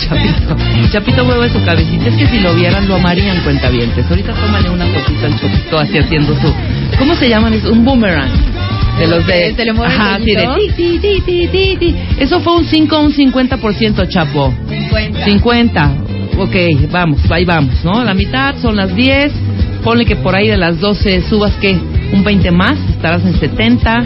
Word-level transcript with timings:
Chapito? 0.00 0.56
Chapito 0.92 1.24
mueve 1.24 1.48
su 1.50 1.62
cabecita. 1.64 2.08
Es 2.08 2.16
que 2.16 2.26
si 2.26 2.40
lo 2.40 2.54
vieran, 2.54 2.88
lo 2.88 2.96
amarían 2.96 3.40
cuentavientes. 3.42 4.06
Ahorita 4.08 4.32
tómale 4.34 4.70
una 4.70 4.86
fotito 4.86 5.26
al 5.26 5.38
chapito 5.38 5.78
así 5.78 5.98
haciendo 5.98 6.34
su... 6.40 6.54
¿Cómo 6.98 7.14
se 7.14 7.28
llaman? 7.28 7.54
Es 7.54 7.64
un 7.64 7.84
boomerang. 7.84 8.30
De 8.98 9.06
los 9.06 9.26
de... 9.26 9.54
¿Se 9.54 9.64
le 9.64 9.72
mueve 9.72 9.94
Ajá, 9.94 10.18
sí, 10.18 10.34
de 10.34 10.48
ti, 10.56 10.72
ti, 10.76 10.98
ti, 10.98 11.20
ti, 11.24 11.48
ti, 11.48 11.76
ti. 11.78 11.96
Eso 12.18 12.40
fue 12.40 12.56
un 12.56 12.64
5 12.64 12.96
o 12.96 13.00
un 13.02 13.12
50%, 13.12 14.08
chapo. 14.08 14.54
50. 14.68 15.24
50. 15.24 15.92
Ok, 16.38 16.56
vamos, 16.90 17.20
ahí 17.30 17.44
vamos, 17.44 17.84
¿no? 17.84 18.02
La 18.04 18.14
mitad 18.14 18.56
son 18.56 18.76
las 18.76 18.94
10. 18.94 19.32
Ponle 19.84 20.04
que 20.04 20.16
por 20.16 20.34
ahí 20.34 20.48
de 20.48 20.56
las 20.56 20.80
12 20.80 21.22
subas, 21.22 21.52
¿qué? 21.60 21.78
Un 22.12 22.24
20 22.24 22.50
más, 22.50 22.78
estarás 22.90 23.24
en 23.24 23.38
70. 23.38 24.04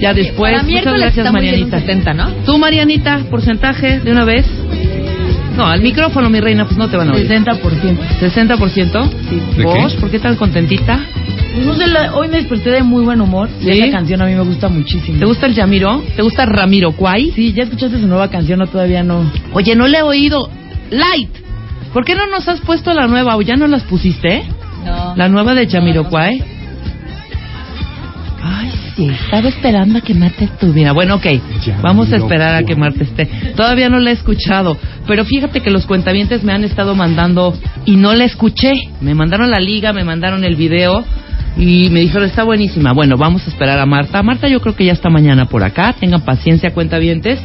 Ya 0.00 0.14
después. 0.14 0.52
Para 0.52 0.64
Muchas 0.64 0.94
gracias, 0.94 1.32
Marianita. 1.32 1.80
70, 1.80 2.14
¿no? 2.14 2.30
Tú, 2.46 2.58
Marianita, 2.58 3.20
porcentaje 3.30 4.00
de 4.00 4.12
una 4.12 4.24
vez. 4.24 4.46
No, 5.58 5.66
al 5.66 5.82
micrófono, 5.82 6.30
mi 6.30 6.38
reina, 6.40 6.64
pues 6.64 6.78
no 6.78 6.88
te 6.88 6.96
van 6.96 7.08
a 7.08 7.12
oír. 7.12 7.28
60%. 7.28 7.98
¿60%? 8.20 9.10
¿De 9.56 9.64
¿Vos? 9.64 9.92
qué? 9.92 10.00
¿Por 10.00 10.10
qué 10.10 10.18
tan 10.20 10.36
contentita? 10.36 11.00
No 11.64 11.74
sé, 11.74 11.88
la- 11.88 12.14
hoy 12.14 12.28
me 12.28 12.36
desperté 12.38 12.70
de 12.70 12.82
muy 12.84 13.02
buen 13.04 13.20
humor. 13.20 13.48
Y 13.60 13.64
¿Sí? 13.64 13.70
esa 13.80 13.90
canción 13.90 14.22
a 14.22 14.26
mí 14.26 14.34
me 14.34 14.42
gusta 14.42 14.68
muchísimo. 14.68 15.18
¿Te 15.18 15.24
gusta 15.24 15.46
el 15.46 15.54
Yamiro? 15.54 16.00
¿Te 16.14 16.22
gusta 16.22 16.46
Ramiro 16.46 16.92
Cuay? 16.92 17.32
Sí, 17.32 17.52
¿ya 17.52 17.64
escuchaste 17.64 17.98
su 18.00 18.06
nueva 18.06 18.28
canción 18.30 18.62
o 18.62 18.66
todavía 18.68 19.02
no? 19.02 19.28
Oye, 19.52 19.74
no 19.74 19.88
le 19.88 19.98
he 19.98 20.02
oído. 20.02 20.48
Light. 20.90 21.30
¿Por 21.92 22.04
qué 22.04 22.14
no 22.14 22.26
nos 22.28 22.46
has 22.48 22.60
puesto 22.60 22.94
la 22.94 23.08
nueva 23.08 23.36
o 23.36 23.42
ya 23.42 23.56
no 23.56 23.66
las 23.66 23.82
pusiste? 23.82 24.44
No. 24.84 25.14
La 25.16 25.28
nueva 25.28 25.54
de 25.54 25.66
Jamiroquai. 25.66 26.40
Ay, 26.40 26.44
sí, 28.98 29.08
estaba 29.08 29.48
esperando 29.48 29.98
a 29.98 30.00
que 30.00 30.12
Marta 30.12 30.44
estuviera. 30.44 30.92
Bueno, 30.92 31.16
ok, 31.16 31.26
vamos 31.82 32.12
a 32.12 32.16
esperar 32.16 32.56
a 32.56 32.64
que 32.64 32.74
Marta 32.74 33.04
esté. 33.04 33.26
Todavía 33.56 33.88
no 33.88 34.00
la 34.00 34.10
he 34.10 34.14
escuchado, 34.14 34.76
pero 35.06 35.24
fíjate 35.24 35.60
que 35.60 35.70
los 35.70 35.86
cuentavientes 35.86 36.42
me 36.42 36.52
han 36.52 36.64
estado 36.64 36.94
mandando 36.94 37.56
y 37.86 37.96
no 37.96 38.14
la 38.14 38.24
escuché. 38.24 38.72
Me 39.00 39.14
mandaron 39.14 39.50
la 39.50 39.60
liga, 39.60 39.92
me 39.92 40.04
mandaron 40.04 40.44
el 40.44 40.56
video 40.56 41.04
y 41.56 41.88
me 41.90 42.00
dijeron, 42.00 42.24
está 42.24 42.42
buenísima. 42.42 42.92
Bueno, 42.92 43.16
vamos 43.16 43.46
a 43.46 43.50
esperar 43.50 43.78
a 43.78 43.86
Marta. 43.86 44.22
Marta 44.22 44.48
yo 44.48 44.60
creo 44.60 44.74
que 44.74 44.84
ya 44.84 44.92
está 44.92 45.08
mañana 45.08 45.46
por 45.46 45.62
acá. 45.62 45.94
Tengan 45.98 46.22
paciencia, 46.22 46.74
cuentavientes. 46.74 47.40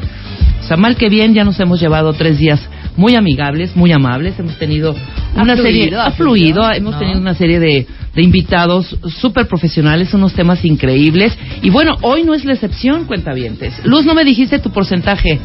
O 0.60 0.68
sea, 0.68 0.78
mal 0.78 0.96
que 0.96 1.10
bien, 1.10 1.34
ya 1.34 1.44
nos 1.44 1.60
hemos 1.60 1.80
llevado 1.80 2.14
tres 2.14 2.40
días 2.40 2.60
muy 2.96 3.16
amigables, 3.16 3.76
muy 3.76 3.92
amables. 3.92 4.38
Hemos 4.40 4.58
tenido 4.58 4.96
Ha 5.36 5.42
una 5.44 5.56
fluido, 5.56 5.64
serie, 5.64 5.96
ha 5.98 6.12
fluido, 6.12 6.62
fluido, 6.64 6.72
hemos 6.72 6.94
¿no? 6.94 7.00
tenido 7.00 7.20
una 7.20 7.34
serie 7.36 7.60
de, 7.60 7.88
de 8.16 8.22
invitados 8.22 8.98
súper 9.20 9.48
profesionales, 9.48 10.14
unos 10.14 10.34
temas 10.34 10.64
increíbles. 10.66 11.38
Y 11.62 11.70
bueno, 11.70 11.96
hoy 12.02 12.24
no 12.24 12.34
es 12.34 12.46
la 12.46 12.54
excepción, 12.54 13.06
cuentavientes. 13.06 13.74
Luz, 13.86 14.06
no 14.06 14.14
me 14.14 14.24
dijiste 14.24 14.60
tu 14.60 14.70
porcentaje. 14.72 15.40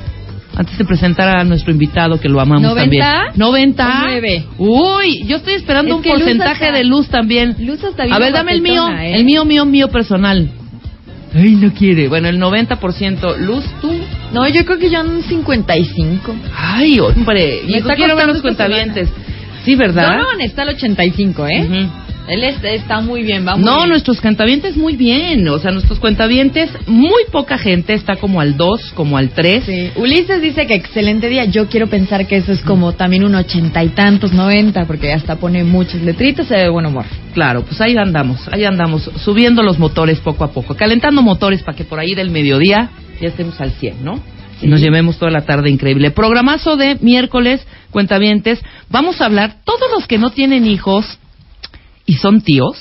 Antes 0.57 0.77
de 0.77 0.85
presentar 0.85 1.29
a 1.37 1.45
nuestro 1.45 1.71
invitado, 1.71 2.19
que 2.19 2.29
lo 2.29 2.41
amamos 2.41 2.73
¿90? 2.73 2.77
también. 2.77 3.05
¿90? 3.37 3.81
¿O 3.81 4.01
nueve? 4.09 4.45
Uy, 4.59 5.23
yo 5.27 5.37
estoy 5.37 5.55
esperando 5.55 5.91
Es 5.91 5.97
un 5.99 6.03
Luz 6.03 6.13
porcentaje 6.21 6.65
hasta- 6.67 6.77
de 6.79 6.85
luz 6.85 7.07
también. 7.09 7.55
Luz 7.61 7.85
hasta 7.85 8.03
A 8.03 8.19
ver, 8.19 8.33
dame 8.33 8.53
el 8.55 8.63
mío, 8.63 8.89
¿eh? 8.89 9.15
el 9.15 9.25
mío, 9.25 9.45
mío, 9.45 9.65
mío 9.65 9.89
personal. 9.89 10.51
Ay, 11.35 11.57
no 11.57 11.73
quiere. 11.73 12.09
Bueno, 12.09 12.29
el 12.29 12.39
90%. 12.41 13.37
Luz, 13.39 13.65
tú. 13.81 13.93
No, 14.33 14.49
yo 14.49 14.65
creo 14.65 14.79
que 14.79 14.91
ya 14.91 15.03
un 15.03 15.23
55. 15.23 16.35
Ay, 16.57 16.99
hombre. 17.01 17.63
Me 17.65 17.73
Y 17.73 17.75
está 17.77 17.95
quiero 17.95 18.17
ver 18.17 18.29
los 18.29 18.41
cuentavientes. 18.41 19.09
Sí, 19.65 19.75
¿verdad? 19.75 20.19
Donovan 20.19 20.41
está 20.41 20.63
al 20.63 20.71
85, 20.71 21.47
¿eh? 21.47 21.63
Ujú. 21.63 22.08
Él 22.29 22.45
está, 22.45 22.69
está 22.69 23.01
muy 23.01 23.23
bien, 23.23 23.45
vamos. 23.45 23.65
No, 23.65 23.87
nuestros 23.87 24.21
cuentavientes 24.21 24.77
muy 24.77 24.97
bien. 24.97 25.49
O 25.49 25.59
sea, 25.59 25.71
nuestros 25.71 25.99
cuentavientes, 25.99 26.71
muy 26.87 27.23
poca 27.33 27.57
gente 27.57 27.95
está 27.95 28.17
como 28.17 28.43
al 28.43 28.59
2, 28.59 28.93
como 28.95 29.17
al 29.17 29.31
3. 29.31 29.65
Sí. 29.65 29.91
Ulises 29.97 30.43
dice 30.43 30.67
que 30.67 30.75
excelente 30.75 31.31
día. 31.31 31.47
Yo 31.47 31.69
quiero 31.69 31.87
pensar 31.87 32.27
que 32.27 32.37
eso 32.37 32.53
es 32.53 32.61
como 32.61 32.93
también 32.93 33.25
un 33.25 33.35
ochenta 33.35 33.83
y 33.83 33.89
tantos, 33.89 34.35
noventa, 34.35 34.85
porque 34.85 35.11
hasta 35.13 35.37
pone 35.37 35.65
muchos 35.65 36.03
letritos, 36.03 36.47
se 36.47 36.55
ve 36.55 36.63
de 36.65 36.69
buen 36.69 36.85
humor. 36.85 37.07
Claro, 37.33 37.63
pues 37.63 37.81
ahí 37.81 37.97
andamos, 37.97 38.47
ahí 38.53 38.65
andamos, 38.65 39.11
subiendo 39.25 39.63
los 39.63 39.79
motores 39.79 40.21
poco 40.21 40.45
a 40.45 40.53
poco, 40.53 40.75
calentando 40.75 41.23
motores 41.23 41.63
para 41.63 41.77
que 41.77 41.85
por 41.85 41.99
ahí 41.99 42.15
del 42.15 42.31
mediodía 42.31 42.91
ya 43.21 43.29
estemos 43.29 43.59
al 43.61 43.73
100, 43.73 44.05
¿no? 44.05 44.21
Y 44.61 44.67
nos 44.67 44.81
llevemos 44.81 45.19
toda 45.19 45.31
la 45.31 45.43
tarde 45.43 45.71
increíble. 45.71 46.11
Programazo 46.11 46.77
de 46.77 46.99
miércoles, 47.01 47.67
cuentavientes. 47.91 48.61
Vamos 48.91 49.21
a 49.21 49.27
hablar, 49.27 49.57
todos 49.65 49.89
los 49.95 50.07
que 50.07 50.19
no 50.19 50.31
tienen 50.31 50.67
hijos 50.67 51.19
y 52.09 52.15
son 52.15 52.41
tíos. 52.41 52.77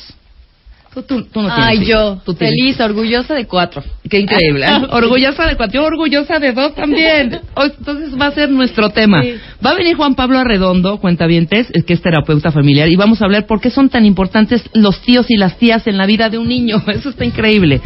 Tú, 0.94 1.04
tú- 1.04 1.26
tú 1.26 1.42
no 1.44 1.48
tienes 1.54 1.64
Ay, 1.64 1.76
hijos, 1.76 1.88
yo, 1.90 2.22
tú 2.26 2.34
tienes- 2.34 2.56
feliz, 2.60 2.80
orgullosa 2.80 3.36
de 3.36 3.46
cuatro. 3.46 3.84
Qué 4.10 4.20
increíble. 4.20 4.66
¿eh? 4.66 4.82
Orgullosa 4.90 5.46
de 5.46 5.56
cuatro, 5.56 5.80
yo 5.82 5.86
orgullosa 5.86 6.40
de 6.40 6.54
dos 6.54 6.74
también. 6.74 7.40
O- 7.56 7.66
Entonces 7.66 8.20
va 8.20 8.28
a 8.28 8.32
ser 8.32 8.50
nuestro 8.50 8.90
tema. 8.90 9.22
Sí. 9.22 9.36
Va 9.64 9.72
a 9.72 9.76
venir 9.76 9.96
Juan 9.96 10.16
Pablo 10.16 10.40
Arredondo, 10.40 10.98
cuentavientes, 11.00 11.68
es 11.72 11.84
que 11.84 11.94
es 11.94 12.02
terapeuta 12.02 12.52
familiar, 12.52 12.90
y 12.90 12.96
vamos 12.96 13.22
a 13.22 13.26
hablar 13.26 13.46
por 13.46 13.62
qué 13.62 13.70
son 13.70 13.90
tan 13.90 14.06
importantes 14.06 14.64
los 14.74 15.00
tíos 15.02 15.28
y 15.30 15.38
las 15.38 15.58
tías 15.60 15.86
en 15.86 15.98
la 16.00 16.08
vida 16.08 16.30
de 16.30 16.40
un 16.40 16.48
niño. 16.48 16.82
Eso 16.88 17.10
está 17.10 17.26
increíble. 17.26 17.80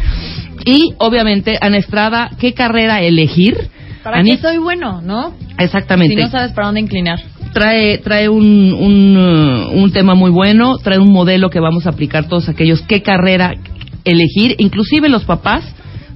Y 0.64 0.94
obviamente, 0.96 1.58
Ana 1.60 1.76
Estrada, 1.76 2.30
¿qué 2.40 2.54
carrera 2.54 3.02
elegir? 3.02 3.58
¿Para 4.02 4.18
Ani- 4.20 4.30
qué 4.36 4.38
soy 4.38 4.56
bueno, 4.56 5.02
no? 5.02 5.34
Exactamente 5.58 6.14
Si 6.16 6.20
no 6.22 6.30
sabes 6.30 6.52
para 6.52 6.68
dónde 6.68 6.80
inclinar. 6.80 7.20
Trae 7.52 7.98
trae 7.98 8.28
un, 8.28 8.72
un, 8.72 9.16
uh, 9.16 9.70
un 9.82 9.92
tema 9.92 10.14
muy 10.14 10.30
bueno, 10.30 10.76
trae 10.78 10.98
un 10.98 11.12
modelo 11.12 11.50
que 11.50 11.60
vamos 11.60 11.86
a 11.86 11.90
aplicar 11.90 12.28
todos 12.28 12.48
aquellos 12.48 12.82
qué 12.82 13.02
carrera 13.02 13.54
elegir, 14.04 14.56
inclusive 14.58 15.08
los 15.08 15.24
papás 15.24 15.64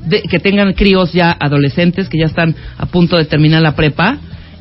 de- 0.06 0.22
que 0.22 0.38
tengan 0.38 0.72
críos 0.72 1.12
ya 1.12 1.36
adolescentes 1.38 2.08
que 2.08 2.18
ya 2.18 2.26
están 2.26 2.54
a 2.78 2.86
punto 2.86 3.16
de 3.16 3.24
terminar 3.26 3.62
la 3.62 3.74
prepa 3.76 4.18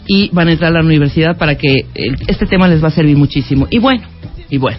y 0.07 0.29
van 0.31 0.47
a 0.49 0.51
entrar 0.51 0.71
a 0.71 0.79
la 0.79 0.85
universidad 0.85 1.37
para 1.37 1.55
que 1.55 1.85
el- 1.95 2.17
este 2.27 2.45
tema 2.45 2.67
les 2.67 2.83
va 2.83 2.89
a 2.89 2.91
servir 2.91 3.17
muchísimo. 3.17 3.67
Y 3.71 3.79
bueno, 3.79 4.03
y 4.49 4.57
bueno, 4.57 4.77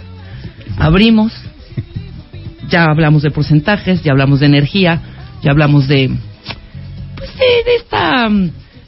abrimos, 0.78 1.32
ya 2.68 2.84
hablamos 2.84 3.22
de 3.22 3.30
porcentajes, 3.30 4.02
ya 4.02 4.12
hablamos 4.12 4.40
de 4.40 4.46
energía, 4.46 5.00
ya 5.42 5.50
hablamos 5.50 5.88
de 5.88 6.10
pues 7.16 7.30
de, 7.38 7.70
de 7.70 7.76
esta 7.76 8.28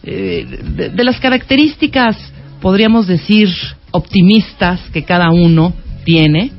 eh, 0.04 0.90
de 0.94 1.04
las 1.04 1.18
características 1.20 2.16
podríamos 2.60 3.06
decir 3.06 3.48
optimistas 3.90 4.80
que 4.92 5.04
cada 5.04 5.30
uno 5.30 5.74
tiene 6.04 6.52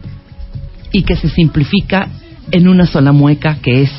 y 0.91 1.03
que 1.03 1.15
se 1.15 1.29
simplifica 1.29 2.09
en 2.51 2.67
una 2.67 2.85
sola 2.85 3.11
mueca 3.11 3.57
que 3.61 3.83
es 3.83 3.91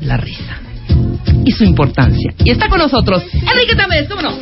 la 0.00 0.16
risa 0.16 0.60
y 1.44 1.50
su 1.52 1.64
importancia. 1.64 2.34
Y 2.44 2.50
está 2.50 2.68
con 2.68 2.78
nosotros 2.78 3.22
Enrique 3.32 3.74
Tamés, 3.76 4.08
¿cómo 4.08 4.22
no? 4.22 4.32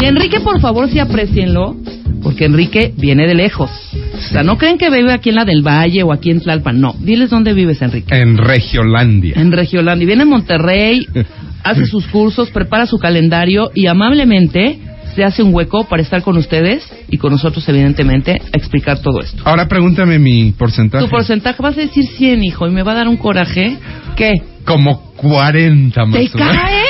Y 0.00 0.04
Enrique, 0.04 0.40
por 0.40 0.60
favor, 0.60 0.88
sí 0.88 0.98
aprecienlo, 0.98 1.76
porque 2.22 2.44
Enrique 2.44 2.92
viene 2.96 3.26
de 3.26 3.34
lejos. 3.34 3.70
O 4.14 4.32
sea, 4.32 4.42
no 4.42 4.56
creen 4.56 4.78
que 4.78 4.90
vive 4.90 5.12
aquí 5.12 5.30
en 5.30 5.34
la 5.36 5.44
del 5.44 5.62
Valle 5.66 6.02
o 6.02 6.12
aquí 6.12 6.30
en 6.30 6.40
Tlalpan. 6.40 6.80
No, 6.80 6.94
diles 6.98 7.30
dónde 7.30 7.52
vives, 7.54 7.82
Enrique. 7.82 8.14
En 8.14 8.36
Regiolandia. 8.36 9.34
En 9.36 9.50
Regiolandia. 9.52 10.06
Viene 10.06 10.22
a 10.22 10.26
Monterrey, 10.26 11.06
hace 11.64 11.86
sus 11.86 12.06
cursos, 12.06 12.50
prepara 12.50 12.86
su 12.86 12.98
calendario 12.98 13.70
y 13.74 13.86
amablemente 13.86 14.78
se 15.14 15.24
hace 15.24 15.42
un 15.42 15.54
hueco 15.54 15.84
para 15.84 16.02
estar 16.02 16.22
con 16.22 16.36
ustedes 16.36 16.88
y 17.08 17.16
con 17.18 17.32
nosotros, 17.32 17.68
evidentemente, 17.68 18.32
a 18.32 18.56
explicar 18.56 19.00
todo 19.00 19.20
esto. 19.20 19.42
Ahora 19.44 19.66
pregúntame 19.68 20.18
mi 20.18 20.52
porcentaje. 20.52 21.04
Tu 21.04 21.10
porcentaje 21.10 21.62
vas 21.62 21.76
a 21.76 21.80
decir 21.80 22.06
100, 22.06 22.44
hijo, 22.44 22.66
y 22.66 22.70
me 22.70 22.82
va 22.82 22.92
a 22.92 22.96
dar 22.96 23.08
un 23.08 23.16
coraje. 23.16 23.76
¿Qué? 24.16 24.34
Como 24.64 25.12
40 25.16 26.04
más 26.06 26.20
¿Te 26.20 26.30
o 26.34 26.38
menos. 26.38 26.56
cae? 26.56 26.84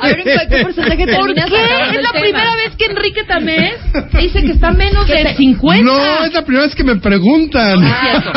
A 0.00 0.06
ver, 0.08 0.18
¿en 0.20 0.48
qué 0.48 0.62
porcentaje 0.62 1.04
¿Por 1.06 1.34
terminas 1.34 1.50
qué? 1.50 1.56
Es 1.96 2.02
la 2.02 2.10
tema? 2.12 2.20
primera 2.20 2.56
vez 2.56 2.74
que 2.76 2.84
Enrique 2.86 3.22
Tamés 3.24 3.74
dice 4.20 4.40
que 4.42 4.52
está 4.52 4.72
menos 4.72 5.06
de 5.06 5.34
50. 5.36 5.84
No, 5.84 6.24
es 6.24 6.32
la 6.32 6.42
primera 6.42 6.64
vez 6.66 6.74
que 6.74 6.82
me 6.84 6.96
preguntan. 6.96 7.78
No 7.80 7.86
es 7.86 8.00
cierto. 8.00 8.32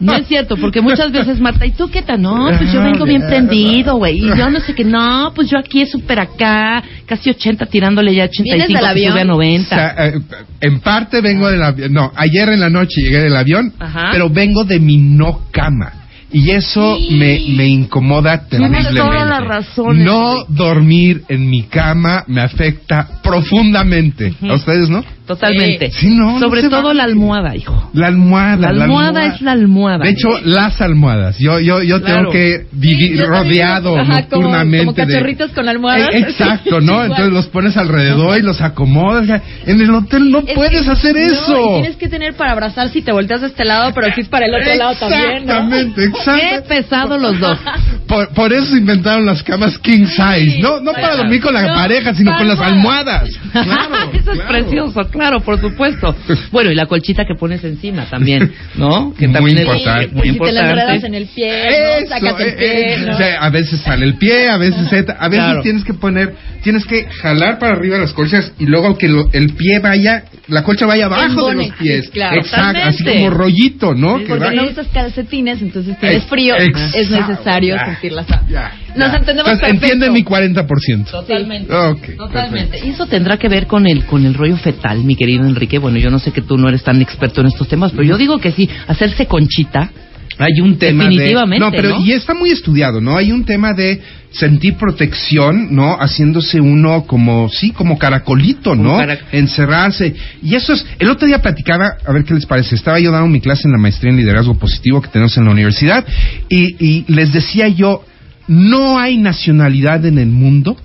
No 0.00 0.14
es 0.16 0.26
cierto, 0.26 0.56
porque 0.56 0.80
muchas 0.80 1.10
veces 1.12 1.40
Marta, 1.40 1.64
¿y 1.64 1.70
tú 1.72 1.88
qué 1.90 2.02
tal? 2.02 2.20
No, 2.20 2.50
pues 2.58 2.72
yo 2.72 2.82
vengo 2.82 3.04
bien 3.04 3.22
prendido, 3.26 3.96
güey. 3.96 4.18
Y 4.18 4.36
yo 4.36 4.50
no 4.50 4.60
sé 4.60 4.74
qué, 4.74 4.84
no, 4.84 5.32
pues 5.34 5.48
yo 5.48 5.58
aquí 5.58 5.82
es 5.82 5.90
súper 5.90 6.18
acá, 6.20 6.82
casi 7.06 7.30
80, 7.30 7.64
tirándole 7.66 8.14
ya 8.14 8.24
85, 8.24 8.44
¿Vienes 8.54 8.68
del 8.68 8.78
que 8.78 8.86
avión? 8.86 9.12
sube 9.12 9.20
a 9.20 9.24
O 9.24 9.26
90. 9.36 9.68
sea, 9.76 10.06
eh, 10.08 10.12
en 10.60 10.80
parte 10.80 11.20
vengo 11.20 11.48
del 11.48 11.62
avión. 11.62 11.92
No, 11.92 12.12
ayer 12.16 12.48
en 12.50 12.60
la 12.60 12.68
noche 12.68 13.00
llegué 13.00 13.20
del 13.20 13.36
avión, 13.36 13.72
Ajá. 13.78 14.08
pero 14.12 14.28
vengo 14.28 14.64
de 14.64 14.80
mi 14.80 14.96
no 14.98 15.42
cama. 15.52 15.92
Y 16.32 16.50
eso 16.50 16.96
Sí. 16.96 17.14
me, 17.14 17.40
me 17.56 17.66
incomoda 17.66 18.48
Tienes 18.48 18.70
terriblemente. 18.70 19.00
toda 19.00 19.24
la 19.26 19.40
razón, 19.40 20.02
No 20.02 20.44
dormir 20.48 21.24
en 21.28 21.48
mi 21.50 21.64
cama 21.64 22.24
me 22.26 22.40
afecta 22.40 23.08
profundamente. 23.22 24.32
¿A 24.48 24.54
ustedes 24.54 24.88
no? 24.88 25.04
Totalmente. 25.36 25.90
Sí, 25.92 26.14
no, 26.14 26.38
Sobre 26.38 26.62
todo 26.68 26.92
la 26.94 27.04
almohada, 27.04 27.54
hijo. 27.56 27.90
La 27.94 28.08
almohada. 28.08 28.72
La 28.72 28.84
almohada 28.84 29.26
es 29.26 29.40
la 29.40 29.52
almohada. 29.52 30.04
De 30.04 30.10
hecho, 30.10 30.28
las 30.44 30.80
almohadas. 30.80 31.36
Yo, 31.38 31.58
yo, 31.60 31.82
yo 31.82 32.00
Claro. 32.00 32.16
tengo 32.30 32.30
que 32.32 32.66
vivir 32.72 33.16
Sí, 33.18 33.22
rodeado 33.24 33.96
ajá, 33.96 34.04
como- 34.04 34.18
nocturnamente 34.48 34.86
como 34.86 34.96
de- 34.96 35.06
cachorritos 35.14 35.50
con 35.52 35.68
almohadas. 35.68 36.08
Eh, 36.12 36.18
Exacto, 36.18 36.80
¿no? 36.80 37.02
Entonces 37.04 37.32
los 37.32 37.46
pones 37.48 37.76
alrededor 37.76 38.38
y 38.38 38.42
los 38.42 38.60
acomodas. 38.60 39.28
En 39.66 39.80
el 39.80 39.90
hotel 39.90 40.30
no 40.30 40.38
Es 40.46 40.54
puedes 40.54 40.82
que- 40.82 40.90
hacer 40.90 41.14
no, 41.14 41.20
eso. 41.20 41.70
y 41.78 41.80
tienes 41.82 41.96
que 41.96 42.08
tener 42.08 42.34
para 42.34 42.52
abrazar 42.52 42.88
si 42.90 43.02
te 43.02 43.12
volteas 43.12 43.40
de 43.40 43.48
este 43.48 43.64
lado, 43.64 43.92
pero 43.94 44.12
si 44.14 44.20
es 44.22 44.28
para 44.28 44.46
el 44.46 44.54
otro 44.54 44.74
lado 44.74 44.94
también, 44.96 45.46
¿no? 45.46 45.52
Exactamente, 45.52 46.02
Qué 46.24 46.62
pesado 46.68 47.18
los 47.18 47.38
dos. 47.38 47.58
Por, 48.06 48.28
por 48.34 48.52
eso 48.52 48.76
inventaron 48.76 49.24
las 49.24 49.42
camas 49.42 49.78
king 49.78 50.04
size. 50.06 50.58
No, 50.60 50.80
no 50.80 50.92
para 50.92 51.16
dormir 51.16 51.40
con 51.40 51.54
la 51.54 51.72
pareja, 51.72 52.12
sino 52.14 52.36
con 52.36 52.46
las 52.46 52.60
almohadas. 52.60 53.30
Claro, 53.52 53.64
Claro, 53.72 54.10
Eso 54.12 54.32
es 54.32 54.38
claro. 54.38 54.48
precioso, 54.48 55.00
claro, 55.10 55.21
por 55.40 55.60
supuesto. 55.60 56.14
Bueno, 56.52 56.70
y 56.70 56.74
la 56.74 56.86
colchita 56.86 57.24
que 57.24 57.34
pones 57.34 57.64
encima 57.64 58.04
también, 58.06 58.52
¿no? 58.74 59.14
Que 59.14 59.26
Muy 59.26 59.34
también 59.34 59.58
importante. 59.58 60.04
es 60.06 60.12
muy 60.12 60.30
si 60.30 60.38
te 60.38 60.52
la 60.52 60.60
enredas 60.60 60.94
importante. 60.96 61.06
en 61.06 61.14
el 61.14 61.26
pie, 61.26 62.06
Sacas 62.08 62.40
el 62.40 62.48
eh, 62.48 62.52
pie, 62.58 62.94
eh, 62.94 62.96
¿no? 63.06 63.12
o 63.12 63.16
sea, 63.16 63.38
a 63.40 63.50
veces 63.50 63.80
sale 63.80 64.04
el 64.06 64.14
pie, 64.14 64.48
a 64.48 64.56
veces 64.58 64.86
a 64.86 65.28
veces 65.28 65.44
Claro. 65.44 65.62
tienes 65.62 65.84
que 65.84 65.94
poner, 65.94 66.34
tienes 66.62 66.84
que 66.84 67.04
jalar 67.06 67.58
para 67.58 67.72
arriba 67.72 67.98
las 67.98 68.12
colchas 68.12 68.52
y 68.58 68.66
luego 68.66 68.98
que 68.98 69.08
lo- 69.08 69.30
el 69.32 69.54
pie 69.54 69.78
vaya, 69.80 70.24
la 70.48 70.62
colcha 70.62 70.86
vaya 70.86 71.06
abajo 71.06 71.48
de 71.48 71.54
los 71.56 71.68
pies. 71.76 72.08
claro. 72.10 72.40
Exacto, 72.40 72.80
así 72.84 73.04
como 73.04 73.30
rollito, 73.30 73.94
¿no? 73.94 74.18
Que 74.18 74.26
Porque 74.26 74.44
va- 74.44 74.52
no 74.52 74.64
usas 74.64 74.88
calcetines, 74.88 75.62
entonces 75.62 75.98
tienes 75.98 76.24
frío, 76.24 76.54
exacto, 76.58 76.98
es 76.98 77.10
necesario 77.10 77.76
ya, 77.76 77.86
sentir 77.86 78.12
la 78.12 78.26
ya, 78.48 78.72
Nos 78.94 79.14
entendemos 79.14 79.52
Entonces, 79.52 79.70
entiende 79.80 80.10
mi 80.10 80.22
40%. 80.22 81.10
Totalmente. 81.10 81.74
Ok, 81.74 82.16
Totalmente. 82.16 82.78
Y 82.84 82.90
eso 82.90 83.06
tendrá 83.06 83.38
que 83.38 83.48
ver 83.48 83.66
con 83.66 83.86
el 83.86 84.04
con 84.04 84.26
el 84.26 84.34
rollo 84.34 84.56
fetal, 84.56 85.02
mi 85.12 85.16
querido 85.16 85.44
Enrique. 85.44 85.78
Bueno, 85.78 85.98
yo 85.98 86.10
no 86.10 86.18
sé 86.18 86.32
que 86.32 86.40
tú 86.42 86.56
no 86.56 86.68
eres 86.68 86.82
tan 86.82 87.00
experto 87.02 87.40
en 87.42 87.48
estos 87.48 87.68
temas, 87.68 87.92
pero 87.92 88.04
yo 88.04 88.16
digo 88.16 88.38
que 88.38 88.50
sí, 88.52 88.68
hacerse 88.88 89.26
conchita. 89.26 89.90
Hay 90.38 90.62
un 90.62 90.78
tema 90.78 91.04
Definitivamente, 91.04 91.62
de... 91.64 91.70
No, 91.70 91.76
pero 91.76 91.90
¿no? 91.90 92.04
y 92.04 92.12
está 92.12 92.32
muy 92.32 92.50
estudiado, 92.50 93.02
¿no? 93.02 93.18
Hay 93.18 93.30
un 93.32 93.44
tema 93.44 93.74
de 93.74 94.00
sentir 94.30 94.76
protección, 94.76 95.74
¿no? 95.74 95.94
Haciéndose 96.00 96.58
uno 96.58 97.04
como, 97.06 97.50
sí, 97.50 97.70
como 97.72 97.98
caracolito, 97.98 98.74
¿no? 98.74 98.92
Como 98.92 99.02
carac- 99.02 99.20
Encerrarse. 99.32 100.14
Y 100.42 100.54
eso 100.54 100.72
es... 100.72 100.86
El 100.98 101.10
otro 101.10 101.26
día 101.28 101.42
platicaba, 101.42 101.98
a 102.06 102.12
ver 102.12 102.24
qué 102.24 102.32
les 102.32 102.46
parece, 102.46 102.74
estaba 102.74 102.98
yo 102.98 103.12
dando 103.12 103.28
mi 103.28 103.42
clase 103.42 103.68
en 103.68 103.72
la 103.72 103.78
maestría 103.78 104.10
en 104.10 104.16
liderazgo 104.16 104.54
positivo 104.54 105.02
que 105.02 105.08
tenemos 105.08 105.36
en 105.36 105.44
la 105.44 105.50
universidad 105.50 106.06
y, 106.48 106.76
y 106.84 107.04
les 107.08 107.30
decía 107.32 107.68
yo, 107.68 108.02
no 108.48 108.98
hay 108.98 109.18
nacionalidad 109.18 110.04
en 110.06 110.16
el 110.18 110.28
mundo 110.28 110.78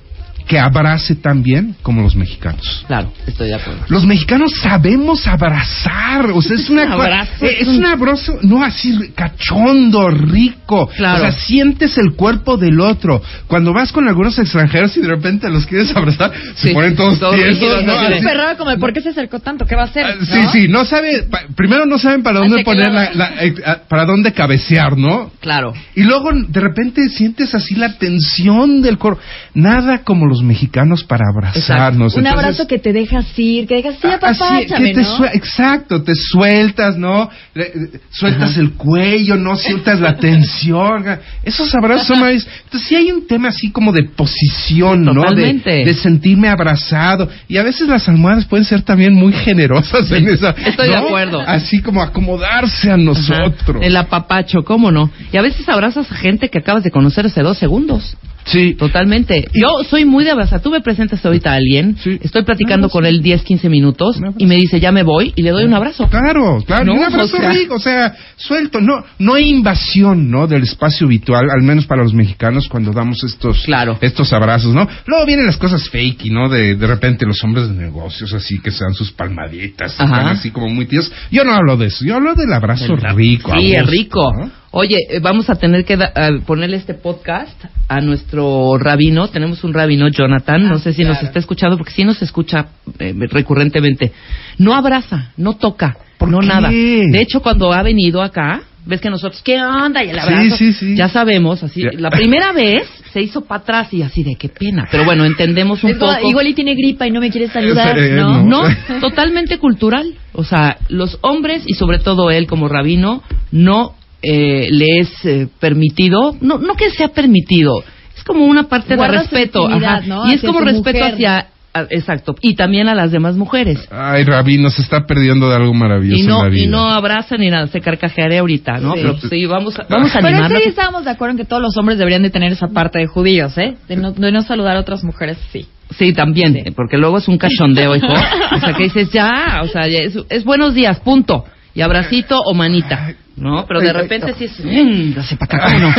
que 0.48 0.58
abrace 0.60 1.16
tan 1.16 1.44
bien 1.44 1.76
como 1.82 2.02
los 2.02 2.16
mexicanos. 2.16 2.86
Claro, 2.88 3.12
estoy 3.26 3.50
de 3.50 3.56
acuerdo. 3.56 3.82
Los 3.90 4.06
mexicanos 4.06 4.52
sabemos 4.62 5.28
abrazar, 5.28 6.32
o 6.32 6.42
sea, 6.42 6.56
es 6.56 6.70
una 6.70 6.84
abrazo, 6.94 7.46
eh, 7.46 7.58
es 7.60 7.68
es 7.68 7.78
un- 7.78 7.86
abrazo, 7.86 8.40
no 8.44 8.64
así 8.64 8.98
cachondo, 9.16 10.10
rico, 10.10 10.88
Claro. 10.96 11.18
o 11.18 11.22
sea, 11.22 11.32
sientes 11.32 11.98
el 11.98 12.14
cuerpo 12.16 12.58
del 12.58 12.80
otro. 12.80 13.22
Cuando 13.48 13.74
vas 13.74 13.92
con 13.92 14.08
algunos 14.08 14.38
extranjeros 14.40 14.96
y 14.98 15.02
de 15.02 15.08
repente 15.08 15.50
los 15.50 15.66
quieres 15.66 15.96
abrazar, 15.96 16.32
se 16.56 16.70
Sí, 16.70 16.74
ponen 16.74 16.96
todos 16.96 17.20
tiesos, 17.20 17.34
rígidos, 17.60 17.84
¿no? 17.84 17.94
Súper 18.18 18.38
raro 18.38 18.58
como, 18.58 18.78
¿por 18.80 18.94
qué 18.94 19.02
se 19.02 19.10
acercó 19.10 19.40
tanto? 19.40 19.66
¿Qué 19.66 19.76
va 19.76 19.84
a 19.84 19.86
hacer? 19.86 20.06
Ah, 20.06 20.16
¿no? 20.20 20.26
Sí, 20.26 20.48
sí, 20.54 20.68
no 20.68 20.86
sabe, 20.86 21.24
pa- 21.24 21.44
primero 21.56 21.86
no 21.86 21.98
saben 21.98 22.24
para 22.24 22.40
dónde 22.40 22.62
Hacia 22.62 22.64
qué 22.74 22.84
poner 22.90 23.16
la, 23.16 23.44
eh, 23.44 23.54
ah, 23.66 23.78
para 23.90 24.06
dónde 24.06 24.34
cabecear, 24.34 24.98
¿no? 24.98 25.32
Claro. 25.40 25.74
Y 25.96 26.04
luego 26.04 26.30
de 26.48 26.60
repente 26.60 27.10
sientes 27.10 27.54
así 27.54 27.76
la 27.76 27.98
tensión 27.98 28.82
del 28.82 28.98
cuerpo. 28.98 29.22
Nada 29.54 30.04
como 30.04 30.26
los 30.26 30.37
mexicanos 30.44 31.04
para 31.04 31.24
abrazarnos. 31.34 32.14
Un 32.16 32.20
Entonces- 32.26 32.34
abrazo 32.46 32.68
que 32.68 32.80
te 32.80 32.94
dejas 32.94 33.26
ir, 33.38 33.68
que 33.68 33.76
dejas 33.76 33.96
ir, 34.04 34.10
Ah, 34.12 34.20
así, 34.22 34.44
apapáchame, 34.44 34.90
que 34.90 34.96
te 34.96 35.02
¿no? 35.04 35.26
exacto, 35.34 36.04
te 36.04 36.14
sueltas, 36.16 36.98
¿no? 36.98 37.30
Le- 37.54 37.64
eh, 37.66 38.00
sueltas 38.12 38.58
el 38.58 38.74
cuello, 38.74 39.36
no 39.36 39.56
sientas 39.56 40.00
la 40.00 40.16
tensión. 40.18 41.06
Esos 41.44 41.74
abrazos 41.76 42.08
son 42.08 42.20
maravillosos. 42.20 42.50
Entonces 42.66 42.88
sí 42.90 42.96
hay 42.96 43.12
un 43.12 43.28
tema 43.28 43.50
así 43.50 43.72
como 43.72 43.92
de 43.92 44.04
posición, 44.16 45.04
¿no? 45.04 45.14
De, 45.14 45.22
Totalmente. 45.22 45.86
de 45.86 45.94
sentirme 45.94 46.50
abrazado. 46.50 47.30
Y 47.48 47.58
a 47.58 47.64
veces 47.64 47.88
las 47.88 48.08
almohadas 48.10 48.46
pueden 48.46 48.66
ser 48.66 48.82
también 48.82 49.14
muy 49.14 49.34
generosas 49.34 50.10
en 50.12 50.28
esa. 50.30 50.52
Estoy 50.52 50.90
de 50.90 50.96
acuerdo. 50.96 51.42
Así 51.46 51.82
como 51.82 52.02
acomodarse 52.02 52.92
a 52.92 52.98
nosotros. 52.98 53.78
Ajá. 53.78 53.86
El 53.86 53.96
apapacho, 53.96 54.64
¿cómo 54.64 54.92
no? 54.92 55.10
Y 55.32 55.38
a 55.38 55.42
veces 55.42 55.68
abrazas 55.70 56.12
a 56.12 56.16
gente 56.16 56.50
que 56.50 56.60
acabas 56.60 56.84
de 56.84 56.92
conocer 56.92 57.26
hace 57.26 57.42
dos 57.42 57.58
segundos. 57.58 58.18
Sí. 58.48 58.74
Totalmente. 58.76 59.48
Yo 59.54 59.84
soy 59.90 60.06
muy 60.06 60.24
de 60.24 60.32
abrazar. 60.32 60.62
Tú 60.62 60.70
me 60.72 60.82
presentas 60.82 61.24
ahorita 61.26 61.52
a 61.52 61.56
alguien, 61.56 61.98
Sí. 62.04 62.18
estoy 62.22 62.44
platicando 62.44 62.88
Un 62.88 62.92
con 62.92 63.06
él 63.06 63.22
10, 63.22 63.44
15 63.44 63.70
minutos 63.70 64.20
y 64.38 64.46
me 64.46 64.56
dice, 64.56 64.80
ya 64.80 64.92
me 64.92 65.04
voy, 65.04 65.34
y 65.36 65.42
le 65.42 65.52
doy 65.52 65.64
un 65.66 65.74
abrazo. 65.74 66.08
Claro, 66.10 66.64
claro, 66.66 66.86
No, 66.86 66.94
un 66.96 67.04
abrazo 67.04 67.38
o 67.38 67.40
sea- 67.40 67.52
rico, 67.52 67.76
o 67.76 67.80
sea, 67.80 68.16
suelto, 68.38 68.80
no, 68.82 69.04
no 69.20 69.34
hay 69.36 69.50
invasión, 69.50 70.30
¿no? 70.32 70.48
Del 70.48 70.64
espacio 70.64 71.06
habitual, 71.08 71.50
al 71.50 71.62
menos 71.64 71.86
para 71.86 72.04
los 72.04 72.14
mexicanos 72.14 72.68
cuando 72.68 72.92
damos 72.92 73.24
estos, 73.24 73.64
Claro. 73.66 73.98
estos 74.02 74.32
abrazos, 74.34 74.74
¿no? 74.74 74.88
Luego 75.06 75.26
vienen 75.26 75.46
las 75.46 75.58
cosas 75.58 75.90
fake, 75.90 76.26
¿no? 76.32 76.50
De, 76.50 76.76
de 76.76 76.88
repente 76.88 77.26
los 77.26 77.44
hombres 77.44 77.68
de 77.70 77.76
negocios 77.76 78.34
así 78.34 78.60
que 78.60 78.72
se 78.72 78.84
dan 78.84 78.94
sus 78.94 79.12
palmaditas, 79.12 79.96
así 80.00 80.52
como 80.52 80.70
muy 80.70 80.86
tíos. 80.86 81.12
Yo 81.32 81.44
no 81.44 81.54
hablo 81.54 81.78
de 81.78 81.88
eso, 81.88 82.06
yo 82.06 82.16
hablo 82.16 82.34
del 82.36 82.52
abrazo 82.54 82.96
rico. 82.96 83.52
Sí, 83.60 83.76
rico. 83.82 84.32
¿no? 84.38 84.52
Oye, 84.72 84.98
eh, 85.10 85.20
vamos 85.22 85.50
a 85.50 85.56
tener 85.56 85.86
que 85.86 85.96
da- 85.98 86.12
a 86.14 86.30
ponerle 86.46 86.78
este 86.78 86.94
podcast 86.94 87.58
a 87.88 88.02
nuestro 88.02 88.78
rabino. 88.78 89.30
Tenemos 89.30 89.64
un 89.64 89.74
rabino, 89.74 90.08
Jonathan. 90.10 90.68
no 90.68 90.78
sé 90.80 90.94
si 90.94 91.04
nos 91.04 91.22
está 91.24 91.40
escuchando, 91.40 91.78
porque 91.78 91.94
sí 91.94 92.04
nos 92.04 92.22
escucha 92.22 92.68
eh, 93.00 93.14
recurrentemente. 93.32 94.12
No 94.58 94.76
abraza, 94.76 95.32
no 95.38 95.54
toca, 95.54 95.98
¿Por 96.18 96.30
no 96.30 96.40
qué? 96.40 96.48
nada. 96.48 96.70
De 96.70 97.22
hecho, 97.22 97.42
cuando 97.42 97.72
ha 97.72 97.82
venido 97.82 98.22
acá, 98.22 98.62
ves 98.86 99.02
que 99.02 99.10
nosotros, 99.10 99.42
¿qué 99.42 99.62
onda? 99.62 100.04
Y 100.04 100.10
el 100.10 100.20
abrazo. 100.20 100.58
sí, 100.58 100.74
sí. 100.74 100.96
Ya 100.96 101.10
sabemos, 101.10 101.64
así. 101.64 101.82
Ya. 101.84 101.90
La 101.98 102.10
primera 102.10 102.52
vez 102.52 102.84
se 103.14 103.22
hizo 103.22 103.42
para 103.46 103.62
atrás 103.62 103.94
y 103.94 104.02
así 104.02 104.24
de 104.24 104.36
qué 104.36 104.50
pena. 104.50 104.86
Pero 104.92 105.06
bueno, 105.06 105.26
entendemos 105.26 105.84
un 105.84 105.98
poco. 105.98 106.28
igual 106.28 106.48
y 106.48 106.54
tiene 106.54 106.76
gripa 106.76 107.08
y 107.08 107.12
no 107.12 107.20
me 107.22 107.28
Eh, 107.28 108.12
¿no? 108.16 108.44
no. 108.44 108.64
No, 108.70 109.00
totalmente 109.00 109.58
cultural. 109.60 110.14
O 110.34 110.44
sea, 110.44 110.78
los 110.90 111.18
hombres 111.22 111.64
y 111.66 111.74
sobre 111.74 112.00
todo 112.00 112.32
él 112.32 112.48
como 112.48 112.68
rabino 112.68 113.24
no 113.52 113.96
eh, 114.22 114.68
le 114.72 115.00
es 115.00 115.26
eh, 115.26 115.48
permitido, 115.60 116.36
no, 116.42 116.58
no 116.58 116.76
que 116.76 116.90
sea 116.90 117.10
permitido, 117.10 117.84
es 118.16 118.24
como 118.24 118.46
una 118.46 118.64
parte 118.64 118.96
Guarda 118.96 119.14
de 119.14 119.20
respeto, 119.24 119.64
intimidad, 119.64 119.96
ajá, 120.00 120.08
¿no? 120.08 120.28
y 120.30 120.34
es 120.34 120.42
como 120.42 120.60
respeto 120.62 120.98
mujer. 121.00 121.14
hacia, 121.14 121.48
a- 121.74 121.86
exacto, 121.92 122.36
y 122.42 122.56
también 122.56 122.88
a 122.88 122.96
las 122.96 123.12
demás 123.12 123.36
mujeres. 123.36 123.88
Ay, 123.92 124.24
Rabino, 124.24 124.72
se 124.72 124.82
está 124.82 125.06
perdiendo 125.06 125.50
de 125.50 125.56
algo 125.58 125.74
maravilloso 125.76 126.18
Y 126.18 126.22
en 126.24 126.28
no, 126.30 126.44
la 126.44 126.50
vida. 126.50 126.64
y 126.64 126.68
no 126.68 126.90
abraza 126.90 127.38
ni 127.38 127.50
nada, 127.52 127.68
se 127.68 127.80
carcajearé 127.80 128.40
ahorita, 128.40 128.80
¿no? 128.80 128.94
Sí. 128.94 129.00
Pero 129.02 129.18
pues, 129.20 129.30
sí, 129.30 129.46
vamos 129.46 129.78
a, 129.78 129.86
vamos 129.88 130.10
a 130.10 130.16
Pero 130.16 130.28
animarnos. 130.30 130.52
ese 130.54 130.62
día 130.62 130.70
estábamos 130.70 131.06
de 131.06 131.12
acuerdo 131.12 131.32
en 131.34 131.38
que 131.38 131.46
todos 131.46 131.62
los 131.62 131.78
hombres 131.78 132.00
deberían 132.00 132.24
de 132.24 132.32
tener 132.32 132.52
esa 132.52 132.68
parte 132.70 132.98
de 132.98 133.06
judíos, 133.06 133.56
¿eh? 133.60 133.76
De 133.88 133.96
no, 133.98 134.12
de 134.14 134.32
no 134.32 134.42
saludar 134.42 134.78
a 134.78 134.80
otras 134.80 135.04
mujeres, 135.04 135.38
sí. 135.52 135.68
Sí, 135.98 136.12
también, 136.12 136.66
porque 136.76 136.98
luego 136.98 137.20
es 137.20 137.28
un 137.30 137.38
cachondeo, 137.38 137.96
hijo. 137.96 138.08
O 138.56 138.60
sea, 138.60 138.74
que 138.74 138.84
dices, 138.86 139.10
ya, 139.12 139.62
o 139.64 139.68
sea, 139.68 139.88
ya 139.88 140.00
es, 140.00 140.18
es 140.30 140.44
buenos 140.44 140.74
días, 140.74 141.00
punto. 141.00 141.46
Y 141.76 141.82
abracito 141.82 142.40
o 142.44 142.54
manita, 142.56 143.14
¿no? 143.38 143.66
Pero 143.68 143.80
de 143.80 143.94
repente 143.94 144.34
sí 144.38 144.46
es, 144.46 144.64
véngase 144.64 145.38
para 145.38 145.58
acá, 145.66 145.74
¿cómo 145.74 145.80
no? 145.80 145.94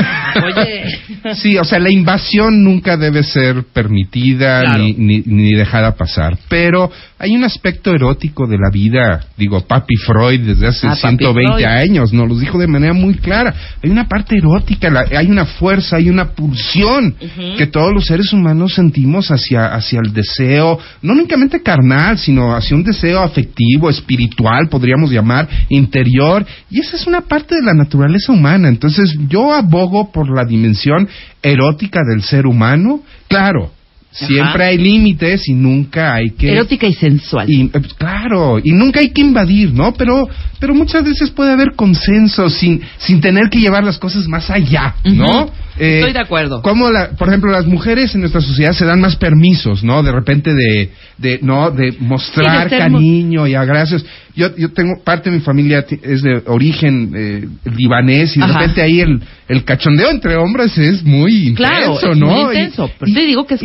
Oye. 0.61 1.35
Sí, 1.37 1.57
o 1.57 1.64
sea, 1.64 1.78
la 1.78 1.90
invasión 1.90 2.62
nunca 2.62 2.97
debe 2.97 3.23
ser 3.23 3.64
permitida 3.73 4.61
Claro. 4.61 4.78
ni, 4.83 4.92
ni, 4.95 5.23
ni 5.25 5.54
dejada 5.54 5.97
pasar. 5.97 6.37
Pero 6.49 6.90
hay 7.19 7.35
un 7.37 7.43
aspecto 7.45 7.93
erótico 7.93 8.47
de 8.47 8.57
la 8.59 8.71
vida, 8.73 9.25
digo, 9.37 9.61
Papi 9.67 9.97
Freud 9.97 10.41
desde 10.41 10.69
hace 10.69 10.87
Ah, 10.87 10.91
Papi 10.91 11.01
120 11.17 11.53
Freud. 11.53 11.65
años 11.65 12.13
nos 12.13 12.29
los 12.29 12.41
dijo 12.41 12.59
de 12.59 12.67
manera 12.69 12.93
muy 12.93 13.15
clara. 13.15 13.53
Hay 13.83 13.91
una 13.91 14.07
parte 14.09 14.37
erótica, 14.37 14.89
la- 14.89 15.07
hay 15.19 15.27
una 15.31 15.45
fuerza, 15.45 15.97
hay 15.97 16.11
una 16.11 16.27
pulsión 16.31 17.15
que 17.57 17.67
todos 17.67 17.93
los 17.93 18.05
seres 18.05 18.33
humanos 18.33 18.75
sentimos 18.75 19.31
hacia, 19.31 19.75
hacia 19.75 20.01
el 20.05 20.13
deseo, 20.13 20.79
no 21.03 21.13
únicamente 21.13 21.61
carnal, 21.63 22.19
sino 22.19 22.55
hacia 22.55 22.77
un 22.77 22.85
deseo 22.85 23.21
afectivo, 23.23 23.91
espiritual, 23.91 24.69
podríamos 24.69 25.11
llamar, 25.11 25.49
interior, 25.69 26.47
y 26.71 26.81
esa 26.81 26.97
es 26.97 27.07
una 27.07 27.23
parte 27.23 27.55
de 27.57 27.63
la 27.65 27.75
naturaleza 27.75 28.33
humana. 28.33 28.69
Entonces, 28.69 29.17
yo 29.29 29.53
abogo 29.53 30.13
por 30.13 30.29
la 30.35 30.45
dimensión 30.45 31.09
erótica 31.43 32.01
del 32.09 32.23
ser 32.23 32.47
humano, 32.47 33.01
claro. 33.29 33.73
Siempre 34.11 34.65
hay 34.65 34.79
límites 34.79 35.47
y 35.49 35.53
nunca 35.55 36.15
hay 36.15 36.31
que 36.31 36.53
Erótica 36.53 36.87
y 36.87 36.95
sensual. 36.95 37.49
y, 37.49 37.62
eh, 37.67 37.71
claro, 37.99 38.59
y 38.62 38.71
nunca 38.73 39.00
hay 39.00 39.11
que 39.11 39.21
invadir, 39.21 39.73
¿no? 39.73 39.93
Pero, 39.95 40.27
pero 40.59 40.75
muchas 40.75 41.05
veces 41.05 41.31
puede 41.31 41.53
haber 41.53 41.75
consenso 41.77 42.49
sin, 42.49 42.81
sin 42.99 43.21
tener 43.21 43.49
que 43.50 43.61
llevar 43.61 43.85
las 43.85 43.99
cosas 43.99 44.27
más 44.27 44.50
allá, 44.50 44.95
¿no? 45.05 45.43
Ujú. 45.45 45.53
Estoy 45.79 46.12
de 46.12 46.19
acuerdo. 46.19 46.61
Como, 46.62 46.91
la, 46.91 47.11
por 47.11 47.29
ejemplo, 47.29 47.53
las 47.53 47.65
mujeres 47.67 48.12
en 48.15 48.23
nuestra 48.23 48.41
sociedad 48.41 48.73
se 48.73 48.85
dan 48.85 49.00
más 49.00 49.15
permisos, 49.15 49.85
¿no? 49.85 50.03
De 50.03 50.11
repente 50.11 50.53
de, 50.53 50.91
de 51.19 51.38
¿no? 51.41 51.71
De 51.71 51.95
mostrar 52.00 52.69
Sí, 52.69 52.75
de 52.75 52.79
cariño 52.81 53.47
y 53.47 53.55
agracios. 53.55 54.05
Yo, 54.35 54.55
yo 54.57 54.73
tengo, 54.73 55.00
parte 55.05 55.31
de 55.31 55.37
mi 55.37 55.43
familia 55.43 55.85
es 56.03 56.23
de 56.23 56.43
origen 56.47 57.12
eh, 57.15 57.49
libanés 57.77 58.37
y 58.37 58.41
de 58.41 58.45
Ajá. 58.47 58.59
repente 58.59 58.83
ahí 58.83 59.00
el, 59.00 59.21
el 59.49 59.65
cachondeo 59.65 60.11
entre 60.11 60.35
hombres 60.37 60.77
es 60.79 61.05
muy 61.05 61.55
Claro, 61.55 61.95
intenso, 61.95 62.12
es 62.12 62.19
¿no? 62.19 62.27
muy 62.27 62.41
intenso, 62.57 62.91
pero 62.99 63.12
te 63.12 63.21
digo 63.27 63.47
que 63.47 63.55
es 63.55 63.62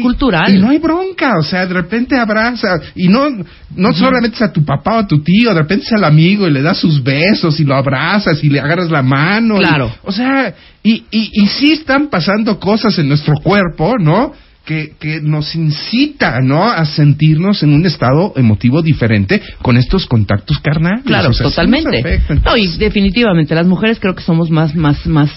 Y 0.50 0.58
no 0.60 0.70
hay 0.70 0.78
bronca, 0.78 1.34
o 1.40 1.44
sea, 1.44 1.66
de 1.66 1.74
repente 1.74 2.18
abraza, 2.18 2.80
y 2.96 3.08
no, 3.08 3.30
no 3.76 3.94
solamente 3.94 4.36
es 4.36 4.42
a 4.42 4.52
tu 4.52 4.64
papá 4.66 4.96
o 4.96 5.00
a 5.00 5.08
tu 5.08 5.22
tío, 5.24 5.54
de 5.54 5.60
repente 5.62 5.86
es 5.86 5.94
al 5.94 6.04
amigo 6.04 6.48
y 6.48 6.52
le 6.52 6.62
das 6.62 6.78
sus 6.78 7.04
besos 7.04 7.60
y 7.60 7.64
lo 7.64 7.76
abrazas 7.76 8.44
y 8.44 8.50
le 8.50 8.60
agarras 8.60 8.90
la 8.92 9.02
mano. 9.02 9.58
y- 9.58 9.64
Claro. 9.66 9.92
o 10.04 10.12
sea, 10.12 10.54
y, 10.84 11.06
y, 11.12 11.30
y 11.44 11.48
sí 11.48 11.72
están 11.74 12.08
pasando 12.08 12.60
cosas 12.60 12.98
en 13.00 13.08
nuestro 13.08 13.34
cuerpo, 13.44 13.96
¿no? 14.00 14.34
Que, 14.66 14.94
que 14.98 15.20
nos 15.22 15.56
incita, 15.56 16.40
¿no? 16.42 16.64
A 16.64 16.86
sentirnos 16.86 17.64
en 17.64 17.74
un 17.74 17.86
estado 17.86 18.32
emotivo 18.38 18.82
diferente 18.82 19.42
con 19.62 19.76
estos 19.76 20.06
contactos 20.06 20.58
carnales. 20.60 21.04
Claro, 21.04 21.32
O 21.32 21.34
sea, 21.34 21.48
totalmente. 21.50 22.00
afecta. 22.00 22.36
No, 22.50 22.56
y 22.56 22.68
definitivamente 22.78 23.56
las 23.56 23.68
mujeres 23.68 24.00
creo 24.00 24.16
que 24.16 24.24
somos 24.24 24.50
más, 24.50 24.74
más, 24.74 25.06
más 25.06 25.30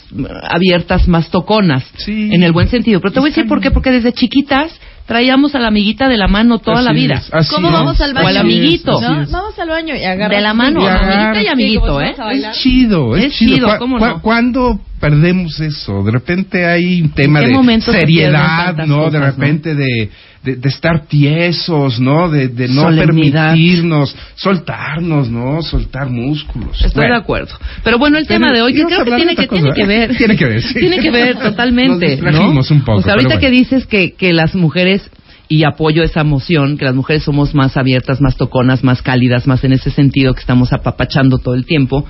abiertas, 0.48 1.08
más 1.08 1.28
toconas, 1.30 1.84
Sí. 1.96 2.28
en 2.32 2.42
el 2.44 2.52
buen 2.52 2.68
sentido. 2.68 3.00
Pero 3.00 3.12
te 3.14 3.18
voy 3.20 3.30
a 3.30 3.32
decir 3.32 3.48
por 3.48 3.60
qué, 3.60 3.72
porque 3.72 3.90
desde 3.90 4.12
chiquitas 4.12 4.72
traíamos 5.06 5.54
a 5.54 5.58
la 5.60 5.68
amiguita 5.68 6.08
de 6.08 6.16
la 6.16 6.28
mano 6.28 6.58
toda 6.58 6.82
la 6.82 6.92
vida. 6.92 7.14
es, 7.16 7.28
así 7.32 7.52
¿Cómo 7.54 7.68
es, 7.68 7.74
vamos 7.74 8.00
al 8.00 8.14
baño? 8.14 8.26
O 8.26 8.28
al 8.28 8.36
amiguito. 8.36 9.00
es. 9.00 9.30
Vamos 9.30 9.58
al 9.58 9.68
baño 9.68 9.94
y 9.96 10.04
agarras 10.04 10.36
De 10.36 10.40
la 10.42 10.54
mano, 10.54 10.82
Y 10.82 10.86
amiguita 10.86 11.42
y 11.42 11.46
amiguito, 11.48 12.00
¿eh? 12.00 12.14
Es 12.32 12.58
chido, 12.60 13.16
es, 13.16 13.24
Es 13.26 13.32
chido, 13.34 13.66
¿Cuá- 13.66 13.78
¿cómo 13.78 13.98
cuá- 13.98 14.08
no? 14.14 14.22
¿Cuándo 14.22 14.80
perdemos 15.00 15.60
eso? 15.60 16.02
De 16.02 16.10
repente 16.10 16.66
hay 16.66 17.02
un 17.02 17.10
tema 17.10 17.40
de 17.40 17.80
seriedad, 17.80 18.76
¿no? 18.86 19.10
de 19.10 19.20
repente 19.20 19.74
de, 19.74 20.10
de, 20.42 20.56
de 20.56 20.68
estar 20.68 21.06
tiesos, 21.06 22.00
¿no? 22.00 22.28
De, 22.28 22.48
de 22.48 22.68
no 22.68 22.82
Solemnidad. 22.82 23.50
permitirnos, 23.50 24.16
soltarnos, 24.36 25.30
¿no? 25.30 25.60
Soltar 25.62 26.08
músculos. 26.08 26.76
Estoy 26.76 27.00
Bueno, 27.02 27.14
de 27.14 27.20
acuerdo. 27.20 27.54
Pero 27.82 27.98
bueno, 27.98 28.18
el 28.18 28.26
Pero 28.26 28.40
tema 28.40 28.54
de 28.54 28.62
hoy, 28.62 28.74
que 28.74 28.84
creo 28.84 29.04
que 29.04 29.16
tiene 29.16 29.36
que, 29.36 29.46
tiene 29.46 29.72
que 29.74 29.86
ver. 29.86 30.16
Tiene 30.16 30.36
que 30.36 30.44
ver, 30.46 30.62
sí. 30.62 30.74
Tiene 30.74 30.98
que 30.98 31.10
ver 31.10 31.36
totalmente. 31.42 32.16
Nos 32.16 32.34
¿no? 32.34 32.76
un 32.76 32.84
poco, 32.84 32.98
O 32.98 33.02
sea, 33.02 33.14
pero 33.14 33.28
ahorita 33.28 33.40
que 33.40 33.50
dices 33.50 33.86
que, 33.86 34.14
que 34.14 34.32
las 34.32 34.54
mujeres, 34.54 35.10
y 35.48 35.64
apoyo 35.64 36.02
esa 36.02 36.24
moción, 36.24 36.78
que 36.78 36.84
las 36.84 36.94
mujeres 36.94 37.22
somos 37.22 37.54
más 37.54 37.76
abiertas, 37.76 38.20
más 38.20 38.36
toconas, 38.36 38.82
más 38.82 39.02
cálidas, 39.02 39.46
más 39.46 39.62
en 39.64 39.72
ese 39.72 39.90
sentido 39.90 40.34
que 40.34 40.40
estamos 40.40 40.72
apapachando 40.72 41.38
todo 41.38 41.54
el 41.54 41.66
tiempo. 41.66 42.06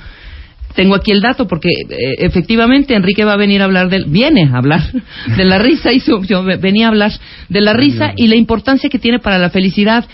Tengo 0.77 0.95
aquí 0.95 1.11
el 1.11 1.21
dato 1.21 1.49
porque 1.49 1.69
eh, 1.71 1.97
efectivamente 2.19 2.95
Enrique 2.95 3.25
va 3.25 3.33
a 3.33 3.37
venir 3.37 3.63
a 3.63 3.65
hablar 3.65 3.89
del, 3.89 4.05
viene 4.05 4.45
a 4.53 4.59
hablar 4.59 4.83
de 5.37 5.45
la 5.45 5.59
risa 5.59 5.93
y 5.93 6.01
su- 6.01 6.23
yo 6.25 6.45
ve- 6.45 6.57
venía 6.57 6.87
a 6.87 6.91
hablar 6.91 7.13
de 7.49 7.61
la 7.61 7.73
risa 7.73 8.13
y 8.17 8.29
la 8.29 8.37
importancia 8.37 8.89
que 8.89 8.99
tiene 8.99 9.19
para 9.19 9.39
la 9.39 9.51
felicidad. 9.51 10.05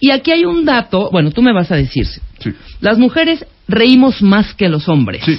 Y 0.00 0.10
aquí 0.10 0.30
hay 0.30 0.44
un 0.44 0.64
dato, 0.64 1.10
bueno, 1.10 1.30
tú 1.32 1.42
me 1.42 1.52
vas 1.52 1.70
a 1.70 1.76
decir, 1.76 2.06
Sí. 2.38 2.50
las 2.80 2.98
mujeres 2.98 3.44
reímos 3.68 4.22
más 4.22 4.54
que 4.54 4.68
los 4.68 4.88
hombres. 4.88 5.22
Sí. 5.24 5.38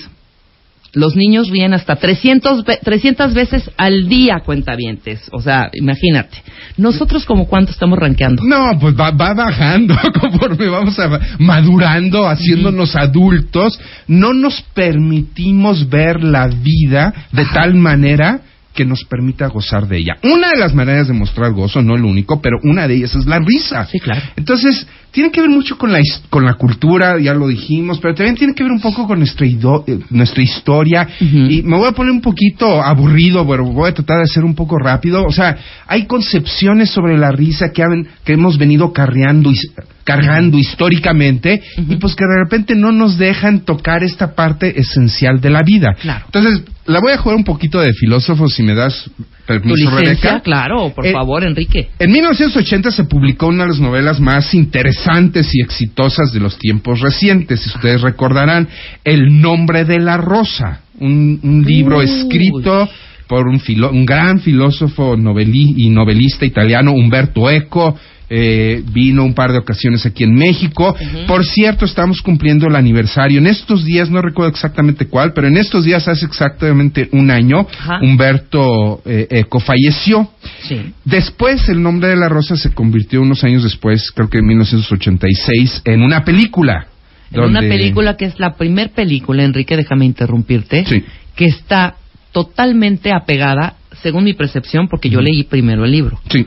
Los 0.95 1.15
niños 1.15 1.49
ríen 1.49 1.73
hasta 1.73 1.97
300, 1.97 2.63
ve- 2.65 2.79
300 2.83 3.33
veces 3.33 3.69
al 3.77 4.07
día, 4.07 4.39
cuentavientes. 4.45 5.29
O 5.31 5.41
sea, 5.41 5.69
imagínate. 5.73 6.41
Nosotros, 6.77 7.25
como 7.25 7.47
cuánto 7.47 7.71
estamos 7.71 7.99
rankeando? 7.99 8.43
No, 8.43 8.71
pues 8.79 8.95
va, 8.99 9.11
va 9.11 9.33
bajando 9.33 9.95
conforme 10.19 10.67
vamos 10.67 10.97
a, 10.97 11.19
madurando, 11.37 12.27
haciéndonos 12.27 12.95
adultos. 12.95 13.79
No 14.07 14.33
nos 14.33 14.61
permitimos 14.73 15.87
ver 15.89 16.23
la 16.23 16.47
vida 16.47 17.13
de 17.31 17.45
tal 17.53 17.75
manera 17.75 18.41
que 18.75 18.85
nos 18.85 19.03
permita 19.05 19.47
gozar 19.47 19.87
de 19.87 19.97
ella. 19.97 20.17
Una 20.23 20.49
de 20.49 20.57
las 20.59 20.73
maneras 20.75 21.07
de 21.07 21.13
mostrar 21.13 21.51
gozo, 21.53 21.81
no 21.81 21.95
el 21.95 22.03
único, 22.03 22.41
pero 22.41 22.57
una 22.63 22.87
de 22.87 22.95
ellas 22.95 23.15
es 23.15 23.25
la 23.25 23.39
risa. 23.39 23.85
Sí, 23.85 23.99
claro. 23.99 24.21
Entonces, 24.35 24.85
tiene 25.11 25.31
que 25.31 25.39
ver 25.41 25.49
mucho 25.49 25.77
con 25.77 25.93
la, 25.93 25.99
con 26.29 26.43
la 26.43 26.55
cultura, 26.55 27.17
ya 27.19 27.33
lo 27.33 27.47
dijimos, 27.47 27.99
pero 27.99 28.13
también 28.13 28.35
tiene 28.35 28.53
que 28.53 28.63
ver 28.63 28.71
un 28.73 28.81
poco 28.81 29.07
con 29.07 29.19
nuestra, 29.19 29.45
ido- 29.47 29.85
eh, 29.87 29.99
nuestra 30.09 30.43
historia. 30.43 31.07
Y 31.19 31.61
me 31.63 31.77
voy 31.77 31.87
a 31.87 31.93
poner 31.93 32.11
un 32.11 32.21
poquito 32.21 32.83
aburrido, 32.83 33.47
pero 33.47 33.63
voy 33.65 33.89
a 33.89 33.93
tratar 33.93 34.19
de 34.19 34.27
ser 34.27 34.43
un 34.43 34.53
poco 34.55 34.77
rápido. 34.77 35.23
O 35.25 35.31
sea, 35.31 35.57
hay 35.87 36.05
concepciones 36.05 36.89
sobre 36.91 37.17
la 37.17 37.31
risa 37.31 37.71
que, 37.71 37.81
han- 37.81 38.07
que 38.25 38.33
hemos 38.33 38.57
venido 38.57 38.91
carreando, 38.91 39.51
his- 39.51 39.71
cargando 40.05 40.57
históricamente 40.57 41.61
y 41.77 41.95
pues 41.97 42.15
que 42.15 42.23
de 42.25 42.43
repente 42.43 42.75
no 42.75 42.91
nos 42.93 43.17
dejan 43.17 43.61
tocar 43.65 44.03
esta 44.03 44.35
parte 44.35 44.79
esencial 44.79 45.41
de 45.41 45.49
la 45.49 45.61
vida. 45.65 45.95
Claro. 45.99 46.25
Entonces, 46.27 46.61
la 46.85 46.99
voy 47.01 47.11
a 47.11 47.17
jugar 47.17 47.35
un 47.37 47.43
poquito 47.43 47.79
de 47.81 47.91
filósofo, 47.93 48.47
si 48.47 48.61
me 48.63 48.75
das 48.75 49.09
¿Tu 49.17 49.23
permiso, 49.47 49.75
licencia? 49.99 50.29
Rebeca. 50.29 50.39
Claro, 50.43 50.93
por 50.95 51.05
Eh, 51.07 51.11
favor, 51.11 51.43
Enrique. 51.43 51.89
En 51.99 52.11
1980 52.11 52.91
se 52.91 53.03
publicó 53.05 53.47
una 53.47 53.63
de 53.63 53.69
las 53.71 53.79
novelas 53.79 54.19
más 54.19 54.53
interesantes 54.53 55.49
y 55.53 55.61
exitosas 55.61 56.31
de 56.31 56.39
los 56.39 56.57
tiempos 56.59 57.01
recientes. 57.01 57.61
Si 57.61 57.69
ustedes 57.69 58.01
recordarán, 58.01 58.67
El 59.03 59.41
nombre 59.41 59.85
de 59.85 59.99
la 59.99 60.17
rosa, 60.17 60.81
un, 60.99 61.39
un 61.41 61.63
libro 61.63 61.97
Uy. 61.97 62.05
escrito 62.05 62.87
por 63.27 63.47
un, 63.47 63.59
filo- 63.59 63.89
un 63.91 64.05
gran 64.05 64.39
filósofo 64.39 65.17
noveli- 65.17 65.73
y 65.77 65.89
novelista 65.89 66.45
italiano, 66.45 66.91
Umberto 66.91 67.49
Eco. 67.49 67.97
Eh, 68.29 68.83
vino 68.91 69.23
un 69.23 69.33
par 69.33 69.51
de 69.51 69.59
ocasiones 69.59 70.05
aquí 70.05 70.23
en 70.23 70.33
México. 70.33 70.95
Por 71.27 71.45
cierto, 71.45 71.85
estamos 71.85 72.21
cumpliendo 72.21 72.67
el 72.67 72.75
aniversario. 72.75 73.39
En 73.39 73.47
estos 73.47 73.85
días, 73.85 74.09
no 74.09 74.21
recuerdo 74.21 74.51
exactamente 74.51 75.07
cuál, 75.07 75.33
pero 75.33 75.47
en 75.47 75.57
estos 75.57 75.85
días, 75.85 76.07
hace 76.07 76.25
exactamente 76.25 77.09
un 77.11 77.31
año. 77.31 77.67
Humberto 78.01 79.01
eh, 79.05 79.27
Eco 79.29 79.59
falleció. 79.59 80.29
Sí. 80.63 80.93
Después, 81.03 81.67
el 81.69 81.81
nombre 81.81 82.09
de 82.09 82.15
la 82.15 82.29
rosa 82.29 82.55
se 82.55 82.71
convirtió 82.73 83.21
unos 83.21 83.43
años 83.43 83.63
después, 83.63 84.11
creo 84.13 84.29
que 84.29 84.39
en 84.39 84.47
1986, 84.47 85.81
en 85.85 86.01
una 86.01 86.23
película. 86.23 86.87
En 87.31 87.41
una 87.41 87.61
película 87.61 88.15
que 88.15 88.25
es 88.25 88.39
la 88.39 88.55
primer 88.55 88.91
película, 88.91 89.43
Enrique, 89.43 89.75
déjame 89.75 90.05
interrumpirte, 90.05 90.85
Sí. 90.85 91.03
que 91.35 91.45
está 91.45 91.95
totalmente 92.31 93.11
apegada, 93.13 93.75
según 94.01 94.23
mi 94.23 94.33
percepción, 94.33 94.87
porque 94.87 95.09
yo 95.09 95.21
leí 95.21 95.43
primero 95.43 95.85
el 95.85 95.91
libro. 95.91 96.19
Sí. 96.29 96.45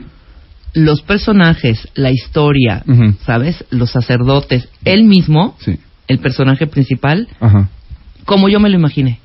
Los 0.73 1.01
personajes, 1.01 1.87
la 1.95 2.11
historia. 2.11 2.83
¿sabes? 3.25 3.63
Los 3.69 3.91
sacerdotes, 3.91 4.67
él 4.85 5.03
mismo, 5.03 5.55
Sí. 5.59 5.79
el 6.07 6.19
personaje 6.19 6.67
principal, 6.67 7.27
Ajá. 7.39 7.69
como 8.25 8.49
yo 8.49 8.59
me 8.59 8.69
lo 8.69 8.75
imaginé. 8.75 9.19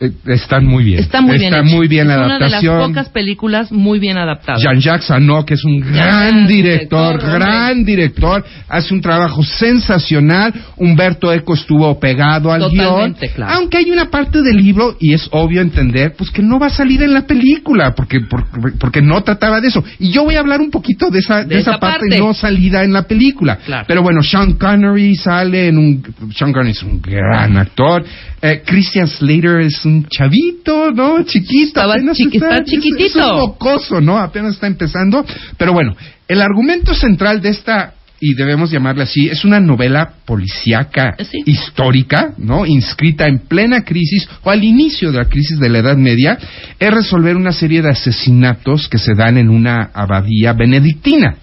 Eh, 0.00 0.12
están 0.28 0.64
muy 0.64 0.82
bien. 0.82 1.00
Está 1.00 1.20
muy 1.20 1.36
bien. 1.36 1.52
Está 1.52 1.66
hecho. 1.66 1.76
muy 1.76 1.86
bien 1.86 2.08
la 2.08 2.14
es 2.14 2.18
una 2.20 2.38
de 2.38 2.44
adaptación. 2.44 2.78
las 2.78 2.88
pocas 2.88 3.08
películas 3.10 3.70
muy 3.70 3.98
bien 3.98 4.16
adaptadas. 4.16 4.62
Jean-Jacques 4.62 5.10
Anot, 5.10 5.46
que 5.46 5.54
es 5.54 5.64
un 5.64 5.78
gran 5.78 5.92
Gran 5.92 6.46
director, 6.46 7.18
director, 7.18 7.38
gran 7.38 7.84
director, 7.84 8.44
hace 8.66 8.94
un 8.94 9.02
trabajo 9.02 9.42
sensacional. 9.42 10.54
Humberto 10.76 11.30
Eco 11.30 11.52
estuvo 11.52 12.00
pegado 12.00 12.50
al 12.50 12.70
guion. 12.70 12.86
Totalmente, 12.86 13.28
claro. 13.34 13.52
Aunque 13.56 13.76
hay 13.76 13.90
una 13.90 14.10
parte 14.10 14.40
del 14.40 14.56
libro, 14.56 14.96
y 14.98 15.12
es 15.12 15.28
obvio 15.32 15.60
entender, 15.60 16.14
pues 16.16 16.30
que 16.30 16.40
no 16.40 16.58
va 16.58 16.68
a 16.68 16.70
salir 16.70 17.02
en 17.02 17.12
la 17.12 17.26
película, 17.26 17.94
porque, 17.94 18.20
porque, 18.20 18.78
porque 18.78 19.02
no 19.02 19.22
trataba 19.22 19.60
de 19.60 19.68
eso. 19.68 19.84
Y 19.98 20.10
yo 20.10 20.24
voy 20.24 20.36
a 20.36 20.40
hablar 20.40 20.62
un 20.62 20.70
poquito 20.70 21.10
de 21.10 21.18
esa, 21.18 21.44
de 21.44 21.58
esa 21.58 21.78
parte, 21.78 22.06
parte. 22.08 22.18
no 22.18 22.32
salida 22.32 22.84
en 22.84 22.94
la 22.94 23.02
película. 23.02 23.56
Claro. 23.66 23.84
Pero 23.86 24.02
bueno, 24.02 24.22
Sean 24.22 24.54
Connery 24.54 25.14
sale 25.16 25.68
en 25.68 25.76
un... 25.76 26.02
Sean 26.34 26.54
Connery 26.54 26.70
es 26.70 26.82
un 26.82 27.02
gran 27.02 27.58
actor. 27.58 28.02
Eh, 28.42 28.62
Christian 28.64 29.06
Slater 29.06 29.60
es 29.60 29.84
un 29.84 29.89
chavito, 30.08 30.90
¿no? 30.92 31.22
Chiquito. 31.24 31.66
Estaba 31.80 31.94
apenas 31.94 32.16
chiqui- 32.18 32.34
está 32.34 32.56
es- 32.56 32.60
es 32.66 32.72
un 32.74 32.82
chiquitito. 32.82 33.36
mocoso, 33.36 34.00
¿no? 34.00 34.18
Apenas 34.18 34.54
está 34.54 34.66
empezando. 34.66 35.24
Pero 35.56 35.72
bueno, 35.72 35.94
el 36.28 36.40
argumento 36.42 36.94
central 36.94 37.40
de 37.40 37.50
esta, 37.50 37.94
y 38.22 38.34
debemos 38.34 38.70
llamarla 38.70 39.04
así, 39.04 39.28
es 39.28 39.44
una 39.46 39.60
novela 39.60 40.10
policíaca 40.26 41.16
Sí. 41.18 41.38
histórica, 41.46 42.34
¿no? 42.36 42.66
Inscrita 42.66 43.26
en 43.26 43.38
plena 43.40 43.82
crisis 43.82 44.28
o 44.42 44.50
al 44.50 44.62
inicio 44.62 45.10
de 45.10 45.18
la 45.18 45.24
crisis 45.24 45.58
de 45.58 45.68
la 45.70 45.78
Edad 45.78 45.96
Media, 45.96 46.38
es 46.78 46.90
resolver 46.92 47.36
una 47.36 47.52
serie 47.52 47.80
de 47.82 47.90
asesinatos 47.90 48.88
que 48.88 48.98
se 48.98 49.14
dan 49.14 49.38
en 49.38 49.48
una 49.48 49.90
abadía 49.94 50.52
benedictina. 50.52 51.36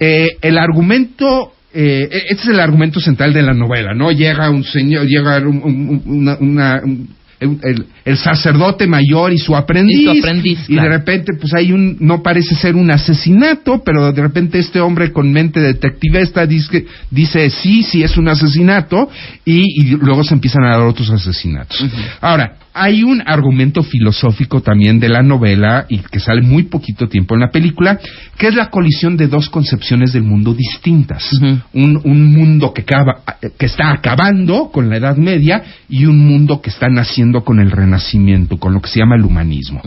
Eh, 0.00 0.36
el 0.42 0.58
argumento 0.58 1.52
eh, 1.74 2.08
este 2.30 2.42
es 2.44 2.48
el 2.48 2.60
argumento 2.60 2.98
central 2.98 3.32
de 3.34 3.42
la 3.42 3.52
novela, 3.52 3.92
¿no? 3.94 4.10
Llega 4.10 4.48
un 4.48 4.64
señor, 4.64 5.06
llega 5.06 5.36
un, 5.38 5.60
un- 5.62 6.02
una, 6.06 6.36
una- 6.40 6.80
un- 6.82 7.08
el, 7.40 7.86
el 8.04 8.16
sacerdote 8.16 8.86
mayor 8.86 9.32
y 9.32 9.38
su 9.38 9.54
aprendiz, 9.54 9.98
Y 9.98 10.04
su 10.04 10.10
aprendiz, 10.10 10.58
y 10.68 10.74
de 10.74 10.88
repente 10.88 11.32
pues 11.38 11.54
hay 11.54 11.72
un 11.72 11.96
no 12.00 12.22
parece 12.22 12.54
ser 12.56 12.74
un 12.74 12.90
asesinato 12.90 13.82
pero 13.84 14.12
de 14.12 14.22
repente 14.22 14.58
este 14.58 14.80
hombre 14.80 15.12
con 15.12 15.32
mente 15.32 15.60
detectivista 15.60 16.46
dice 16.46 16.86
dice 17.10 17.48
sí 17.50 17.82
sí 17.82 18.02
es 18.02 18.16
un 18.16 18.28
asesinato 18.28 19.08
y, 19.44 19.62
y 19.82 19.96
luego 19.96 20.24
se 20.24 20.34
empiezan 20.34 20.64
a 20.64 20.70
dar 20.70 20.80
otros 20.80 21.10
asesinatos. 21.10 21.84
Ahora 22.20 22.56
hay 22.80 23.02
un 23.02 23.22
argumento 23.26 23.82
filosófico 23.82 24.60
también 24.62 25.00
de 25.00 25.08
la 25.08 25.22
novela 25.22 25.86
y 25.88 25.98
que 25.98 26.20
sale 26.20 26.42
muy 26.42 26.64
poquito 26.64 27.08
tiempo 27.08 27.34
en 27.34 27.40
la 27.40 27.50
película 27.50 27.98
que 28.36 28.46
es 28.48 28.54
la 28.54 28.70
colisión 28.70 29.16
de 29.16 29.26
dos 29.26 29.48
concepciones 29.50 30.12
del 30.12 30.22
mundo 30.22 30.54
distintas 30.54 31.28
un, 31.72 32.00
un 32.04 32.24
mundo 32.32 32.72
que, 32.72 32.82
acaba- 32.82 33.22
que 33.58 33.66
está 33.66 33.90
acabando 33.90 34.70
con 34.72 34.88
la 34.88 34.96
Edad 34.96 35.16
Media 35.16 35.62
y 35.88 36.04
un 36.06 36.18
mundo 36.18 36.60
que 36.60 36.70
está 36.70 36.88
naciendo 36.88 37.42
con 37.44 37.58
el 37.60 37.70
Renacimiento, 37.70 38.56
con 38.58 38.72
lo 38.74 38.80
que 38.80 38.88
se 38.88 39.00
llama 39.00 39.16
el 39.16 39.24
humanismo. 39.24 39.80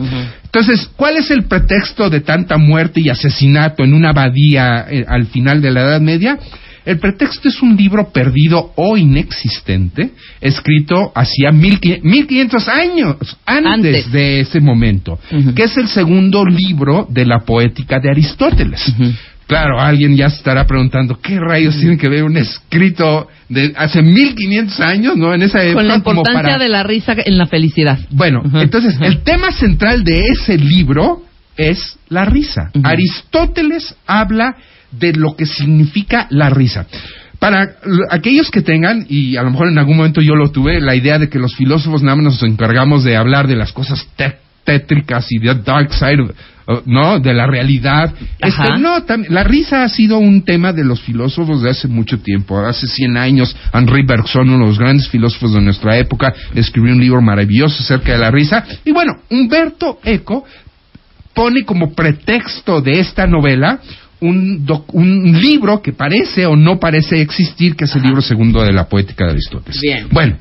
Entonces, 0.43 0.89
¿cuál 0.97 1.17
es 1.17 1.31
el 1.31 1.43
pretexto 1.45 2.09
de 2.09 2.19
tanta 2.21 2.57
muerte 2.57 2.99
y 3.01 3.09
asesinato 3.09 3.83
en 3.83 3.93
una 3.93 4.09
abadía 4.09 4.85
eh, 4.89 5.05
al 5.07 5.27
final 5.27 5.61
de 5.61 5.71
la 5.71 5.81
Edad 5.81 6.01
Media? 6.01 6.37
El 6.85 6.97
pretexto 6.99 7.47
es 7.49 7.61
un 7.61 7.75
libro 7.75 8.11
perdido 8.11 8.71
o 8.75 8.97
inexistente, 8.97 10.11
escrito 10.39 11.11
hacía 11.15 11.51
mil 11.51 11.79
qui- 11.79 12.01
1500 12.01 12.67
años 12.67 13.17
antes, 13.45 13.73
Antes. 13.73 14.11
de 14.11 14.39
ese 14.41 14.59
momento, 14.59 15.19
que 15.55 15.63
es 15.63 15.77
el 15.77 15.87
segundo 15.87 16.43
libro 16.45 17.07
de 17.09 17.25
la 17.25 17.39
poética 17.39 17.99
de 17.99 18.09
Aristóteles. 18.09 18.81
Claro, 19.47 19.81
alguien 19.81 20.15
ya 20.15 20.29
se 20.29 20.37
estará 20.37 20.65
preguntando 20.65 21.19
qué 21.21 21.37
rayos 21.37 21.77
tiene 21.77 21.97
que 21.97 22.07
ver 22.07 22.23
un 22.23 22.37
escrito 22.37 23.27
de 23.49 23.73
hace 23.75 24.01
1500 24.01 24.79
años, 24.79 25.17
¿no? 25.17 25.33
En 25.33 25.41
esa 25.41 25.61
época 25.61 25.75
Con 25.79 25.87
la 25.89 25.99
como 26.01 26.21
importancia 26.21 26.53
para- 26.53 26.63
de 26.63 26.69
la 26.69 26.83
risa 26.83 27.13
en 27.25 27.37
la 27.37 27.47
felicidad. 27.47 27.99
Bueno, 28.11 28.41
entonces 28.61 28.95
el 29.01 29.23
tema 29.23 29.51
central 29.51 30.03
de 30.05 30.21
ese 30.31 30.57
libro 30.57 31.23
es 31.57 31.97
la 32.07 32.23
risa. 32.23 32.71
Aristóteles 32.81 33.93
habla 34.07 34.55
de 34.91 35.13
lo 35.13 35.35
que 35.35 35.45
significa 35.45 36.27
la 36.29 36.49
risa. 36.49 36.85
Para 37.39 37.75
aquellos 38.11 38.51
que 38.51 38.61
tengan, 38.61 39.05
y 39.09 39.35
a 39.35 39.41
lo 39.41 39.49
mejor 39.51 39.67
en 39.67 39.79
algún 39.79 39.97
momento 39.97 40.21
yo 40.21 40.35
lo 40.35 40.51
tuve, 40.51 40.79
la 40.79 40.95
idea 40.95 41.17
de 41.17 41.27
que 41.29 41.39
los 41.39 41.55
filósofos 41.55 42.03
nada 42.03 42.15
más 42.17 42.25
nos 42.25 42.43
encargamos 42.43 43.03
de 43.03 43.17
hablar 43.17 43.47
de 43.47 43.55
las 43.55 43.71
cosas 43.73 44.05
té- 44.15 44.35
tétricas 44.63 45.25
y 45.31 45.39
de 45.39 45.55
dark 45.55 45.91
side, 45.91 46.21
uh, 46.21 46.31
¿no? 46.85 47.19
De 47.19 47.33
la 47.33 47.47
realidad. 47.47 48.13
Este, 48.37 48.77
no, 48.79 49.03
la 49.29 49.43
risa 49.43 49.83
ha 49.83 49.89
sido 49.89 50.19
un 50.19 50.43
tema 50.43 50.71
de 50.71 50.83
los 50.85 51.01
filósofos 51.01 51.63
de 51.63 51.71
hace 51.71 51.87
mucho 51.87 52.19
tiempo. 52.19 52.59
Hace 52.59 52.85
100 52.85 53.17
años, 53.17 53.55
Henri 53.73 54.05
Bergson, 54.05 54.47
uno 54.47 54.59
de 54.59 54.69
los 54.69 54.77
grandes 54.77 55.07
filósofos 55.09 55.53
de 55.55 55.61
nuestra 55.61 55.97
época, 55.97 56.31
escribió 56.53 56.93
un 56.93 57.01
libro 57.01 57.23
maravilloso 57.23 57.81
acerca 57.81 58.11
de 58.11 58.19
la 58.19 58.29
risa. 58.29 58.63
Y 58.85 58.91
bueno, 58.91 59.13
Humberto 59.31 59.97
Eco 60.03 60.45
pone 61.33 61.63
como 61.63 61.93
pretexto 61.95 62.81
de 62.81 62.99
esta 62.99 63.25
novela 63.25 63.79
un, 64.21 64.65
doc- 64.65 64.93
un 64.93 65.39
libro 65.41 65.81
que 65.81 65.93
parece 65.93 66.45
o 66.45 66.55
no 66.55 66.79
parece 66.79 67.21
existir, 67.21 67.75
que 67.75 67.85
es 67.85 67.95
el 67.95 68.03
libro 68.03 68.21
segundo 68.21 68.63
de 68.63 68.71
la 68.71 68.87
poética 68.87 69.25
de 69.25 69.31
Aristóteles. 69.31 69.81
Bien. 69.81 70.07
Bueno, 70.11 70.37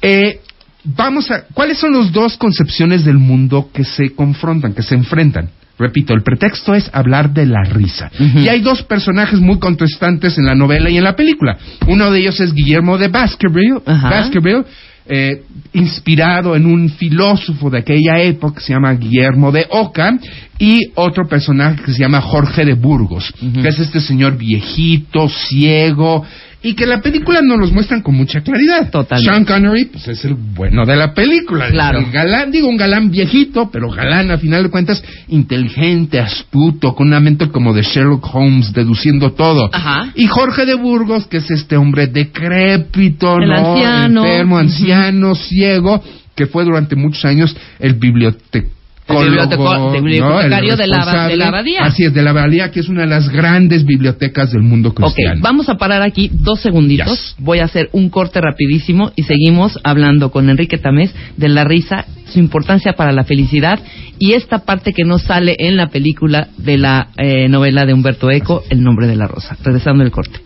eh, 0.00 0.40
vamos 0.84 1.30
a. 1.30 1.44
¿Cuáles 1.52 1.78
son 1.78 1.92
las 1.94 2.12
dos 2.12 2.36
concepciones 2.36 3.04
del 3.04 3.18
mundo 3.18 3.70
que 3.72 3.84
se 3.84 4.14
confrontan, 4.14 4.74
que 4.74 4.82
se 4.82 4.94
enfrentan? 4.94 5.48
Repito, 5.76 6.14
el 6.14 6.22
pretexto 6.22 6.72
es 6.72 6.88
hablar 6.92 7.34
de 7.34 7.46
la 7.46 7.64
risa. 7.64 8.08
Y 8.20 8.46
hay 8.46 8.60
dos 8.60 8.84
personajes 8.84 9.40
muy 9.40 9.58
contrestantes 9.58 10.38
en 10.38 10.44
la 10.44 10.54
novela 10.54 10.88
y 10.88 10.98
en 10.98 11.02
la 11.02 11.16
película. 11.16 11.58
Uno 11.88 12.12
de 12.12 12.20
ellos 12.20 12.38
es 12.38 12.54
Guillermo 12.54 12.96
de 12.96 13.08
Baskerville. 13.08 13.80
Baskerville 13.84 14.64
eh, 15.06 15.42
inspirado 15.72 16.56
en 16.56 16.66
un 16.66 16.88
filósofo 16.88 17.68
de 17.68 17.78
aquella 17.78 18.18
época 18.20 18.56
que 18.56 18.66
se 18.66 18.72
llama 18.72 18.94
Guillermo 18.94 19.52
de 19.52 19.66
Oca, 19.70 20.18
y 20.58 20.92
otro 20.94 21.26
personaje 21.26 21.82
que 21.82 21.92
se 21.92 22.00
llama 22.00 22.20
Jorge 22.20 22.64
de 22.64 22.74
Burgos, 22.74 23.32
que 23.60 23.68
es 23.68 23.78
este 23.78 24.00
señor 24.00 24.36
viejito, 24.36 25.28
ciego, 25.28 26.24
y 26.64 26.74
que 26.74 26.86
la 26.86 27.02
película 27.02 27.42
nos 27.42 27.58
los 27.58 27.72
muestran 27.72 28.00
con 28.00 28.14
mucha 28.14 28.40
claridad. 28.40 28.90
Totalmente. 28.90 29.30
Sean 29.30 29.44
Connery, 29.44 29.84
pues 29.84 30.08
es 30.08 30.24
el 30.24 30.32
bueno 30.34 30.86
de 30.86 30.96
la 30.96 31.12
película. 31.12 31.68
Claro. 31.68 31.98
El 31.98 32.10
galán, 32.10 32.50
digo 32.50 32.68
un 32.68 32.78
galán 32.78 33.10
viejito, 33.10 33.70
pero 33.70 33.90
galán 33.90 34.30
a 34.30 34.38
final 34.38 34.62
de 34.62 34.70
cuentas, 34.70 35.04
inteligente, 35.28 36.18
astuto, 36.18 36.94
con 36.94 37.08
una 37.08 37.20
mente 37.20 37.50
como 37.50 37.74
de 37.74 37.82
Sherlock 37.82 38.34
Holmes, 38.34 38.72
deduciendo 38.72 39.34
todo. 39.34 39.68
Ajá. 39.74 40.10
Y 40.14 40.26
Jorge 40.26 40.64
de 40.64 40.74
Burgos, 40.74 41.26
que 41.26 41.36
es 41.36 41.50
este 41.50 41.76
hombre 41.76 42.06
decrépito, 42.06 43.36
El 43.36 43.50
¿no? 43.50 43.56
anciano. 43.56 44.24
enfermo, 44.24 44.56
anciano, 44.58 45.34
ciego, 45.34 46.02
que 46.34 46.46
fue 46.46 46.64
durante 46.64 46.96
muchos 46.96 47.26
años 47.26 47.54
el 47.78 47.92
bibliotecólogo, 47.94 48.72
Biblioteco- 49.06 49.94
el 49.94 50.02
bibliotecario 50.02 50.76
de 50.76 50.86
la- 50.86 50.96
de 50.96 50.96
la 50.96 50.96
responsable. 50.96 51.44
abadía. 51.44 51.80
Así 51.84 52.04
es, 52.04 52.14
de 52.14 52.22
la 52.22 52.30
abadía, 52.30 52.70
que 52.70 52.80
es 52.80 52.88
una 52.88 53.02
de 53.02 53.06
las 53.08 53.28
grandes 53.28 53.84
bibliotecas 53.84 54.50
del 54.52 54.62
mundo 54.62 54.88
Ok, 54.90 54.96
cristiano. 54.96 55.40
vamos 55.42 55.68
a 55.68 55.74
parar 55.76 56.00
aquí 56.02 56.30
dos 56.32 56.60
segunditos. 56.60 57.08
Yes. 57.08 57.34
Voy 57.38 57.58
a 57.58 57.64
hacer 57.64 57.90
un 57.92 58.08
corte 58.08 58.40
rapidísimo 58.40 59.12
y 59.14 59.24
seguimos 59.24 59.78
hablando 59.84 60.30
con 60.30 60.48
Enrique 60.48 60.78
Tamés 60.78 61.14
de 61.36 61.48
la 61.48 61.64
risa, 61.64 62.06
su 62.32 62.38
importancia 62.38 62.94
para 62.94 63.12
la 63.12 63.24
felicidad 63.24 63.78
y 64.18 64.32
esta 64.32 64.60
parte 64.60 64.92
que 64.94 65.04
no 65.04 65.18
sale 65.18 65.54
en 65.58 65.76
la 65.76 65.88
película 65.88 66.48
de 66.56 66.78
la 66.78 67.08
eh, 67.18 67.48
novela 67.48 67.84
de 67.86 67.92
Humberto 67.92 68.30
Eco, 68.30 68.62
El 68.70 68.82
nombre 68.82 69.06
de 69.06 69.16
la 69.16 69.26
rosa. 69.26 69.56
Regresando 69.62 70.02
el 70.02 70.10
corte. 70.10 70.40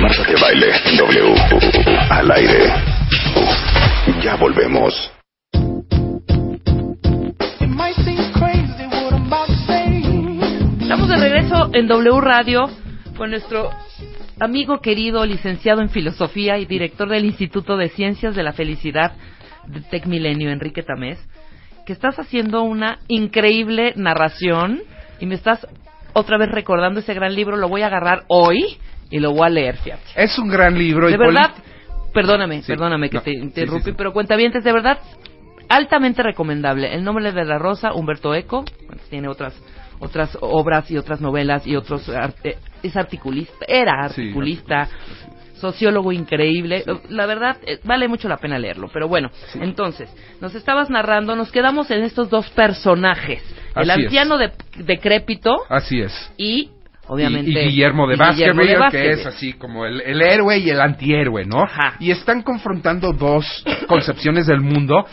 Marta 0.00 0.22
de 0.24 0.34
baile 0.40 0.66
W. 0.96 1.34
Al 2.10 2.30
aire. 2.32 2.72
Ya 4.22 4.36
volvemos. 4.36 5.12
Estamos 10.82 11.08
de 11.08 11.16
regreso 11.16 11.70
en 11.72 11.88
W 11.88 12.20
Radio 12.20 12.68
con 13.16 13.30
nuestro 13.30 13.70
amigo 14.38 14.80
querido, 14.80 15.24
licenciado 15.24 15.80
en 15.80 15.88
filosofía 15.88 16.58
y 16.58 16.66
director 16.66 17.08
del 17.08 17.24
Instituto 17.24 17.78
de 17.78 17.88
Ciencias 17.88 18.34
de 18.34 18.42
la 18.42 18.52
Felicidad 18.52 19.12
de 19.66 19.80
Tec 19.80 20.04
Milenio, 20.04 20.50
Enrique 20.50 20.82
Tamés, 20.82 21.18
que 21.86 21.94
estás 21.94 22.18
haciendo 22.18 22.62
una 22.62 22.98
increíble 23.08 23.94
narración 23.96 24.82
y 25.18 25.24
me 25.24 25.34
estás 25.34 25.66
otra 26.12 26.36
vez 26.36 26.50
recordando 26.50 27.00
ese 27.00 27.14
gran 27.14 27.34
libro. 27.34 27.56
Lo 27.56 27.68
voy 27.68 27.82
a 27.82 27.86
agarrar 27.86 28.24
hoy 28.28 28.76
y 29.10 29.18
lo 29.18 29.32
voy 29.32 29.46
a 29.46 29.50
leer, 29.50 29.76
fíjate. 29.78 30.02
Es 30.14 30.38
un 30.38 30.50
gran 30.50 30.78
libro. 30.78 31.06
De 31.06 31.14
y 31.14 31.16
verdad, 31.16 31.52
perdóname, 32.12 32.62
Sí, 32.62 32.68
perdóname 32.72 33.08
que 33.10 33.16
no, 33.18 33.22
te 33.22 33.32
interrumpí, 33.32 33.84
sí, 33.84 33.90
sí. 33.90 33.94
pero 33.96 34.12
cuentavientes, 34.12 34.62
de 34.64 34.72
verdad, 34.72 34.98
altamente 35.68 36.22
recomendable. 36.22 36.94
El 36.94 37.04
nombre 37.04 37.32
de 37.32 37.44
la 37.44 37.58
rosa, 37.58 37.92
Humberto 37.94 38.34
Eco, 38.34 38.64
bueno, 38.86 39.02
tiene 39.08 39.28
otras 39.28 39.54
otras 40.02 40.36
obras 40.40 40.90
y 40.90 40.96
otras 40.96 41.20
novelas 41.20 41.66
y 41.66 41.76
otros 41.76 42.08
arte- 42.08 42.56
es 42.82 42.96
articulista, 42.96 43.66
era 43.68 44.04
articulista, 44.04 44.88
sociólogo 45.56 46.10
increíble. 46.10 46.82
La 47.10 47.26
verdad, 47.26 47.58
eh, 47.66 47.80
vale 47.84 48.08
mucho 48.08 48.26
la 48.26 48.38
pena 48.38 48.58
leerlo. 48.58 48.88
Pero 48.90 49.08
bueno, 49.08 49.30
entonces, 49.56 50.08
nos 50.40 50.54
estabas 50.54 50.88
narrando, 50.88 51.36
nos 51.36 51.52
quedamos 51.52 51.90
en 51.90 52.02
estos 52.02 52.30
dos 52.30 52.48
personajes. 52.50 53.42
El 53.76 53.90
Así 53.90 54.04
anciano 54.04 54.38
de, 54.38 54.52
decrépito 54.78 55.54
Así 55.68 56.00
es. 56.00 56.32
y, 56.38 56.70
obviamente, 57.10 57.50
Y, 57.50 57.58
y 57.58 57.68
Guillermo 57.68 58.06
de 58.08 58.16
Baskerville, 58.16 58.90
que 58.90 59.10
es 59.10 59.26
así 59.26 59.52
como 59.54 59.84
el, 59.84 60.00
el 60.00 60.22
héroe 60.22 60.58
y 60.58 60.70
el 60.70 60.80
antihéroe, 60.80 61.44
¿no? 61.44 61.62
Ajá. 61.64 61.94
Y 62.00 62.10
están 62.10 62.42
confrontando 62.42 63.12
dos 63.12 63.64
concepciones 63.86 64.46
del 64.46 64.60
mundo. 64.60 65.04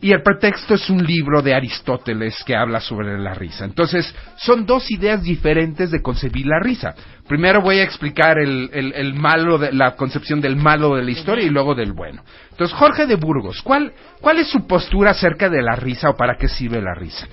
Y 0.00 0.12
el 0.12 0.20
pretexto 0.22 0.74
es 0.74 0.90
un 0.90 1.02
libro 1.02 1.40
de 1.40 1.54
Aristóteles 1.54 2.42
que 2.44 2.54
habla 2.54 2.78
sobre 2.80 3.16
la 3.18 3.32
risa. 3.32 3.64
Entonces, 3.64 4.14
son 4.36 4.66
dos 4.66 4.90
ideas 4.90 5.22
diferentes 5.22 5.90
de 5.90 6.02
concebir 6.02 6.44
la 6.46 6.58
risa. 6.60 6.94
Primero 7.26 7.62
voy 7.62 7.78
a 7.78 7.84
explicar 7.84 8.38
el, 8.38 8.68
el- 8.74 8.92
el 8.92 9.14
malo, 9.14 9.56
de, 9.56 9.72
la 9.72 9.96
concepción 9.96 10.42
del 10.42 10.56
malo 10.56 10.94
de 10.96 11.04
la 11.04 11.10
historia 11.10 11.46
y 11.46 11.48
luego 11.48 11.74
del 11.74 11.92
bueno. 11.94 12.22
Entonces, 12.50 12.76
Jorge 12.76 13.06
de 13.06 13.14
Burgos, 13.16 13.62
¿cuál, 13.62 13.94
¿cuál 14.20 14.38
es 14.40 14.48
su 14.48 14.66
postura 14.66 15.12
acerca 15.12 15.48
de 15.48 15.62
la 15.62 15.74
risa 15.74 16.10
o 16.10 16.16
para 16.16 16.36
qué 16.36 16.48
sirve 16.48 16.82
la 16.82 16.94
risa? 16.94 17.26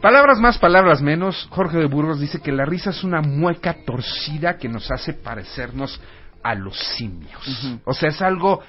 Palabras 0.00 0.38
más, 0.40 0.56
palabras 0.58 1.02
menos, 1.02 1.46
Jorge 1.50 1.78
de 1.78 1.86
Burgos 1.86 2.20
dice 2.20 2.40
que 2.40 2.52
la 2.52 2.64
risa 2.64 2.90
es 2.90 3.04
una 3.04 3.20
mueca 3.20 3.76
torcida 3.84 4.56
que 4.56 4.68
nos 4.68 4.90
hace 4.90 5.12
parecernos 5.12 6.00
a 6.42 6.54
los 6.54 6.78
simios. 6.96 7.42
O 7.84 7.92
sea, 7.92 8.08
es 8.08 8.22
algo... 8.22 8.62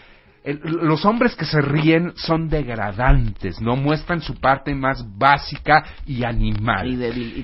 el- 0.44 0.60
los 0.82 1.06
hombres 1.06 1.36
que 1.36 1.46
se 1.46 1.62
ríen 1.62 2.12
son 2.18 2.50
degradantes, 2.50 3.62
no 3.62 3.78
muestran 3.78 4.22
su 4.22 4.42
parte 4.42 4.76
más 4.76 5.06
básica 5.18 5.86
y 6.06 6.26
animal. 6.26 6.88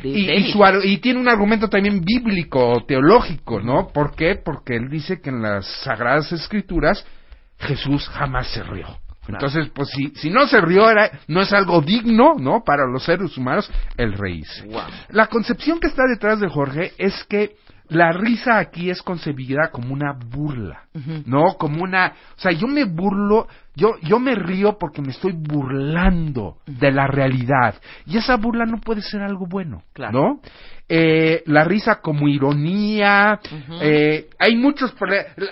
Y 0.03 0.25
débil, 0.25 0.43
y 0.43 0.51
su 0.51 0.97
tiene 0.97 1.19
un 1.21 1.29
argumento 1.29 1.69
también 1.69 2.03
bíblico, 2.03 2.83
teológico, 2.85 3.61
¿no? 3.61 3.87
¿Por 3.87 4.15
qué? 4.15 4.35
Porque 4.35 4.75
él 4.75 4.89
dice 4.89 5.21
que 5.21 5.29
en 5.29 5.41
las 5.43 5.65
Sagradas 5.83 6.31
Escrituras 6.33 7.05
Jesús 7.59 8.07
jamás 8.09 8.47
se 8.47 8.63
rió. 8.63 8.97
Entonces, 9.27 9.69
pues 9.73 9.89
si, 9.89 10.09
si 10.15 10.29
no 10.29 10.47
se 10.47 10.61
rió, 10.61 10.89
era, 10.89 11.11
no 11.27 11.41
es 11.41 11.51
algo 11.53 11.81
digno, 11.81 12.35
¿no? 12.37 12.63
Para 12.63 12.85
los 12.87 13.03
seres 13.03 13.37
humanos, 13.37 13.69
el 13.97 14.13
reírse. 14.13 14.67
La 15.09 15.27
concepción 15.27 15.79
que 15.79 15.87
está 15.87 16.03
detrás 16.07 16.39
de 16.39 16.49
Jorge 16.49 16.93
es 16.97 17.23
que 17.29 17.55
la 17.89 18.11
risa 18.11 18.57
aquí 18.57 18.89
es 18.89 19.01
concebida 19.01 19.69
como 19.71 19.93
una 19.93 20.11
burla, 20.13 20.83
¿no? 21.25 21.53
Como 21.57 21.83
una, 21.83 22.13
o 22.37 22.39
sea, 22.39 22.51
yo 22.51 22.67
me 22.67 22.83
burlo, 22.83 23.47
yo, 23.75 23.97
yo 24.01 24.19
me 24.19 24.35
río 24.35 24.77
porque 24.77 25.01
me 25.01 25.11
estoy 25.11 25.33
burlando 25.33 26.57
de 26.65 26.91
la 26.91 27.07
realidad. 27.07 27.75
Y 28.05 28.17
esa 28.17 28.35
burla 28.35 28.65
no 28.65 28.79
puede 28.79 29.01
ser 29.01 29.21
algo 29.21 29.45
bueno, 29.47 29.83
Claro. 29.93 30.19
¿no? 30.19 30.41
Eh, 30.89 31.43
la 31.47 31.65
risa 31.65 31.99
como 32.01 32.29
ironía, 32.29 33.41
eh, 33.81 34.29
hay 34.39 34.55
muchos, 34.55 34.95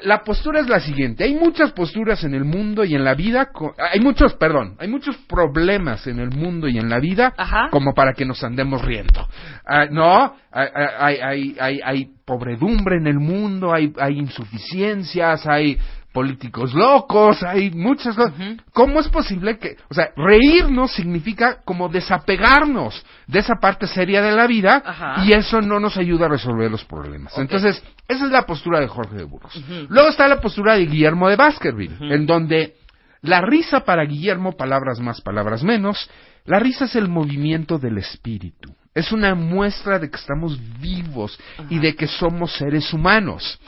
la 0.03 0.23
postura 0.23 0.61
es 0.61 0.69
la 0.69 0.79
siguiente, 0.79 1.25
hay 1.25 1.35
muchas 1.35 1.73
posturas 1.73 2.23
en 2.23 2.33
el 2.33 2.45
mundo 2.45 2.85
y 2.85 2.95
en 2.95 3.03
la 3.03 3.15
vida, 3.15 3.49
hay 3.91 3.99
muchos, 3.99 4.33
perdón, 4.35 4.77
hay 4.79 4.87
muchos 4.87 5.17
problemas 5.27 6.07
en 6.07 6.19
el 6.19 6.29
mundo 6.29 6.69
y 6.69 6.77
en 6.77 6.87
la 6.87 6.99
vida 6.99 7.33
Ajá. 7.35 7.67
como 7.69 7.93
para 7.93 8.13
que 8.13 8.23
nos 8.23 8.45
andemos 8.45 8.81
riendo. 8.81 9.27
Ah, 9.65 9.87
no, 9.91 10.35
hay, 10.53 10.67
hay, 10.99 11.17
hay, 11.17 11.55
hay, 11.59 11.79
hay 11.83 12.09
pobredumbre 12.23 12.95
en 12.95 13.07
el 13.07 13.19
mundo, 13.19 13.73
hay, 13.73 13.91
hay 13.99 14.17
insuficiencias, 14.17 15.45
hay 15.45 15.77
políticos 16.15 16.73
locos, 16.73 17.43
hay 17.43 17.71
muchas 17.71 18.15
cosas. 18.15 18.33
¿Cómo 18.71 19.01
es 19.01 19.09
posible 19.09 19.59
que, 19.59 19.75
o 19.89 19.93
sea, 19.93 20.11
reírnos 20.15 20.93
significa 20.93 21.57
como 21.65 21.89
desapegarnos 21.89 23.05
de 23.27 23.39
esa 23.39 23.55
parte 23.59 23.85
seria 23.85 24.21
de 24.21 24.31
la 24.31 24.47
vida 24.47 24.81
Ajá. 24.85 25.25
y 25.25 25.33
eso 25.33 25.59
no 25.59 25.77
nos 25.81 25.97
ayuda 25.97 26.27
a 26.27 26.29
resolver 26.29 26.71
los 26.71 26.85
problemas. 26.85 27.37
Entonces, 27.37 27.83
esa 28.07 28.25
es 28.25 28.31
la 28.31 28.43
postura 28.43 28.79
de 28.79 28.87
Jorge 28.87 29.17
de 29.17 29.25
Burgos. 29.25 29.61
Luego 29.89 30.07
está 30.07 30.25
la 30.29 30.39
postura 30.39 30.75
de 30.75 30.85
Guillermo 30.85 31.27
de 31.27 31.35
Baskerville, 31.35 31.97
en 31.99 32.25
donde 32.25 32.75
la 33.21 33.41
risa 33.41 33.81
para 33.81 34.05
Guillermo, 34.05 34.53
palabras 34.53 35.01
más, 35.01 35.19
palabras 35.19 35.63
menos, 35.63 36.09
la 36.45 36.59
risa 36.59 36.85
es 36.85 36.95
el 36.95 37.09
movimiento 37.09 37.77
del 37.77 37.97
espíritu. 37.97 38.73
Es 38.93 39.11
una 39.11 39.35
muestra 39.35 39.99
de 39.99 40.09
que 40.09 40.15
estamos 40.15 40.57
vivos 40.79 41.37
y 41.69 41.79
de 41.79 41.93
que 41.93 42.07
somos 42.07 42.55
seres 42.55 42.93
humanos. 42.93 43.59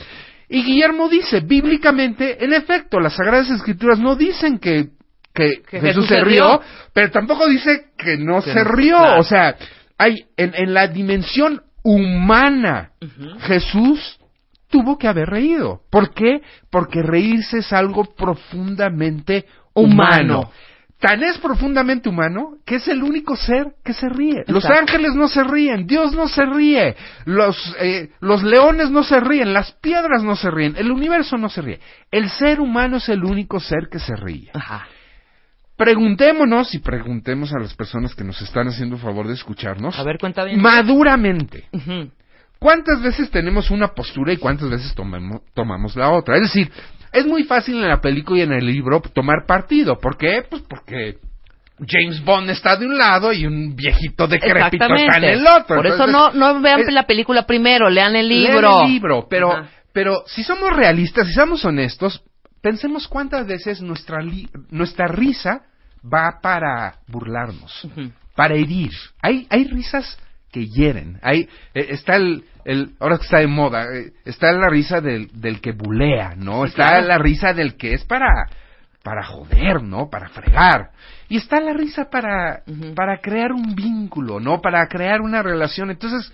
Y 0.49 0.63
Guillermo 0.63 1.09
dice, 1.09 1.41
bíblicamente, 1.41 2.43
en 2.43 2.53
efecto, 2.53 2.99
las 2.99 3.15
Sagradas 3.15 3.49
Escrituras 3.49 3.99
no 3.99 4.15
dicen 4.15 4.59
que, 4.59 4.89
que, 5.33 5.61
Que 5.69 5.79
Jesús, 5.81 6.07
se 6.07 6.23
rió, 6.23 6.61
pero 6.93 7.11
tampoco 7.11 7.47
dice 7.47 7.87
que 7.97 8.17
no 8.17 8.41
Que 8.41 8.53
se 8.53 8.63
no, 8.63 8.71
rió. 8.71 8.97
claro. 8.97 9.19
O 9.21 9.23
sea, 9.23 9.55
hay 9.97 10.25
en, 10.37 10.53
en 10.55 10.73
la 10.73 10.87
dimensión 10.87 11.61
humana, 11.83 12.91
Jesús 13.41 14.19
tuvo 14.69 14.97
que 14.97 15.07
haber 15.07 15.29
reído. 15.29 15.81
¿Por 15.89 16.13
qué? 16.13 16.41
Porque 16.69 17.01
reírse 17.01 17.59
es 17.59 17.71
algo 17.71 18.03
profundamente 18.03 19.45
humano. 19.73 20.39
Humano. 20.39 20.51
Tan 20.99 21.23
es 21.23 21.37
profundamente 21.37 22.09
humano 22.09 22.53
que 22.65 22.75
es 22.75 22.87
el 22.87 23.03
único 23.03 23.35
ser 23.35 23.75
que 23.83 23.93
se 23.93 24.09
ríe. 24.09 24.43
Los 24.47 24.63
Exacto. 24.65 24.79
ángeles 24.81 25.13
no 25.13 25.27
se 25.27 25.43
ríen, 25.43 25.85
Dios 25.85 26.13
no 26.13 26.27
se 26.27 26.43
ríe, 26.45 26.95
los, 27.25 27.75
eh, 27.79 28.09
los 28.19 28.41
leones 28.41 28.89
no 28.89 29.03
se 29.03 29.19
ríen, 29.19 29.53
las 29.53 29.71
piedras 29.73 30.23
no 30.23 30.35
se 30.35 30.49
ríen, 30.49 30.75
el 30.75 30.91
universo 30.91 31.37
no 31.37 31.49
se 31.49 31.61
ríe. 31.61 31.79
El 32.09 32.29
ser 32.29 32.59
humano 32.59 32.97
es 32.97 33.09
el 33.09 33.23
único 33.23 33.59
ser 33.59 33.89
que 33.91 33.99
se 33.99 34.15
ríe. 34.15 34.49
Ajá. 34.53 34.87
Preguntémonos 35.75 36.73
y 36.73 36.79
preguntemos 36.79 37.53
a 37.53 37.59
las 37.59 37.75
personas 37.75 38.15
que 38.15 38.23
nos 38.23 38.41
están 38.41 38.67
haciendo 38.67 38.95
el 38.95 39.01
favor 39.01 39.27
de 39.27 39.35
escucharnos 39.35 39.97
A 39.99 40.03
ver, 40.03 40.17
cuenta 40.17 40.43
bien. 40.43 40.59
maduramente. 40.59 41.65
¿Cuántas 42.57 42.99
veces 43.03 43.29
tenemos 43.29 43.69
una 43.69 43.89
postura 43.89 44.33
y 44.33 44.37
cuántas 44.37 44.67
veces 44.71 44.95
tomamos 44.95 45.95
la 45.95 46.09
otra? 46.09 46.37
Es 46.37 46.41
decir, 46.41 46.71
es 47.19 47.25
muy 47.25 47.43
fácil 47.43 47.75
en 47.75 47.87
la 47.89 48.01
película 48.01 48.39
y 48.39 48.43
en 48.43 48.53
el 48.53 48.65
libro 48.65 49.01
tomar 49.13 49.45
partido. 49.45 49.99
¿Por 49.99 50.17
qué? 50.17 50.43
Pues 50.49 50.61
porque 50.63 51.17
James 51.87 52.23
Bond 52.23 52.49
está 52.49 52.75
de 52.75 52.85
un 52.87 52.97
lado 52.97 53.31
y 53.33 53.45
un 53.45 53.75
viejito 53.75 54.27
decrépito 54.27 54.85
está 54.85 55.17
en 55.17 55.23
el 55.23 55.45
otro. 55.47 55.75
Por 55.75 55.87
eso 55.87 56.07
no, 56.07 56.31
no 56.31 56.59
vean 56.61 56.81
es- 56.81 56.93
la 56.93 57.05
película 57.05 57.45
primero, 57.45 57.89
lean 57.89 58.15
el 58.15 58.27
lean 58.29 58.53
libro. 58.53 58.81
el 58.83 58.91
libro, 58.91 59.27
pero, 59.29 59.51
Ajá. 59.51 59.69
pero 59.93 60.23
si 60.27 60.43
somos 60.43 60.75
realistas, 60.75 61.27
si 61.27 61.33
somos 61.33 61.63
honestos, 61.65 62.23
pensemos 62.61 63.07
cuántas 63.07 63.45
veces 63.45 63.81
nuestra, 63.81 64.21
li- 64.21 64.49
nuestra 64.71 65.07
risa 65.07 65.61
va 66.03 66.39
para 66.41 66.95
burlarnos, 67.07 67.87
para 68.35 68.55
herir. 68.55 68.91
Hay, 69.21 69.45
hay 69.49 69.65
risas 69.65 70.17
que 70.51 70.67
hieren. 70.67 71.19
Hay, 71.21 71.49
eh, 71.73 71.87
está 71.89 72.15
el, 72.15 72.43
el, 72.65 72.91
ahora 72.99 73.17
que 73.17 73.23
está 73.25 73.39
de 73.39 73.47
moda, 73.47 73.85
eh, 73.93 74.11
está 74.25 74.51
la 74.51 74.69
risa 74.69 75.01
del, 75.01 75.29
del 75.33 75.59
que 75.61 75.71
bulea, 75.73 76.35
¿no? 76.37 76.63
Sí, 76.63 76.69
está 76.69 76.89
claro. 76.89 77.07
la 77.07 77.17
risa 77.17 77.53
del 77.53 77.75
que 77.75 77.93
es 77.93 78.05
para, 78.05 78.29
para 79.03 79.23
joder, 79.25 79.83
¿no? 79.83 80.09
Para 80.09 80.29
fregar. 80.29 80.91
Y 81.29 81.37
está 81.37 81.59
la 81.59 81.73
risa 81.73 82.09
para, 82.09 82.61
para 82.95 83.19
crear 83.19 83.51
un 83.51 83.75
vínculo, 83.75 84.39
¿no? 84.39 84.61
Para 84.61 84.87
crear 84.87 85.19
una 85.21 85.43
relación. 85.43 85.91
Entonces, 85.91 86.31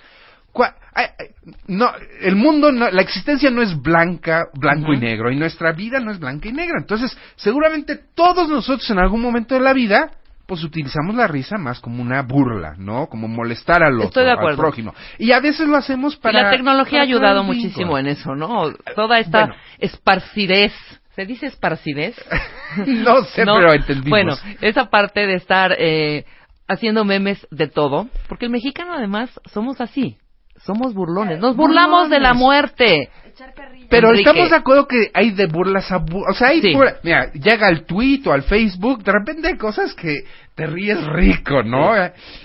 cua- 0.53 0.75
ay, 0.93 1.07
ay, 1.19 1.27
no, 1.67 1.91
el 2.21 2.35
mundo, 2.35 2.71
no- 2.71 2.91
la 2.91 3.01
existencia 3.01 3.49
no 3.49 3.63
es 3.63 3.75
blanca, 3.81 4.45
blanco 4.53 4.93
y 4.93 4.99
negro, 4.99 5.31
y 5.31 5.35
nuestra 5.35 5.71
vida 5.71 5.99
no 5.99 6.11
es 6.11 6.19
blanca 6.19 6.47
y 6.47 6.53
negra. 6.53 6.77
Entonces, 6.79 7.17
seguramente 7.35 7.99
todos 8.13 8.47
nosotros 8.47 8.87
en 8.91 8.99
algún 8.99 9.21
momento 9.21 9.55
de 9.55 9.61
la 9.61 9.73
vida, 9.73 10.11
pues 10.53 10.63
utilizamos 10.63 11.15
la 11.15 11.25
risa 11.25 11.57
más 11.57 11.79
como 11.79 11.99
una 12.01 12.21
burla, 12.21 12.75
¿no? 12.77 13.07
Como 13.07 13.27
molestar 13.27 13.81
al 13.81 13.95
otro, 13.95 14.07
Estoy 14.09 14.23
de 14.25 14.31
al 14.31 14.37
acuerdo. 14.37 14.57
prójimo. 14.59 14.93
Y 15.17 15.31
a 15.31 15.39
veces 15.39 15.67
lo 15.67 15.75
hacemos 15.77 16.13
Y 16.13 16.17
para... 16.17 16.43
la 16.43 16.51
tecnología 16.51 16.99
ha 16.99 17.03
ayudado 17.03 17.43
muchísimo 17.43 17.97
en 17.97 18.05
eso, 18.05 18.35
¿no? 18.35 18.71
Toda 18.95 19.17
esta 19.17 19.45
Bueno. 19.47 19.55
esparcidez. 19.79 20.73
¿Se 21.15 21.25
dice 21.25 21.47
esparcidez? 21.47 22.15
no 22.85 23.23
sé, 23.25 23.45
¿No? 23.45 23.55
pero 23.55 23.73
entendimos. 23.73 24.09
Bueno, 24.09 24.35
esa 24.61 24.91
parte 24.91 25.25
de 25.25 25.35
estar 25.35 25.75
eh, 25.77 26.25
haciendo 26.67 27.03
memes 27.03 27.47
de 27.49 27.67
todo, 27.67 28.07
porque 28.27 28.45
el 28.45 28.51
mexicano 28.51 28.93
además 28.93 29.29
somos 29.51 29.81
así, 29.81 30.17
somos 30.63 30.93
burlones, 30.93 31.39
nos 31.39 31.55
burlamos 31.55 32.09
de 32.11 32.19
la 32.19 32.33
muerte. 32.35 33.09
Pero 33.89 34.09
Enrique. 34.09 34.29
estamos 34.29 34.49
de 34.51 34.55
acuerdo 34.55 34.87
que 34.87 35.09
hay 35.13 35.31
de 35.31 35.47
burlas 35.47 35.91
a 35.91 35.97
burlas. 35.97 36.35
O 36.35 36.37
sea, 36.37 36.49
hay 36.49 36.61
Sí. 36.61 36.73
Mira, 37.03 37.31
llega 37.33 37.67
al 37.67 37.85
tweet 37.85 38.21
o 38.27 38.31
al 38.31 38.43
Facebook, 38.43 39.03
de 39.03 39.11
repente 39.11 39.47
hay 39.47 39.57
cosas 39.57 39.93
que 39.95 40.23
te 40.55 40.67
ríes 40.67 41.03
rico, 41.07 41.63
¿no? 41.63 41.93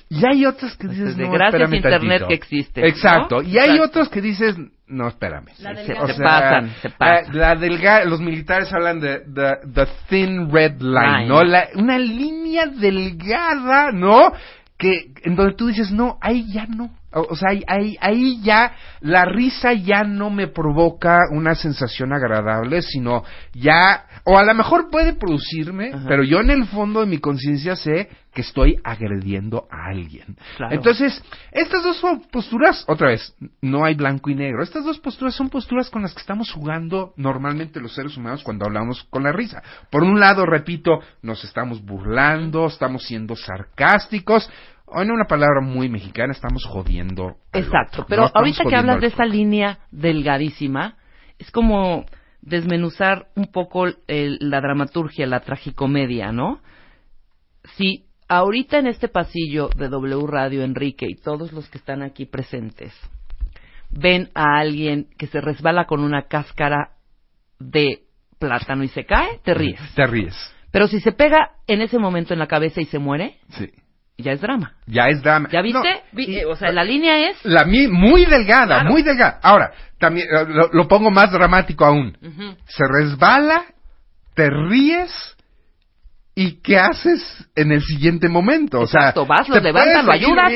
Y 0.08 0.24
hay 0.26 0.46
otras 0.46 0.76
que 0.76 0.88
dices, 0.88 1.16
de 1.16 1.24
no, 1.24 1.32
gracias 1.32 1.54
espérame 1.62 1.74
Internet 1.76 2.20
tantito. 2.20 2.28
que 2.28 2.34
existe, 2.34 2.80
¿no? 2.80 2.86
Exacto. 2.86 3.42
Y 3.42 3.58
hay 3.58 3.70
Exacto. 3.70 3.84
otros 3.84 4.08
que 4.08 4.20
dices, 4.22 4.56
no, 4.86 5.08
espérame. 5.08 5.46
La 5.58 5.74
Se, 5.74 5.82
delgada. 5.92 6.06
se 6.14 6.22
pasan, 6.22 6.70
se 6.80 6.90
pasan. 6.90 7.24
eh, 7.24 7.28
la 7.36 7.54
delga- 7.56 8.04
los 8.04 8.20
militares 8.20 8.72
hablan 8.72 9.00
de 9.00 9.18
the, 9.20 9.56
the 9.74 9.86
thin 10.08 10.50
red 10.50 10.80
line, 10.80 11.18
Line. 11.18 11.26
¿no? 11.28 11.42
La- 11.44 11.68
una 11.74 11.98
línea 11.98 12.66
delgada, 12.66 13.92
¿no? 13.92 14.32
Que 14.78 15.12
en 15.24 15.34
donde 15.36 15.54
tú 15.54 15.66
dices, 15.66 15.90
no, 15.90 16.18
ahí 16.22 16.50
ya 16.52 16.66
no. 16.66 16.90
O, 17.10 17.34
sea, 17.34 17.50
ahí, 17.66 17.96
ahí, 18.00 18.40
ya 18.42 18.72
la 19.00 19.24
risa 19.24 19.72
ya 19.72 20.04
no 20.04 20.28
me 20.28 20.46
provoca 20.46 21.18
una 21.30 21.54
sensación 21.54 22.12
agradable, 22.12 22.82
sino 22.82 23.24
ya, 23.54 24.04
o 24.24 24.36
a 24.36 24.44
lo 24.44 24.54
mejor 24.54 24.90
puede 24.90 25.14
producirme, 25.14 25.90
Ajá. 25.94 26.04
pero 26.06 26.22
yo 26.22 26.40
en 26.40 26.50
el 26.50 26.66
fondo 26.66 27.00
de 27.00 27.06
mi 27.06 27.16
conciencia 27.16 27.76
sé 27.76 28.10
que 28.34 28.42
estoy 28.42 28.78
agrediendo 28.84 29.66
a 29.70 29.86
alguien. 29.86 30.36
Claro. 30.58 30.74
Entonces, 30.74 31.22
estas 31.50 31.82
dos 31.82 32.00
posturas, 32.30 32.84
otra 32.86 33.08
vez, 33.08 33.34
no 33.62 33.86
hay 33.86 33.94
blanco 33.94 34.28
y 34.28 34.34
negro. 34.34 34.62
Estas 34.62 34.84
dos 34.84 34.98
posturas 34.98 35.34
son 35.34 35.48
posturas 35.48 35.88
con 35.88 36.02
las 36.02 36.12
que 36.12 36.20
estamos 36.20 36.52
jugando 36.52 37.14
normalmente 37.16 37.80
los 37.80 37.94
seres 37.94 38.16
humanos 38.16 38.44
cuando 38.44 38.66
hablamos 38.66 39.02
con 39.10 39.22
la 39.22 39.32
risa. 39.32 39.62
Por 39.90 40.04
un 40.04 40.20
lado, 40.20 40.44
repito, 40.44 41.00
nos 41.22 41.42
estamos 41.42 41.82
burlando, 41.82 42.66
estamos 42.66 43.04
siendo 43.04 43.34
sarcásticos, 43.34 44.48
en 44.94 45.10
una 45.10 45.24
palabra 45.26 45.60
muy 45.60 45.88
mexicana, 45.88 46.32
estamos 46.32 46.64
jodiendo. 46.64 47.36
Exacto, 47.52 48.04
pero 48.08 48.30
ahorita 48.32 48.64
que 48.64 48.76
hablas 48.76 49.00
de 49.00 49.08
esa 49.08 49.24
línea 49.24 49.78
delgadísima, 49.90 50.96
es 51.38 51.50
como 51.50 52.04
desmenuzar 52.40 53.28
un 53.36 53.46
poco 53.52 53.86
el- 54.06 54.38
la 54.40 54.60
dramaturgia, 54.60 55.26
la 55.26 55.40
tragicomedia, 55.40 56.32
¿no? 56.32 56.60
Si 57.76 58.06
ahorita 58.28 58.78
en 58.78 58.86
este 58.86 59.08
pasillo 59.08 59.68
de 59.76 59.88
W 59.88 60.26
Radio, 60.26 60.62
Enrique 60.62 61.06
y 61.08 61.16
todos 61.16 61.52
los 61.52 61.68
que 61.68 61.78
están 61.78 62.02
aquí 62.02 62.26
presentes 62.26 62.92
ven 63.90 64.28
a 64.34 64.58
alguien 64.58 65.08
que 65.18 65.26
se 65.26 65.40
resbala 65.40 65.86
con 65.86 66.00
una 66.00 66.22
cáscara 66.28 66.90
de 67.58 68.02
plátano 68.38 68.84
y 68.84 68.88
se 68.88 69.04
cae, 69.04 69.40
te 69.42 69.54
ríes. 69.54 69.80
Te 69.94 70.06
ríes. 70.06 70.34
Pero 70.70 70.86
si 70.86 71.00
se 71.00 71.12
pega 71.12 71.52
en 71.66 71.80
ese 71.80 71.98
momento 71.98 72.32
en 72.34 72.38
la 72.38 72.46
cabeza 72.46 72.80
y 72.80 72.84
se 72.84 72.98
muere, 72.98 73.38
Sí. 73.50 73.70
Ya 74.18 74.32
es 74.32 74.40
drama. 74.40 74.74
Ya 74.86 75.04
es 75.08 75.22
drama. 75.22 75.48
¿Ya 75.50 75.62
viste? 75.62 75.78
No, 75.78 76.00
Vi- 76.12 76.24
y- 76.26 76.36
eh, 76.40 76.44
o 76.44 76.56
sea, 76.56 76.72
la 76.72 76.84
línea 76.84 77.30
es... 77.30 77.36
La 77.44 77.64
muy 77.64 78.24
delgada, 78.26 78.80
Claro. 78.80 78.90
muy 78.90 79.02
delgada. 79.02 79.38
Ahora, 79.42 79.72
también 79.98 80.26
eh, 80.28 80.44
lo, 80.48 80.68
lo 80.72 80.88
pongo 80.88 81.10
más 81.10 81.30
dramático 81.30 81.84
aún. 81.84 82.16
Se 82.66 82.84
resbala, 82.86 83.64
te 84.34 84.50
ríes 84.50 85.36
¿Y 86.40 86.60
qué 86.62 86.78
haces 86.78 87.20
en 87.56 87.72
el 87.72 87.82
siguiente 87.82 88.28
momento? 88.28 88.78
O 88.78 88.86
sea, 88.86 89.12
vas, 89.26 89.48
los 89.48 89.60
levantas, 89.60 90.04
lo 90.04 90.12
ayudas. 90.12 90.52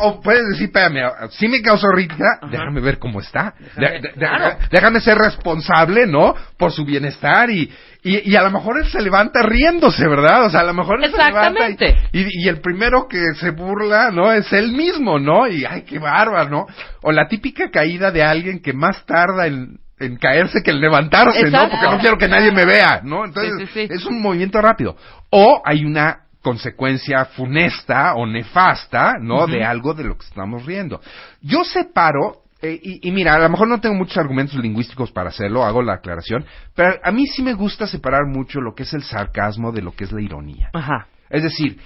o 0.00 0.20
puedes 0.20 0.46
decir, 0.50 0.66
espérame, 0.66 1.10
sí 1.30 1.48
me 1.48 1.60
causó 1.60 1.90
risa, 1.90 2.14
Ajá. 2.40 2.46
déjame 2.52 2.80
ver 2.80 3.00
cómo 3.00 3.18
está. 3.18 3.52
Déjame- 3.76 4.00
De- 4.00 4.08
de- 4.10 4.12
claro. 4.14 4.56
Déjame 4.70 5.00
ser 5.00 5.18
responsable, 5.18 6.06
¿no? 6.06 6.36
Por 6.56 6.70
su 6.70 6.84
bienestar 6.84 7.50
y, 7.50 7.68
y, 8.04 8.30
y 8.30 8.36
a 8.36 8.42
lo 8.42 8.52
mejor 8.52 8.78
él 8.78 8.86
se 8.86 9.02
levanta 9.02 9.42
riéndose, 9.42 10.06
¿verdad? 10.06 10.44
O 10.44 10.50
sea, 10.50 10.60
a 10.60 10.64
lo 10.66 10.74
mejor 10.74 11.02
él 11.02 11.10
se 11.10 11.16
levanta 11.16 11.66
Exactamente. 11.66 12.08
y, 12.12 12.20
y, 12.20 12.44
y 12.44 12.48
el 12.48 12.60
primero 12.60 13.08
que 13.08 13.34
se 13.40 13.50
burla, 13.50 14.12
¿no? 14.12 14.30
Es 14.30 14.52
él 14.52 14.70
mismo, 14.70 15.18
¿no? 15.18 15.48
Y, 15.48 15.64
ay, 15.64 15.82
qué 15.82 15.98
bárbaro, 15.98 16.48
¿no? 16.48 16.66
O 17.02 17.10
la 17.10 17.26
típica 17.26 17.72
caída 17.72 18.12
de 18.12 18.22
alguien 18.22 18.62
que 18.62 18.72
más 18.72 19.04
tarda 19.04 19.48
en, 19.48 19.78
en 19.98 20.16
caerse 20.16 20.62
que 20.64 20.70
en 20.72 20.80
levantarse, 20.80 21.50
¿no? 21.50 21.68
Porque 21.70 21.86
no 21.90 21.98
quiero 21.98 22.18
que 22.18 22.28
nadie 22.28 22.50
me 22.52 22.64
vea, 22.64 23.00
¿no? 23.04 23.24
Entonces, 23.24 23.52
Sí, 23.58 23.66
sí, 23.66 23.86
sí. 23.88 23.94
es 23.94 24.04
un 24.06 24.20
movimiento 24.20 24.60
rápido. 24.60 24.96
O 25.30 25.62
hay 25.64 25.84
una 25.84 26.20
consecuencia 26.42 27.24
funesta 27.26 28.14
o 28.14 28.26
nefasta, 28.26 29.14
¿no? 29.20 29.46
De 29.46 29.64
algo 29.64 29.94
de 29.94 30.04
lo 30.04 30.18
que 30.18 30.26
estamos 30.26 30.66
riendo. 30.66 31.00
Yo 31.40 31.64
separo, 31.64 32.42
eh, 32.60 32.78
y, 32.82 33.08
y 33.08 33.12
mira, 33.12 33.34
a 33.34 33.38
lo 33.38 33.48
mejor 33.48 33.68
no 33.68 33.80
tengo 33.80 33.94
muchos 33.94 34.18
argumentos 34.18 34.56
lingüísticos 34.56 35.10
para 35.10 35.30
hacerlo, 35.30 35.64
hago 35.64 35.80
la 35.82 35.94
aclaración, 35.94 36.44
pero 36.74 36.98
a 37.02 37.10
mí 37.12 37.26
sí 37.26 37.42
me 37.42 37.54
gusta 37.54 37.86
separar 37.86 38.26
mucho 38.26 38.60
lo 38.60 38.74
que 38.74 38.82
es 38.82 38.92
el 38.92 39.02
sarcasmo 39.02 39.72
de 39.72 39.82
lo 39.82 39.92
que 39.92 40.04
es 40.04 40.12
la 40.12 40.20
ironía. 40.20 40.70
Ajá. 40.74 41.06
Es 41.30 41.42
decir, 41.42 41.78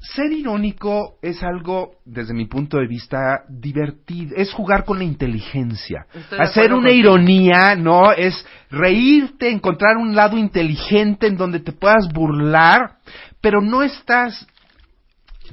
ser 0.00 0.32
irónico 0.32 1.18
es 1.20 1.42
algo, 1.42 1.96
desde 2.04 2.32
mi 2.32 2.46
punto 2.46 2.78
de 2.78 2.86
vista, 2.86 3.44
divertido, 3.48 4.34
es 4.36 4.52
jugar 4.52 4.84
con 4.84 4.98
la 4.98 5.04
inteligencia. 5.04 6.06
Estoy 6.14 6.38
Hacer 6.40 6.72
una 6.72 6.90
ironía, 6.90 7.76
¿no? 7.76 8.10
Es 8.12 8.46
reírte, 8.70 9.50
encontrar 9.50 9.98
un 9.98 10.14
lado 10.14 10.38
inteligente 10.38 11.26
en 11.26 11.36
donde 11.36 11.60
te 11.60 11.72
puedas 11.72 12.08
burlar, 12.12 12.96
pero 13.42 13.60
no 13.60 13.82
estás 13.82 14.46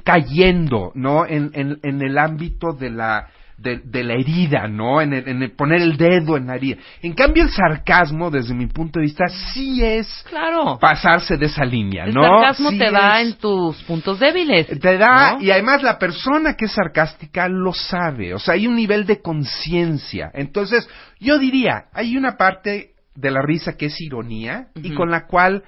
cayendo, 0.03 0.91
¿no? 0.95 1.25
En, 1.25 1.51
en, 1.53 1.79
en 1.83 2.01
el 2.01 2.17
ámbito 2.17 2.71
de 2.71 2.89
la, 2.89 3.27
de, 3.57 3.77
de 3.83 4.03
la 4.03 4.13
herida, 4.13 4.67
¿no? 4.67 5.01
En, 5.01 5.13
el, 5.13 5.27
en 5.27 5.41
el 5.43 5.51
poner 5.51 5.81
el 5.81 5.97
dedo 5.97 6.37
en 6.37 6.47
la 6.47 6.55
herida. 6.55 6.77
En 7.01 7.13
cambio, 7.13 7.43
el 7.43 7.49
sarcasmo, 7.49 8.29
desde 8.29 8.53
mi 8.53 8.67
punto 8.67 8.99
de 8.99 9.05
vista, 9.05 9.25
sí 9.53 9.83
es 9.83 10.07
Claro. 10.29 10.77
pasarse 10.79 11.37
de 11.37 11.47
esa 11.47 11.65
línea, 11.65 12.05
El 12.05 12.13
¿no? 12.13 12.21
sarcasmo 12.23 12.69
Sí 12.69 12.77
te 12.77 12.91
da 12.91 13.19
en 13.21 13.33
tus 13.37 13.81
puntos 13.83 14.19
débiles. 14.19 14.67
te 14.79 14.97
da, 14.97 15.33
¿no? 15.33 15.41
y 15.41 15.49
además 15.51 15.81
la 15.81 15.97
persona 15.97 16.53
que 16.55 16.65
es 16.65 16.71
sarcástica 16.71 17.47
lo 17.49 17.73
sabe, 17.73 18.33
o 18.33 18.39
sea, 18.39 18.53
hay 18.53 18.67
un 18.67 18.75
nivel 18.75 19.05
de 19.05 19.21
conciencia. 19.21 20.29
Entonces, 20.33 20.87
yo 21.19 21.39
diría, 21.39 21.85
hay 21.93 22.15
una 22.17 22.37
parte 22.37 22.91
de 23.15 23.31
la 23.31 23.41
risa 23.41 23.75
que 23.75 23.87
es 23.87 23.99
ironía 23.99 24.67
y 24.75 24.93
con 24.93 25.09
la 25.09 25.25
cual 25.25 25.63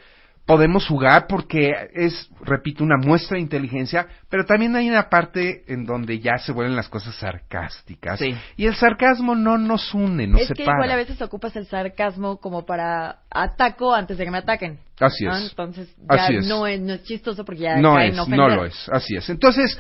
podemos 0.50 0.88
jugar 0.88 1.28
porque 1.28 1.72
es, 1.94 2.28
repito, 2.44 2.84
una 2.84 2.98
muestra 2.98 3.36
de 3.36 3.42
inteligencia, 3.42 4.08
pero 4.30 4.46
también 4.46 4.76
hay 4.76 4.90
una 4.90 5.08
parte 5.08 5.64
en 5.72 5.86
donde 5.86 6.18
ya 6.20 6.40
se 6.40 6.52
vuelven 6.52 6.76
las 6.76 6.90
cosas 6.90 7.14
sarcásticas. 7.18 8.18
Sí. 8.18 8.36
Y 8.58 8.66
el 8.66 8.74
sarcasmo 8.74 9.36
no 9.36 9.60
nos 9.60 9.94
une, 9.94 10.26
nos 10.26 10.42
es 10.42 10.48
que 10.48 10.56
separa. 10.56 10.78
igual 10.80 10.92
a 10.92 10.96
veces 10.96 11.22
ocupas 11.22 11.56
el 11.56 11.68
sarcasmo 11.68 12.38
como 12.38 12.66
para 12.66 13.20
ataco 13.30 13.94
antes 13.94 14.18
de 14.18 14.26
que 14.26 14.32
me 14.32 14.40
ataquen. 14.40 14.80
Así 15.00 15.24
¿no? 15.26 15.38
es. 15.38 15.52
Entonces 15.52 15.88
ya 15.98 16.24
Así 16.26 16.38
es. 16.38 16.48
No, 16.48 16.66
es, 16.66 16.82
no 16.82 16.94
es 16.94 17.04
chistoso 17.04 17.46
porque 17.46 17.62
ya 17.62 17.76
no 17.78 18.00
es, 18.00 18.16
no 18.28 18.50
lo 18.50 18.66
es, 18.66 18.90
así 18.92 19.16
es. 19.18 19.30
Entonces, 19.30 19.78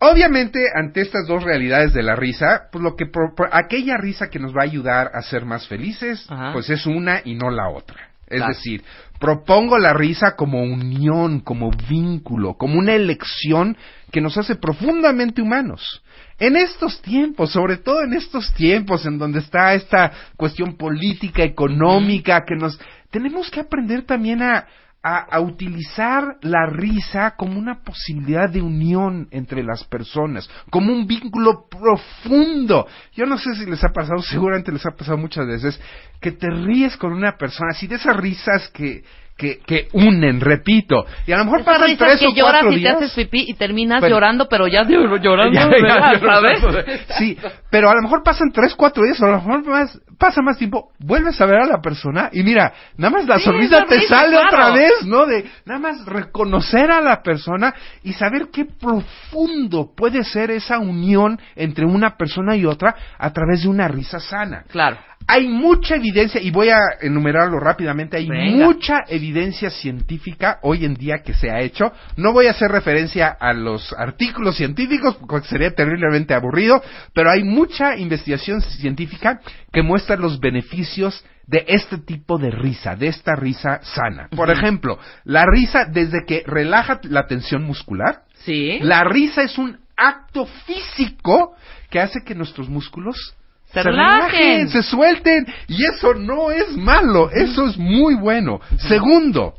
obviamente, 0.00 0.66
ante 0.74 1.02
estas 1.02 1.28
dos 1.28 1.44
realidades 1.44 1.92
de 1.92 2.02
la 2.02 2.16
risa, 2.16 2.68
pues 2.72 2.82
lo 2.82 2.96
que 2.96 3.06
pro- 3.06 3.32
pro- 3.36 3.48
aquella 3.52 3.96
risa 3.96 4.28
que 4.28 4.40
nos 4.40 4.52
va 4.56 4.62
a 4.62 4.64
ayudar 4.64 5.12
a 5.14 5.22
ser 5.22 5.44
más 5.44 5.68
felices, 5.68 6.26
Ajá. 6.28 6.52
pues 6.52 6.68
es 6.68 6.84
una 6.86 7.20
y 7.24 7.36
no 7.36 7.48
la 7.50 7.68
otra. 7.68 8.08
Es 8.26 8.38
Claro. 8.38 8.52
decir, 8.54 8.82
propongo 9.20 9.78
la 9.78 9.92
risa 9.92 10.34
como 10.34 10.62
unión, 10.62 11.40
como 11.40 11.70
vínculo, 11.70 12.54
como 12.54 12.78
una 12.78 12.94
elección 12.94 13.76
que 14.10 14.22
nos 14.22 14.36
hace 14.38 14.56
profundamente 14.56 15.42
humanos. 15.42 16.02
En 16.38 16.56
estos 16.56 17.02
tiempos, 17.02 17.52
sobre 17.52 17.76
todo 17.76 18.02
en 18.02 18.14
estos 18.14 18.52
tiempos 18.54 19.04
en 19.04 19.18
donde 19.18 19.40
está 19.40 19.74
esta 19.74 20.10
cuestión 20.36 20.76
política, 20.76 21.42
económica, 21.42 22.44
que 22.46 22.56
nos 22.56 22.80
tenemos 23.10 23.50
que 23.50 23.60
aprender 23.60 24.06
también 24.06 24.42
a, 24.42 24.66
a, 25.02 25.40
utilizar 25.40 26.36
la 26.42 26.66
risa 26.66 27.34
como 27.36 27.58
una 27.58 27.82
posibilidad 27.82 28.50
de 28.50 28.60
unión 28.60 29.28
entre 29.30 29.62
las 29.62 29.82
personas, 29.84 30.48
como 30.68 30.92
un 30.92 31.06
vínculo 31.06 31.66
profundo. 31.70 32.86
Yo 33.14 33.24
no 33.24 33.38
sé 33.38 33.54
si 33.54 33.64
les 33.64 33.82
ha 33.82 33.88
pasado, 33.88 34.20
seguramente 34.22 34.72
les 34.72 34.84
ha 34.84 34.90
pasado 34.90 35.16
muchas 35.16 35.46
veces, 35.46 35.80
que 36.20 36.32
te 36.32 36.50
ríes 36.50 36.96
con 36.96 37.12
una 37.12 37.36
persona, 37.38 37.70
así 37.70 37.86
de 37.86 37.96
esas 37.96 38.16
risas 38.16 38.68
que, 38.68 39.02
que, 39.40 39.58
que 39.66 39.88
unen, 39.94 40.38
repito, 40.40 41.06
y 41.26 41.32
a 41.32 41.38
lo 41.38 41.46
mejor 41.46 41.64
pasan 41.64 41.96
tres 41.96 42.20
que 42.20 42.26
o 42.26 42.34
lloras 42.34 42.60
cuatro 42.60 42.72
y 42.72 42.76
días. 42.80 42.98
te 42.98 43.04
haces 43.06 43.14
pipí 43.16 43.46
y 43.48 43.54
terminas 43.54 44.00
Pero- 44.02 44.16
llorando, 44.16 44.46
pero 44.50 44.66
ya 44.68 44.82
llorando, 45.22 45.52
Ya, 45.54 45.62
ya, 45.62 45.66
¿verdad? 45.68 46.12
ya, 46.12 46.20
¿sabes? 46.20 47.00
Sí, 47.18 47.36
pero 47.70 47.88
a 47.88 47.94
lo 47.94 48.02
mejor 48.02 48.22
pasan 48.22 48.50
tres, 48.52 48.74
cuatro 48.76 49.02
días, 49.04 49.20
a 49.22 49.26
lo 49.28 49.36
mejor 49.36 49.66
más, 49.66 49.98
pasa 50.18 50.42
más 50.42 50.58
tiempo, 50.58 50.90
vuelves 50.98 51.40
a 51.40 51.46
ver 51.46 51.56
a 51.56 51.66
la 51.66 51.80
persona 51.80 52.28
y 52.32 52.42
mira, 52.42 52.72
nada 52.98 53.10
más 53.16 53.26
la 53.26 53.38
Sí, 53.38 53.44
sonrisa 53.44 53.84
te 53.88 54.02
sale 54.02 54.32
claro. 54.36 54.46
otra 54.48 54.70
vez, 54.72 54.92
¿no? 55.06 55.24
De 55.24 55.46
nada 55.64 55.80
más 55.80 56.04
reconocer 56.04 56.90
a 56.90 57.00
la 57.00 57.22
persona 57.22 57.74
y 58.04 58.12
saber 58.12 58.48
qué 58.52 58.66
profundo 58.66 59.90
puede 59.96 60.22
ser 60.24 60.50
esa 60.50 60.78
unión 60.78 61.38
entre 61.56 61.86
una 61.86 62.16
persona 62.16 62.56
y 62.56 62.66
otra 62.66 62.94
a 63.18 63.32
través 63.32 63.62
de 63.62 63.68
una 63.68 63.88
risa 63.88 64.20
sana. 64.20 64.64
Claro. 64.70 64.98
Hay 65.26 65.46
mucha 65.46 65.96
evidencia, 65.96 66.40
y 66.40 66.50
voy 66.50 66.70
a 66.70 66.78
enumerarlo 67.02 67.60
rápidamente, 67.60 68.16
hay 68.16 68.26
Venga. 68.26 68.64
mucha 68.64 69.00
evidencia 69.06 69.29
científica 69.70 70.58
hoy 70.62 70.84
en 70.84 70.94
día 70.94 71.22
que 71.22 71.34
se 71.34 71.50
ha 71.50 71.60
hecho. 71.60 71.92
No 72.16 72.32
voy 72.32 72.46
a 72.46 72.50
hacer 72.50 72.70
referencia 72.70 73.28
a 73.28 73.52
los 73.52 73.92
artículos 73.92 74.56
científicos 74.56 75.16
porque 75.28 75.48
sería 75.48 75.74
terriblemente 75.74 76.34
aburrido, 76.34 76.82
pero 77.14 77.30
hay 77.30 77.42
mucha 77.44 77.96
investigación 77.96 78.60
científica 78.60 79.40
que 79.72 79.82
muestra 79.82 80.16
los 80.16 80.40
beneficios 80.40 81.24
de 81.46 81.64
este 81.66 81.98
tipo 81.98 82.38
de 82.38 82.50
risa, 82.50 82.94
de 82.94 83.08
esta 83.08 83.34
risa 83.34 83.80
sana. 83.82 84.28
Por 84.34 84.50
ejemplo, 84.50 84.98
la 85.24 85.44
risa 85.44 85.84
desde 85.84 86.24
que 86.26 86.44
relaja 86.46 87.00
la 87.04 87.26
tensión 87.26 87.64
muscular, 87.64 88.22
Sí. 88.44 88.78
la 88.80 89.04
risa 89.04 89.42
es 89.42 89.58
un 89.58 89.78
acto 89.96 90.46
físico 90.66 91.54
que 91.90 92.00
hace 92.00 92.20
que 92.24 92.34
nuestros 92.34 92.68
músculos 92.68 93.34
Se 93.72 93.82
relajen. 93.82 94.68
se 94.68 94.82
suelten. 94.82 95.46
Y 95.68 95.84
eso 95.84 96.14
no 96.14 96.50
es 96.50 96.76
malo, 96.76 97.30
eso 97.30 97.66
es 97.66 97.76
muy 97.78 98.14
bueno. 98.14 98.60
Segundo, 98.88 99.54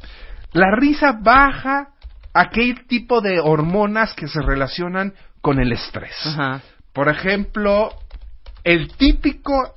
la 0.54 0.76
risa 0.76 1.18
baja 1.22 1.90
aquel 2.34 2.86
tipo 2.88 3.22
de 3.22 3.40
hormonas 3.40 4.14
que 4.14 4.28
se 4.28 4.42
relacionan 4.42 5.14
con 5.42 5.60
el 5.60 5.72
estrés. 5.72 6.16
Ajá. 6.26 6.62
Por 6.94 7.10
ejemplo, 7.10 7.92
el 8.64 8.90
típico 8.96 9.74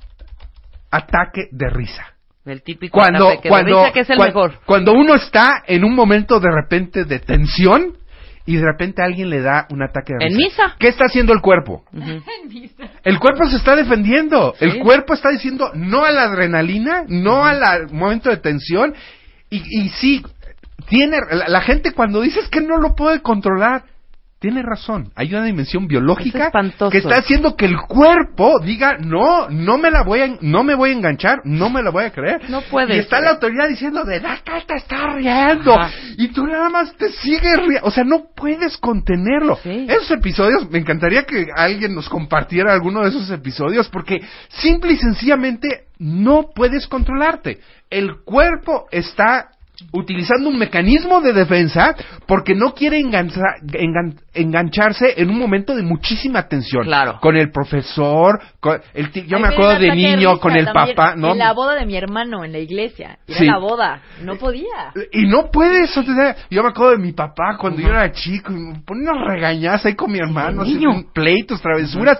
ataque 0.91 1.47
de 1.51 1.69
risa 1.69 2.13
El 2.45 2.61
típico 2.61 2.97
cuando 2.97 3.29
ataque 3.29 3.49
de 3.49 3.63
risa, 3.63 3.91
que 3.91 3.99
es 4.01 4.09
el 4.09 4.19
mejor. 4.19 4.59
cuando 4.65 4.93
uno 4.93 5.15
está 5.15 5.63
en 5.65 5.83
un 5.83 5.95
momento 5.95 6.39
de 6.39 6.51
repente 6.51 7.05
de 7.05 7.19
tensión 7.19 7.97
y 8.45 8.57
de 8.57 8.63
repente 8.63 9.01
alguien 9.01 9.29
le 9.29 9.41
da 9.41 9.67
un 9.71 9.81
ataque 9.81 10.13
de 10.17 10.25
En 10.25 10.35
risa. 10.37 10.63
misa. 10.65 10.75
¿Qué 10.79 10.87
está 10.87 11.05
haciendo 11.05 11.33
el 11.33 11.41
cuerpo? 11.41 11.83
Ujú. 11.93 12.21
El 13.03 13.19
cuerpo 13.19 13.45
se 13.45 13.57
está 13.57 13.75
defendiendo. 13.75 14.53
Sí. 14.57 14.65
El 14.65 14.79
cuerpo 14.79 15.13
está 15.13 15.29
diciendo 15.29 15.71
no 15.75 16.05
a 16.05 16.11
la 16.11 16.23
adrenalina, 16.23 17.03
no 17.07 17.45
al 17.45 17.59
la- 17.59 17.87
momento 17.91 18.29
de 18.29 18.37
tensión. 18.37 18.93
Y, 19.49 19.61
y 19.83 19.89
sí, 19.89 20.23
tiene 20.87 21.17
la, 21.31 21.47
la 21.47 21.61
gente 21.61 21.91
cuando 21.91 22.21
dice 22.21 22.39
es 22.39 22.47
que 22.49 22.61
no 22.61 22.77
lo 22.77 22.95
puede 22.95 23.21
controlar. 23.21 23.83
Tiene 24.45 24.61
razón, 24.61 25.11
hay 25.15 25.33
una 25.33 25.43
dimensión 25.43 25.87
biológica 25.87 26.51
que 26.91 26.99
está 26.99 27.15
haciendo 27.17 27.55
que 27.55 27.65
el 27.65 27.77
cuerpo 27.77 28.59
diga 28.59 28.95
no, 28.99 29.49
no 29.49 29.79
me 29.79 29.89
la 29.89 30.03
voy 30.03 30.21
a, 30.21 30.37
no 30.41 30.63
me 30.63 30.75
voy 30.75 30.91
a 30.91 30.93
enganchar, 30.93 31.39
no 31.45 31.71
me 31.71 31.81
la 31.81 31.89
voy 31.89 32.03
a 32.03 32.11
creer. 32.11 32.47
No 32.47 32.61
puede 32.61 32.95
Y 32.95 32.99
está 32.99 33.15
ser. 33.15 33.25
la 33.25 33.31
autoridad 33.31 33.67
diciendo 33.67 34.03
de 34.03 34.19
la 34.19 34.37
te 34.67 34.75
está 34.75 35.13
riendo 35.15 35.73
Ajá. 35.73 35.89
y 36.19 36.27
tú 36.27 36.45
nada 36.45 36.69
más 36.69 36.93
te 36.95 37.09
sigues 37.13 37.57
riendo, 37.57 37.87
o 37.87 37.89
sea, 37.89 38.03
no 38.03 38.25
puedes 38.35 38.77
contenerlo. 38.77 39.57
Sí. 39.63 39.87
Esos 39.89 40.11
episodios, 40.11 40.69
me 40.69 40.77
encantaría 40.77 41.23
que 41.23 41.47
alguien 41.55 41.95
nos 41.95 42.07
compartiera 42.07 42.71
alguno 42.71 43.01
de 43.01 43.09
esos 43.09 43.27
episodios 43.31 43.89
porque 43.89 44.21
simple 44.49 44.93
y 44.93 44.97
sencillamente 44.97 45.85
no 45.97 46.51
puedes 46.53 46.85
controlarte. 46.85 47.61
El 47.89 48.17
cuerpo 48.23 48.85
está 48.91 49.49
utilizando 49.91 50.49
un 50.49 50.57
mecanismo 50.57 51.19
de 51.19 51.33
defensa 51.33 51.95
porque 52.27 52.55
no 52.55 52.73
quiere 52.73 52.97
engancha- 52.99 53.59
engan- 53.73 54.15
engancharse 54.35 55.13
en 55.17 55.29
un 55.29 55.39
momento 55.39 55.75
de 55.75 55.83
muchísima 55.83 56.47
tensión. 56.47 56.83
Claro. 56.83 57.19
Con 57.21 57.35
el 57.37 57.51
profesor, 57.51 58.39
con 58.59 58.79
el 58.93 59.11
ti- 59.11 59.25
yo 59.27 59.37
Ay, 59.37 59.43
me 59.43 59.47
acuerdo 59.49 59.79
de 59.79 59.95
niño 59.95 60.39
con 60.39 60.55
el 60.55 60.65
también 60.65 60.95
papá, 60.95 61.15
¿no? 61.15 61.31
En 61.31 61.39
la 61.39 61.53
boda 61.53 61.75
de 61.75 61.85
mi 61.85 61.95
hermano 61.95 62.43
en 62.43 62.51
la 62.51 62.59
iglesia. 62.59 63.17
Era 63.27 63.37
Sí. 63.39 63.45
la 63.45 63.57
boda. 63.57 64.01
No 64.21 64.35
podía. 64.35 64.93
Y 65.11 65.25
no 65.27 65.49
puedes, 65.51 65.95
o 65.97 66.03
sea, 66.03 66.35
yo 66.49 66.63
me 66.63 66.69
acuerdo 66.69 66.91
de 66.91 67.03
mi 67.03 67.13
papá 67.13 67.57
cuando 67.59 67.81
yo 67.81 67.89
era 67.89 68.11
chico, 68.11 68.51
y 68.51 68.55
me 68.55 68.79
ponía 68.81 69.11
unas 69.11 69.27
regañas 69.27 69.85
ahí 69.85 69.95
con 69.95 70.11
mi 70.11 70.19
hermano, 70.19 70.61
así, 70.63 70.75
niño. 70.75 71.05
pleitos, 71.13 71.61
travesuras, 71.61 72.19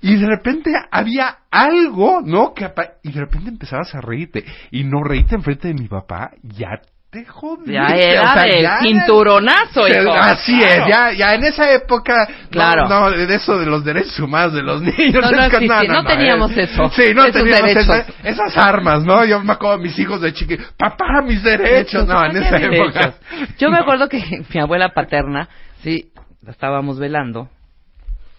y 0.00 0.16
de 0.16 0.26
repente 0.26 0.70
había 0.90 1.38
algo, 1.50 2.20
¿no? 2.22 2.52
Que 2.52 2.64
apa- 2.66 2.92
y 3.02 3.10
de 3.12 3.20
repente 3.20 3.48
empezabas 3.50 3.94
a 3.94 4.00
reírte, 4.00 4.44
y 4.70 4.84
no 4.84 5.02
reírte 5.02 5.34
enfrente 5.34 5.68
de 5.68 5.74
mi 5.74 5.88
papá, 5.88 6.30
ya 6.42 6.80
te 7.14 7.24
jodiste. 7.24 7.72
Ya 7.72 7.86
era 7.94 8.22
o 8.22 8.34
sea, 8.34 8.42
de 8.42 8.62
ya- 8.62 8.78
cinturonazo, 8.80 9.86
hijo. 9.86 10.12
Así 10.12 10.60
es, 10.62 10.78
ya, 10.88 11.12
ya 11.12 11.34
en 11.34 11.44
esa 11.44 11.70
época, 11.72 12.26
Claro. 12.50 12.88
no, 12.88 13.08
no, 13.08 13.10
de 13.12 13.32
eso 13.34 13.56
de 13.56 13.66
los 13.66 13.84
derechos 13.84 14.18
humanos 14.18 14.52
de 14.52 14.62
los 14.64 14.82
niños. 14.82 15.14
No, 15.22 15.30
no 15.30 15.42
es 15.44 15.50
que 15.50 15.64
existía, 15.64 15.92
no 15.92 16.04
teníamos 16.04 16.50
eso, 16.56 16.88
Sí, 16.90 17.14
no 17.14 17.22
esos 17.24 17.32
teníamos 17.42 17.70
esa- 17.70 18.06
esas 18.24 18.56
armas, 18.58 19.04
¿no? 19.04 19.24
Yo 19.24 19.40
me 19.44 19.52
acuerdo 19.52 19.76
de 19.78 19.84
mis 19.84 19.98
hijos 19.98 20.20
de 20.20 20.32
chiqui, 20.32 20.56
papá, 20.76 21.22
mis 21.24 21.40
derechos. 21.42 22.04
No, 22.06 22.24
en 22.24 22.32
¿Qué 22.32 22.38
esa 22.40 22.58
derechos? 22.58 22.86
época. 22.88 23.14
Yo 23.58 23.70
me 23.70 23.78
acuerdo 23.78 24.08
que 24.08 24.18
mi 24.52 24.60
abuela 24.60 24.88
paterna, 24.88 25.48
sí, 25.82 26.10
la 26.42 26.50
estábamos 26.50 26.98
velando 26.98 27.48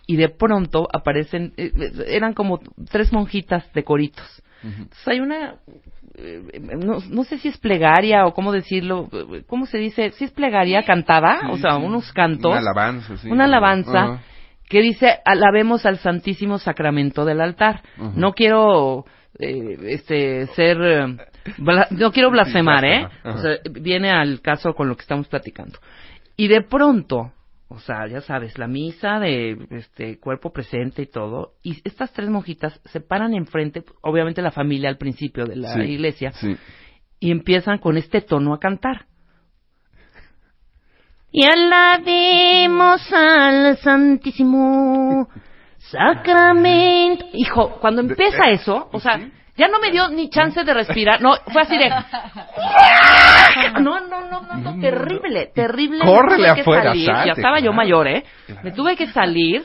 y 0.05 0.17
de 0.17 0.27
pronto 0.29 0.87
aparecen, 0.93 1.53
eh, 1.57 1.71
eran 2.07 2.33
como 2.33 2.59
tres 2.91 3.11
monjitas 3.13 3.71
de 3.73 3.83
coritos. 3.83 4.41
Entonces 4.63 5.07
hay 5.07 5.19
una, 5.19 5.55
eh, 6.15 6.41
no, 6.83 6.97
no 7.09 7.23
sé 7.23 7.37
si 7.37 7.49
es 7.49 7.57
plegaria 7.57 8.25
o 8.25 8.33
cómo 8.33 8.51
decirlo, 8.51 9.09
¿cómo 9.47 9.65
se 9.65 9.77
dice? 9.77 10.11
Si 10.11 10.23
es 10.23 10.31
plegaria 10.31 10.83
cantada, 10.83 11.49
o 11.51 11.57
sea, 11.57 11.77
unos 11.77 12.11
cantos. 12.13 12.51
Una 12.51 12.59
alabanza, 12.59 13.17
sí. 13.17 13.29
una 13.29 13.43
alabanza 13.45 14.21
que 14.67 14.81
dice 14.81 15.19
alabemos 15.25 15.85
al 15.85 15.97
Santísimo 15.99 16.57
Sacramento 16.57 17.25
del 17.25 17.41
altar. 17.41 17.81
No 18.15 18.33
quiero 18.33 19.05
eh, 19.37 19.77
este 19.89 20.47
ser 20.47 20.77
eh, 20.81 21.17
bla- 21.57 21.87
no 21.91 22.11
quiero 22.11 22.31
blasfemar, 22.31 22.83
¿eh? 22.85 23.07
O 23.23 23.37
sea, 23.37 23.51
viene 23.71 24.09
al 24.09 24.41
caso 24.41 24.73
con 24.73 24.87
lo 24.89 24.95
que 24.95 25.01
estamos 25.01 25.27
platicando. 25.27 25.77
Y 26.37 26.47
de 26.47 26.61
pronto, 26.61 27.31
o 27.67 27.79
sea, 27.79 28.07
ya 28.07 28.21
sabes, 28.21 28.57
la 28.57 28.67
misa 28.67 29.19
de 29.19 29.57
este 29.71 30.19
cuerpo 30.19 30.51
presente 30.53 31.01
y 31.01 31.07
todo, 31.07 31.53
y 31.63 31.81
estas 31.83 32.13
tres 32.13 32.29
monjitas 32.29 32.79
se 32.85 33.01
paran 33.01 33.33
enfrente, 33.33 33.83
obviamente 34.01 34.41
la 34.41 34.51
familia 34.51 34.89
al 34.89 34.97
principio 34.97 35.45
de 35.45 35.55
la 35.55 35.73
Sí, 35.73 35.81
iglesia, 35.81 36.31
Sí. 36.33 36.55
y 37.19 37.31
empiezan 37.31 37.79
con 37.79 37.97
este 37.97 38.21
tono 38.21 38.53
a 38.53 38.59
cantar. 38.59 39.05
Y 41.31 41.43
alabemos 41.45 43.01
al 43.11 43.77
Santísimo 43.77 45.27
Sacramento. 45.77 47.25
Hijo, 47.33 47.77
cuando 47.81 48.01
empieza 48.01 48.49
eso, 48.51 48.89
o 48.91 48.99
sea, 48.99 49.29
ya 49.57 49.67
no 49.67 49.79
me 49.79 49.91
dio 49.91 50.09
ni 50.09 50.29
chance 50.29 50.63
de 50.63 50.73
respirar. 50.73 51.21
No, 51.21 51.35
fue 51.51 51.61
así 51.61 51.77
de. 51.77 51.89
No, 53.81 53.99
no, 54.01 54.21
no, 54.29 54.41
no, 54.41 54.55
no, 54.57 54.79
terrible, 54.81 55.47
terrible. 55.53 55.99
Me 55.99 56.05
Córrele 56.05 56.49
afuera, 56.49 56.89
salir. 56.89 57.05
salte, 57.05 57.27
Ya 57.27 57.33
estaba 57.33 57.59
yo 57.59 57.73
mayor, 57.73 58.07
¿eh? 58.07 58.23
Me 58.63 58.71
tuve 58.71 58.95
que 58.95 59.07
salir. 59.07 59.63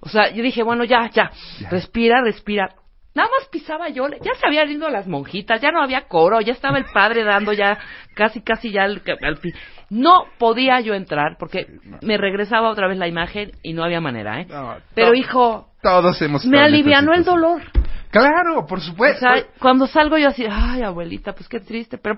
O 0.00 0.08
sea, 0.08 0.30
yo 0.30 0.42
dije, 0.42 0.62
bueno, 0.62 0.84
ya, 0.84 1.10
ya, 1.10 1.30
respira, 1.70 2.22
respira. 2.22 2.70
Nada 3.14 3.28
más 3.30 3.48
pisaba 3.48 3.88
yo, 3.88 4.08
ya 4.08 4.34
se 4.34 4.46
habían 4.46 4.70
ido 4.70 4.90
las 4.90 5.06
monjitas, 5.06 5.60
ya 5.60 5.70
no 5.70 5.82
había 5.82 6.02
coro, 6.02 6.40
ya 6.42 6.52
estaba 6.52 6.76
el 6.76 6.84
padre 6.92 7.24
dando 7.24 7.52
ya 7.54 7.78
casi, 8.14 8.42
casi 8.42 8.70
ya 8.70 8.82
al, 8.82 9.02
al 9.22 9.36
fin. 9.38 9.52
No 9.88 10.24
podía 10.38 10.80
yo 10.80 10.92
entrar 10.92 11.36
porque 11.38 11.66
me 12.02 12.18
regresaba 12.18 12.68
otra 12.70 12.88
vez 12.88 12.98
la 12.98 13.08
imagen 13.08 13.52
y 13.62 13.72
no 13.72 13.84
había 13.84 14.00
manera, 14.02 14.40
¿eh? 14.42 14.46
No, 14.50 14.76
Pero 14.94 15.14
hijo, 15.14 15.68
Todos 15.82 16.20
hemos 16.20 16.44
me 16.44 16.60
alivianó 16.60 17.14
el 17.14 17.24
dolor. 17.24 17.62
Claro, 18.10 18.66
por 18.66 18.78
O 18.78 18.82
supuesto. 18.82 19.20
sea, 19.20 19.44
cuando 19.58 19.86
salgo 19.86 20.16
yo 20.18 20.28
así, 20.28 20.44
ay, 20.50 20.82
abuelita, 20.82 21.32
pues 21.34 21.48
qué 21.48 21.60
triste, 21.60 21.98
pero 21.98 22.16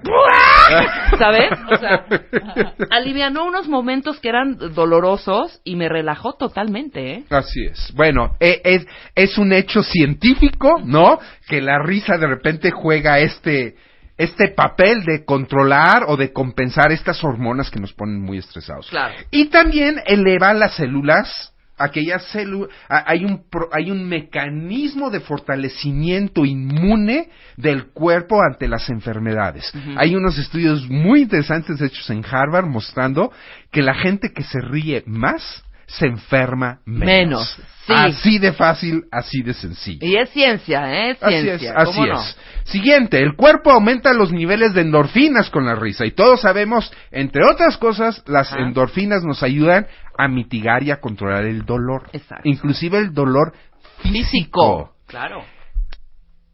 ¿sabes? 1.18 1.50
O 1.70 1.76
sea, 1.76 2.04
alivianó 2.90 3.44
unos 3.46 3.68
momentos 3.68 4.20
que 4.20 4.28
eran 4.28 4.56
dolorosos 4.74 5.60
y 5.64 5.76
me 5.76 5.88
relajó 5.88 6.34
totalmente, 6.34 7.12
¿eh? 7.14 7.24
Así 7.30 7.64
es. 7.64 7.92
Bueno, 7.94 8.36
e- 8.40 8.60
es, 8.64 8.86
es 9.14 9.38
un 9.38 9.52
hecho 9.52 9.82
científico, 9.82 10.80
¿no? 10.84 11.18
Que 11.48 11.60
la 11.60 11.78
risa 11.78 12.16
de 12.18 12.26
repente 12.26 12.70
juega 12.70 13.18
este, 13.18 13.76
este 14.16 14.48
papel 14.48 15.04
de 15.04 15.24
controlar 15.24 16.04
o 16.08 16.16
de 16.16 16.32
compensar 16.32 16.92
estas 16.92 17.22
hormonas 17.24 17.70
que 17.70 17.80
nos 17.80 17.92
ponen 17.92 18.20
muy 18.20 18.38
estresados. 18.38 18.88
Claro. 18.90 19.14
Y 19.30 19.46
también 19.46 19.96
eleva 20.06 20.52
las 20.54 20.74
células, 20.74 21.52
aquellas 21.78 22.24
células, 22.30 22.70
hay 22.88 23.24
un, 23.24 23.44
hay 23.72 23.90
un 23.90 24.08
mecanismo 24.08 25.10
de 25.10 25.20
fortalecimiento 25.20 26.44
inmune 26.44 27.28
del 27.56 27.86
cuerpo 27.92 28.40
ante 28.42 28.68
las 28.68 28.88
enfermedades. 28.90 29.72
Hay 29.96 30.14
unos 30.14 30.38
estudios 30.38 30.88
muy 30.88 31.22
interesantes 31.22 31.80
hechos 31.80 32.08
en 32.10 32.24
Harvard 32.24 32.66
mostrando 32.66 33.32
que 33.70 33.82
la 33.82 33.94
gente 33.94 34.32
que 34.32 34.42
se 34.42 34.60
ríe 34.60 35.02
más 35.06 35.64
se 35.86 36.06
enferma 36.06 36.80
menos. 36.84 37.06
Menos, 37.06 37.60
sí. 37.86 37.92
Así 37.96 38.38
de 38.38 38.52
fácil, 38.52 39.04
así 39.10 39.40
de 39.40 39.54
sencillo. 39.54 40.06
Y 40.06 40.16
es 40.16 40.28
ciencia, 40.30 40.82
¿eh? 40.92 41.10
Es 41.12 41.22
Así 41.22 41.34
es, 41.34 41.42
ciencia. 41.44 41.72
así 41.76 41.92
¿cómo 41.94 42.06
no? 42.06 42.20
es. 42.20 42.36
Siguiente, 42.64 43.22
el 43.22 43.34
cuerpo 43.36 43.70
aumenta 43.72 44.12
los 44.12 44.30
niveles 44.30 44.74
de 44.74 44.82
endorfinas 44.82 45.48
con 45.48 45.64
la 45.64 45.74
risa 45.74 46.04
y 46.04 46.10
todos 46.10 46.42
sabemos, 46.42 46.92
entre 47.10 47.42
otras 47.46 47.78
cosas, 47.78 48.22
las 48.26 48.52
Ajá. 48.52 48.60
endorfinas 48.60 49.24
nos 49.24 49.42
ayudan 49.42 49.86
a 50.18 50.28
mitigar 50.28 50.82
y 50.82 50.90
a 50.90 51.00
controlar 51.00 51.44
el 51.44 51.64
dolor. 51.64 52.10
Exacto. 52.12 52.46
Inclusive 52.48 52.98
el 52.98 53.14
dolor 53.14 53.52
físico. 54.02 54.12
Físico. 54.12 54.92
Claro. 55.06 55.42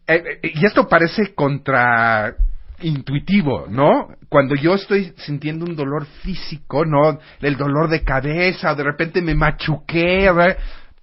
Eh, 0.07 0.23
eh, 0.43 0.51
y 0.55 0.67
esto 0.67 0.87
parece 0.87 1.35
contra 1.35 2.35
intuitivo, 2.81 3.67
¿no? 3.69 4.09
Cuando 4.29 4.55
yo 4.55 4.75
estoy 4.75 5.13
sintiendo 5.17 5.65
un 5.65 5.75
dolor 5.77 6.05
físico, 6.23 6.85
¿no? 6.85 7.19
El 7.41 7.57
dolor 7.57 7.89
de 7.89 8.03
cabeza, 8.03 8.73
o 8.73 8.77
de 8.77 8.83
repente 8.85 9.23
me 9.23 9.35
machuqué, 9.35 10.31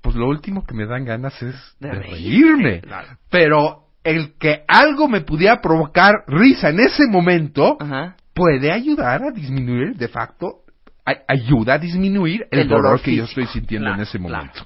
pues 0.01 0.15
lo 0.15 0.27
último 0.27 0.63
que 0.65 0.73
me 0.75 0.85
dan 0.85 1.05
ganas 1.05 1.41
es 1.41 1.55
De 1.79 1.89
de, 1.89 1.93
reírse, 1.95 2.13
reírme. 2.15 2.81
claro. 2.81 3.07
Pero 3.29 3.77
el 4.03 4.33
que 4.37 4.63
algo 4.67 5.07
me 5.07 5.21
pudiera 5.21 5.61
provocar 5.61 6.13
risa 6.27 6.69
en 6.69 6.79
ese 6.81 7.07
momento 7.07 7.77
Ajá. 7.79 8.15
puede 8.33 8.71
ayudar 8.71 9.23
a 9.23 9.31
disminuir, 9.31 9.95
de 9.95 10.07
facto, 10.07 10.60
ayuda 11.27 11.75
a 11.75 11.77
disminuir 11.77 12.47
el, 12.51 12.59
El 12.59 12.67
dolor, 12.67 12.83
dolor 12.83 13.01
que 13.01 13.15
yo 13.15 13.23
estoy 13.25 13.47
sintiendo 13.47 13.85
Claro, 13.87 14.01
en 14.01 14.07
ese 14.07 14.17
claro. 14.17 14.35
momento. 14.35 14.65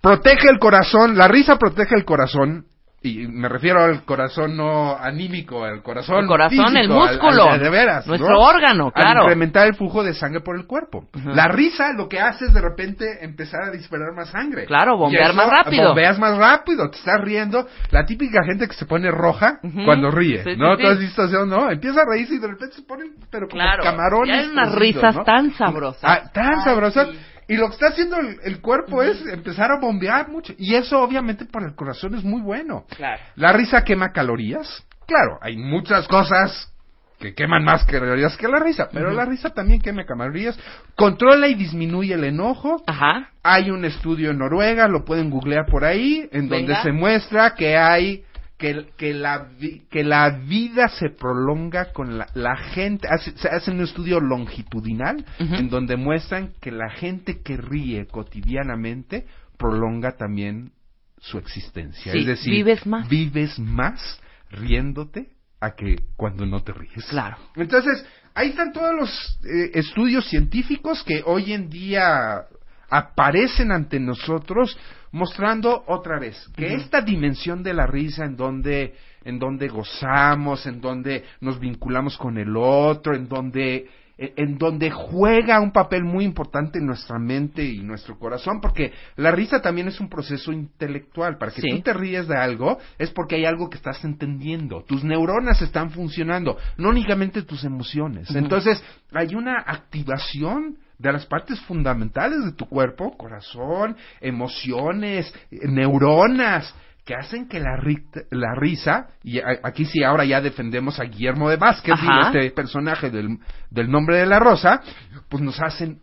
Protege 0.00 0.48
el 0.50 0.58
corazón, 0.58 1.16
la 1.16 1.28
risa 1.28 1.56
protege 1.56 1.94
el 1.96 2.04
corazón, 2.04 2.66
y 3.00 3.28
me 3.28 3.48
refiero 3.48 3.80
al 3.84 4.04
corazón 4.04 4.56
no 4.56 4.96
anímico, 4.96 5.64
al 5.64 5.82
corazón 5.82 6.18
El 6.18 6.26
corazón, 6.26 6.76
el 6.76 6.86
físico, 6.88 7.04
al- 7.04 7.10
músculo. 7.12 7.44
al 7.50 7.58
de, 7.60 7.64
de 7.64 7.70
veras, 7.70 8.06
¿no? 8.06 8.10
Nuestro 8.16 8.40
órgano, 8.40 8.86
Al 8.86 8.92
claro. 8.92 9.22
incrementar 9.22 9.68
el 9.68 9.74
flujo 9.76 10.02
de 10.02 10.14
sangre 10.14 10.40
por 10.40 10.56
el 10.56 10.66
cuerpo. 10.66 11.04
La 11.24 11.46
risa 11.46 11.92
lo 11.92 12.08
que 12.08 12.18
hace 12.20 12.46
es 12.46 12.52
de 12.54 12.60
repente 12.60 13.24
empezar 13.24 13.62
a 13.62 13.70
disparar 13.70 14.12
más 14.16 14.30
sangre. 14.30 14.64
Claro, 14.66 14.96
bombear 14.96 15.30
eso, 15.30 15.34
más 15.36 15.48
rápido. 15.48 15.86
Bombeas 15.88 16.18
más 16.18 16.36
rápido, 16.36 16.90
te 16.90 16.98
estás 16.98 17.20
riendo. 17.22 17.68
La 17.90 18.04
típica 18.04 18.42
gente 18.44 18.66
que 18.66 18.74
se 18.74 18.84
pone 18.84 19.10
roja 19.12 19.60
cuando 19.84 20.10
ríe, 20.10 20.42
Sí, 20.42 20.56
¿no? 20.56 20.74
sí. 20.76 20.82
¿Tú 20.82 20.88
has 20.88 20.98
visto 20.98 21.24
eso, 21.24 21.46
no? 21.46 21.70
Empieza 21.70 22.00
a 22.00 22.04
reírse 22.04 22.34
y 22.34 22.38
de 22.38 22.48
repente 22.48 22.74
se 22.74 22.82
ponen, 22.82 23.12
pero 23.30 23.46
como 23.48 23.62
Claro. 23.62 23.84
camarones. 23.84 24.36
Y 24.36 24.38
hay 24.40 24.46
unas 24.50 24.74
risas 24.74 25.14
¿no? 25.14 25.22
tan 25.22 25.52
sabrosas. 25.54 26.02
Ah, 26.02 26.30
tan 26.32 26.54
Ay, 26.58 26.64
sabrosas. 26.64 27.08
Y 27.48 27.56
lo 27.56 27.68
que 27.68 27.74
está 27.74 27.88
haciendo 27.88 28.18
el, 28.18 28.38
el 28.44 28.60
cuerpo 28.60 29.02
es 29.02 29.26
empezar 29.26 29.70
a 29.72 29.80
bombear 29.80 30.28
mucho. 30.28 30.52
Y 30.58 30.74
eso 30.74 31.00
obviamente 31.00 31.46
para 31.46 31.66
el 31.66 31.74
corazón 31.74 32.14
es 32.14 32.22
muy 32.22 32.42
bueno. 32.42 32.84
Claro. 32.94 33.22
La 33.36 33.52
risa 33.52 33.82
quema 33.84 34.12
calorías. 34.12 34.86
Claro, 35.06 35.38
hay 35.40 35.56
muchas 35.56 36.06
cosas 36.06 36.70
que 37.18 37.34
queman 37.34 37.64
más 37.64 37.84
calorías 37.84 38.36
que 38.36 38.46
la 38.46 38.60
risa, 38.60 38.88
pero 38.92 39.10
la 39.10 39.24
risa 39.24 39.50
también 39.50 39.80
quema 39.80 40.04
calorías. 40.04 40.58
Controla 40.94 41.48
y 41.48 41.54
disminuye 41.54 42.14
el 42.14 42.24
enojo. 42.24 42.82
Ajá. 42.86 43.30
Hay 43.42 43.70
un 43.70 43.84
estudio 43.84 44.30
en 44.30 44.38
Noruega, 44.38 44.86
lo 44.86 45.04
pueden 45.04 45.30
googlear 45.30 45.66
por 45.66 45.84
ahí, 45.84 46.28
en 46.30 46.48
donde 46.48 46.76
se 46.82 46.92
muestra 46.92 47.54
que 47.54 47.76
hay 47.76 48.24
que, 48.58 48.86
que, 48.96 49.14
la, 49.14 49.48
que 49.90 50.02
la 50.02 50.30
vida 50.30 50.88
se 50.88 51.10
prolonga 51.10 51.92
con 51.92 52.18
la, 52.18 52.26
la 52.34 52.56
gente. 52.56 53.06
hace- 53.08 53.36
se 53.38 53.48
hace 53.48 53.70
un 53.70 53.80
estudio 53.82 54.18
longitudinal 54.20 55.24
en 55.38 55.68
donde 55.70 55.96
muestran 55.96 56.52
que 56.60 56.72
la 56.72 56.90
gente 56.90 57.40
que 57.42 57.56
ríe 57.56 58.06
cotidianamente 58.06 59.26
prolonga 59.56 60.16
también 60.16 60.72
su 61.20 61.38
existencia. 61.38 62.12
Sí, 62.12 62.18
es 62.20 62.26
decir, 62.26 62.52
vives 62.52 62.84
más. 62.86 63.08
vives 63.08 63.58
más 63.58 64.20
riéndote 64.50 65.28
a 65.60 65.74
que 65.74 65.96
cuando 66.16 66.46
no 66.46 66.62
te 66.62 66.72
ríes. 66.72 67.04
Claro. 67.10 67.36
Entonces, 67.56 68.04
ahí 68.34 68.50
están 68.50 68.72
todos 68.72 68.94
los 68.94 69.38
eh, 69.44 69.70
estudios 69.74 70.28
científicos 70.28 71.02
que 71.04 71.22
hoy 71.24 71.52
en 71.52 71.68
día 71.68 72.42
aparecen 72.88 73.72
ante 73.72 74.00
nosotros 74.00 74.78
mostrando 75.12 75.84
otra 75.86 76.18
vez 76.18 76.36
que 76.56 76.74
esta 76.74 77.00
dimensión 77.00 77.62
de 77.62 77.74
la 77.74 77.86
risa 77.86 78.24
en 78.24 78.36
donde 78.36 78.94
en 79.24 79.38
donde 79.38 79.68
gozamos, 79.68 80.66
en 80.66 80.80
donde 80.80 81.24
nos 81.40 81.58
vinculamos 81.58 82.16
con 82.16 82.38
el 82.38 82.56
otro, 82.56 83.14
en 83.14 83.28
donde 83.28 83.88
en 84.18 84.58
donde 84.58 84.90
juega 84.90 85.60
un 85.60 85.70
papel 85.70 86.02
muy 86.02 86.24
importante 86.24 86.80
en 86.80 86.86
nuestra 86.86 87.20
mente 87.20 87.64
y 87.64 87.78
nuestro 87.84 88.18
corazón, 88.18 88.60
porque 88.60 88.92
la 89.14 89.30
risa 89.30 89.62
también 89.62 89.86
es 89.86 90.00
un 90.00 90.08
proceso 90.08 90.50
intelectual. 90.50 91.38
Para 91.38 91.52
que 91.52 91.60
Sí. 91.60 91.68
tú 91.70 91.80
te 91.82 91.92
ríes 91.92 92.26
de 92.26 92.36
algo, 92.36 92.78
es 92.98 93.10
porque 93.12 93.36
hay 93.36 93.44
algo 93.44 93.70
que 93.70 93.76
estás 93.76 94.04
entendiendo. 94.04 94.82
Tus 94.82 95.04
neuronas 95.04 95.62
están 95.62 95.90
funcionando, 95.90 96.56
no 96.78 96.88
únicamente 96.88 97.42
tus 97.42 97.62
emociones. 97.62 98.34
Entonces, 98.34 98.82
hay 99.12 99.36
una 99.36 99.56
activación 99.64 100.78
de 100.98 101.12
las 101.12 101.26
partes 101.26 101.60
fundamentales 101.60 102.44
de 102.44 102.52
tu 102.52 102.66
cuerpo, 102.66 103.16
corazón, 103.16 103.96
emociones, 104.20 105.32
eh, 105.50 105.58
neuronas, 105.68 106.74
que 107.04 107.14
hacen 107.14 107.48
que 107.48 107.58
la, 107.58 107.76
ri- 107.78 108.04
la 108.30 108.54
risa, 108.54 109.08
y 109.22 109.40
aquí 109.62 109.86
sí 109.86 110.02
ahora 110.02 110.24
ya 110.26 110.40
defendemos 110.42 111.00
a 111.00 111.04
Guillermo 111.04 111.48
de 111.48 111.56
Vázquez, 111.56 111.94
digo, 111.98 112.20
este 112.26 112.50
personaje 112.50 113.08
del, 113.10 113.38
del 113.70 113.90
nombre 113.90 114.18
de 114.18 114.26
la 114.26 114.38
rosa, 114.38 114.82
pues 115.30 115.42
nos 115.42 115.58
hacen, 115.62 116.00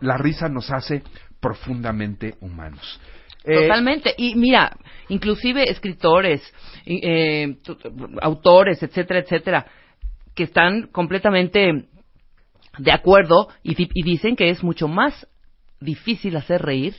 la 0.00 0.16
risa 0.16 0.48
nos 0.48 0.70
hace 0.70 1.02
profundamente 1.40 2.34
humanos. 2.40 3.00
Eh, 3.44 3.62
Totalmente. 3.62 4.14
Y 4.16 4.36
mira, 4.36 4.76
inclusive 5.08 5.68
escritores, 5.68 6.40
y, 6.86 7.00
eh, 7.02 7.56
autores, 8.22 8.82
etcétera, 8.82 9.20
etcétera, 9.20 9.66
que 10.36 10.44
están 10.44 10.86
completamente 10.86 11.86
de 12.78 12.92
acuerdo 12.92 13.48
y, 13.62 13.74
di- 13.74 13.90
y 13.94 14.02
dicen 14.02 14.36
que 14.36 14.50
es 14.50 14.62
mucho 14.62 14.88
más 14.88 15.26
difícil 15.80 16.36
hacer 16.36 16.62
reír 16.62 16.94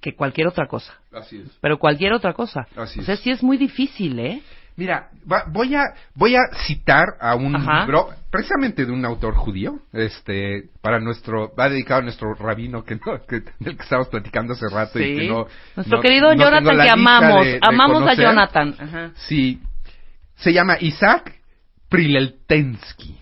que 0.00 0.14
cualquier 0.14 0.46
otra 0.48 0.66
cosa. 0.66 0.92
Así 1.12 1.38
es. 1.38 1.50
Pero 1.60 1.78
cualquier 1.78 2.12
otra 2.12 2.32
cosa. 2.34 2.66
Así 2.76 3.00
o 3.00 3.02
sea, 3.02 3.16
sí 3.16 3.30
es 3.30 3.42
muy 3.42 3.56
difícil, 3.56 4.18
¿eh? 4.18 4.42
Mira, 4.78 5.08
va- 5.30 5.44
voy 5.50 5.74
a 5.74 5.82
voy 6.14 6.36
a 6.36 6.40
citar 6.66 7.06
a 7.18 7.34
un 7.34 7.56
Ajá. 7.56 7.80
libro 7.80 8.10
precisamente 8.30 8.84
de 8.84 8.92
un 8.92 9.04
autor 9.06 9.34
judío, 9.34 9.78
este 9.94 10.68
para 10.82 11.00
nuestro 11.00 11.50
va 11.58 11.70
dedicado 11.70 12.00
a 12.00 12.04
nuestro 12.04 12.34
rabino 12.34 12.84
que 12.84 12.96
no 12.96 13.24
que 13.26 13.40
del 13.58 13.74
que 13.76 13.82
estábamos 13.82 14.08
platicando 14.08 14.52
hace 14.52 14.66
rato 14.70 14.98
y 15.00 15.02
Sí. 15.04 15.16
que 15.20 15.28
no 15.28 15.46
Nuestro 15.76 15.96
no- 15.96 16.02
querido 16.02 16.34
no 16.34 16.44
Jonathan 16.44 16.76
que 16.82 16.90
amamos. 16.90 17.44
de- 17.46 17.52
de 17.52 17.60
amamos 17.62 18.02
a. 18.06 18.14
Jonathan. 18.14 18.74
Ajá. 18.78 19.10
Sí, 19.14 19.60
se 20.36 20.52
llama 20.52 20.76
Isaac 20.78 21.34
Prileltensky, 21.88 23.16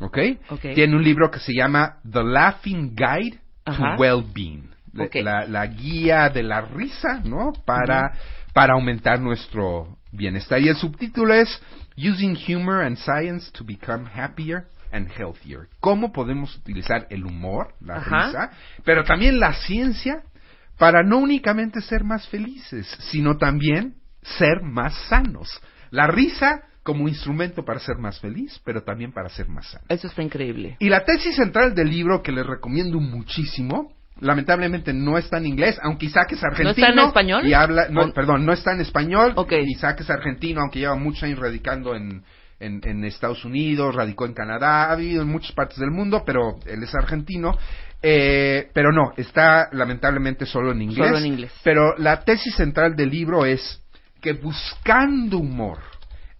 ¿ok? 0.00 0.18
Ok. 0.50 0.60
Tiene 0.74 0.96
un 0.96 1.02
libro 1.02 1.30
que 1.30 1.40
se 1.40 1.52
llama 1.54 1.98
The 2.10 2.22
Laughing 2.22 2.94
Guide 2.94 3.38
Ajá. 3.64 3.96
to 3.96 4.00
Well-Being, 4.02 4.70
La- 4.92 5.04
Ok. 5.04 5.14
la, 5.22 5.46
la 5.46 5.66
guía 5.66 6.28
de 6.30 6.42
la 6.42 6.60
risa, 6.62 7.20
¿no? 7.24 7.52
Para 7.64 8.12
para 8.54 8.72
aumentar 8.74 9.20
nuestro 9.20 9.98
bienestar. 10.10 10.60
Y 10.60 10.68
el 10.68 10.76
subtítulo 10.76 11.32
es 11.34 11.60
Using 11.96 12.36
Humor 12.48 12.82
and 12.82 12.96
Science 12.96 13.52
to 13.52 13.62
Become 13.64 14.08
Happier 14.16 14.64
and 14.90 15.08
Healthier. 15.16 15.68
¿Cómo 15.80 16.12
podemos 16.12 16.56
utilizar 16.56 17.06
el 17.10 17.24
humor, 17.24 17.74
la 17.80 17.96
Ajá. 17.96 18.26
risa, 18.26 18.50
pero 18.84 19.04
también 19.04 19.38
la 19.38 19.52
ciencia 19.52 20.22
para 20.78 21.02
no 21.04 21.18
únicamente 21.18 21.80
ser 21.82 22.02
más 22.04 22.26
felices, 22.28 22.86
sino 23.10 23.36
también 23.36 23.94
ser 24.22 24.62
más 24.62 24.94
sanos? 25.08 25.48
La 25.90 26.06
risa 26.08 26.62
como 26.88 27.06
instrumento 27.06 27.66
para 27.66 27.80
ser 27.80 27.98
más 27.98 28.18
feliz, 28.18 28.58
pero 28.64 28.82
también 28.82 29.12
para 29.12 29.28
ser 29.28 29.46
más 29.46 29.66
sano. 29.70 29.84
Eso 29.90 30.06
está 30.06 30.22
increíble. 30.22 30.76
Y 30.78 30.88
la 30.88 31.04
tesis 31.04 31.36
central 31.36 31.74
del 31.74 31.90
libro, 31.90 32.22
que 32.22 32.32
les 32.32 32.46
recomiendo 32.46 32.98
muchísimo, 32.98 33.92
lamentablemente 34.20 34.94
no 34.94 35.18
está 35.18 35.36
en 35.36 35.44
inglés, 35.44 35.78
aunque 35.82 36.06
Isaac 36.06 36.32
es 36.32 36.42
argentino. 36.42 36.70
está 36.70 36.88
en 36.88 36.98
español? 37.08 37.46
Y 37.46 37.52
habla, 37.52 37.88
no, 37.90 38.04
¿O- 38.04 38.12
perdón, 38.14 38.46
no 38.46 38.54
está 38.54 38.72
en 38.72 38.80
español. 38.80 39.34
Ok. 39.36 39.52
Isaac 39.66 40.00
es 40.00 40.08
argentino, 40.08 40.62
aunque 40.62 40.78
lleva 40.78 40.94
muchos 40.96 41.24
años 41.24 41.38
radicando 41.38 41.94
en, 41.94 42.24
en, 42.58 42.80
en 42.82 43.04
Estados 43.04 43.44
Unidos, 43.44 43.94
radicó 43.94 44.24
en 44.24 44.32
Canadá, 44.32 44.90
ha 44.90 44.96
vivido 44.96 45.20
en 45.20 45.28
muchas 45.28 45.52
partes 45.52 45.76
del 45.76 45.90
mundo, 45.90 46.22
pero 46.24 46.56
él 46.64 46.82
es 46.82 46.94
argentino. 46.94 47.54
Eh, 48.02 48.70
pero 48.72 48.92
no, 48.92 49.12
está 49.18 49.68
lamentablemente 49.72 50.46
solo 50.46 50.72
en 50.72 50.80
inglés. 50.80 51.06
Solo 51.06 51.18
en 51.18 51.26
inglés. 51.26 51.52
Pero 51.62 51.94
la 51.98 52.22
tesis 52.24 52.54
central 52.54 52.96
del 52.96 53.10
libro 53.10 53.44
es 53.44 53.82
que 54.22 54.32
buscando 54.32 55.36
humor, 55.36 55.78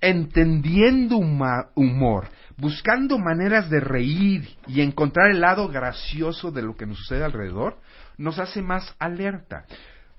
entendiendo 0.01 1.17
huma- 1.17 1.69
humor, 1.75 2.29
buscando 2.57 3.19
maneras 3.19 3.71
de 3.71 3.81
reír 3.81 4.49
y 4.67 4.81
encontrar 4.81 5.31
el 5.31 5.41
lado 5.41 5.69
gracioso 5.69 6.51
de 6.51 6.63
lo 6.63 6.77
que 6.77 6.87
nos 6.87 6.99
sucede 6.99 7.25
alrededor, 7.25 7.79
nos 8.17 8.39
hace 8.39 8.63
más 8.63 8.95
alerta. 8.99 9.65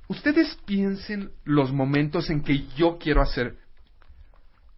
Ustedes 0.07 0.57
piensen 0.65 1.31
los 1.43 1.71
momentos 1.71 2.29
en 2.29 2.41
que 2.41 2.65
yo 2.75 2.97
quiero 2.97 3.21
hacer 3.21 3.55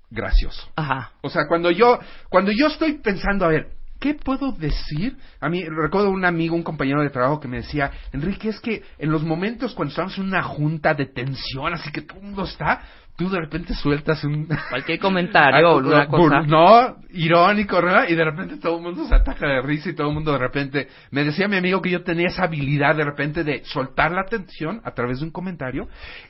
gracioso. 0.09 0.69
Ajá. 0.75 1.11
O 1.21 1.29
sea, 1.29 1.47
cuando 1.47 1.71
yo, 1.71 1.99
cuando 2.29 2.51
yo 2.51 2.67
estoy 2.67 2.97
pensando, 2.97 3.45
a 3.45 3.49
ver, 3.49 3.69
¿qué 3.99 4.15
puedo 4.15 4.51
decir? 4.51 5.15
A 5.39 5.47
mí, 5.47 5.63
recuerdo 5.63 6.09
un 6.09 6.25
amigo, 6.25 6.55
un 6.55 6.63
compañero 6.63 7.01
de 7.01 7.11
trabajo 7.11 7.39
que 7.39 7.47
me 7.47 7.57
decía, 7.57 7.91
Enrique, 8.11 8.49
es 8.49 8.59
que 8.59 8.83
en 8.97 9.11
los 9.11 9.23
momentos 9.23 9.73
cuando 9.73 9.91
estamos 9.91 10.17
en 10.17 10.25
una 10.25 10.43
junta 10.43 10.93
de 10.93 11.05
tensión, 11.05 11.73
así 11.73 11.91
que 11.91 12.01
todo 12.01 12.17
el 12.19 12.25
mundo 12.25 12.43
está, 12.43 12.81
tú 13.21 13.29
de 13.29 13.39
repente 13.39 13.75
sueltas 13.75 14.23
un... 14.23 14.47
Cualquier 14.69 14.97
comentario 14.99 15.69
o 15.69 15.77
una 15.77 16.01
Ah, 16.01 16.07
cosa. 16.07 16.41
No, 16.41 16.95
irónico, 17.13 17.75
¿verdad? 17.75 18.05
Y 18.09 18.15
de 18.15 18.25
repente 18.25 18.57
todo 18.57 18.77
el 18.77 18.83
mundo 18.83 19.05
se 19.07 19.13
ataca 19.13 19.47
de 19.47 19.61
risa 19.61 19.89
y 19.89 19.93
todo 19.93 20.07
el 20.07 20.13
mundo 20.15 20.31
de 20.31 20.39
repente... 20.39 20.87
Me 21.11 21.23
decía 21.23 21.47
mi 21.47 21.57
amigo 21.57 21.81
que 21.81 21.91
yo 21.91 22.03
tenía 22.03 22.29
esa 22.29 22.43
habilidad 22.45 22.95
de 22.95 23.03
repente 23.03 23.43
de 23.43 23.63
soltar 23.65 24.11
la 24.11 24.21
atención 24.21 24.81
a 24.83 24.91
través 24.91 25.19
de 25.19 25.25
un 25.25 25.31
comentario. 25.31 25.87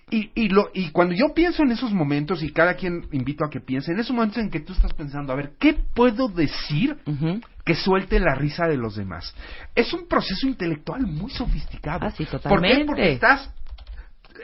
Y, 0.09 0.31
y, 0.35 0.49
lo, 0.49 0.69
y 0.73 0.89
cuando 0.91 1.15
yo 1.15 1.33
pienso 1.33 1.63
en 1.63 1.71
esos 1.71 1.93
momentos, 1.93 2.43
y 2.43 2.51
cada 2.51 2.73
quien 2.73 3.07
invito 3.13 3.45
a 3.45 3.49
que 3.49 3.61
piense, 3.61 3.93
en 3.93 3.99
esos 3.99 4.13
momentos 4.13 4.39
en 4.39 4.49
que 4.49 4.59
tú 4.59 4.73
estás 4.73 4.93
pensando, 4.93 5.31
a 5.31 5.37
ver, 5.37 5.51
¿qué 5.59 5.75
puedo 5.95 6.27
decir 6.27 6.97
que 7.63 7.75
suelte 7.75 8.19
la 8.19 8.35
risa 8.35 8.67
de 8.67 8.75
los 8.75 8.95
demás? 8.97 9.33
Es 9.75 9.93
un 9.93 10.07
proceso 10.09 10.47
intelectual 10.47 11.03
muy 11.07 11.31
sofisticado. 11.31 11.99
Ah, 12.07 12.11
sí, 12.11 12.25
¿Por 12.25 12.39
qué? 12.41 12.49
totalmente. 12.49 12.85
Porque 12.85 13.11
estás 13.13 13.53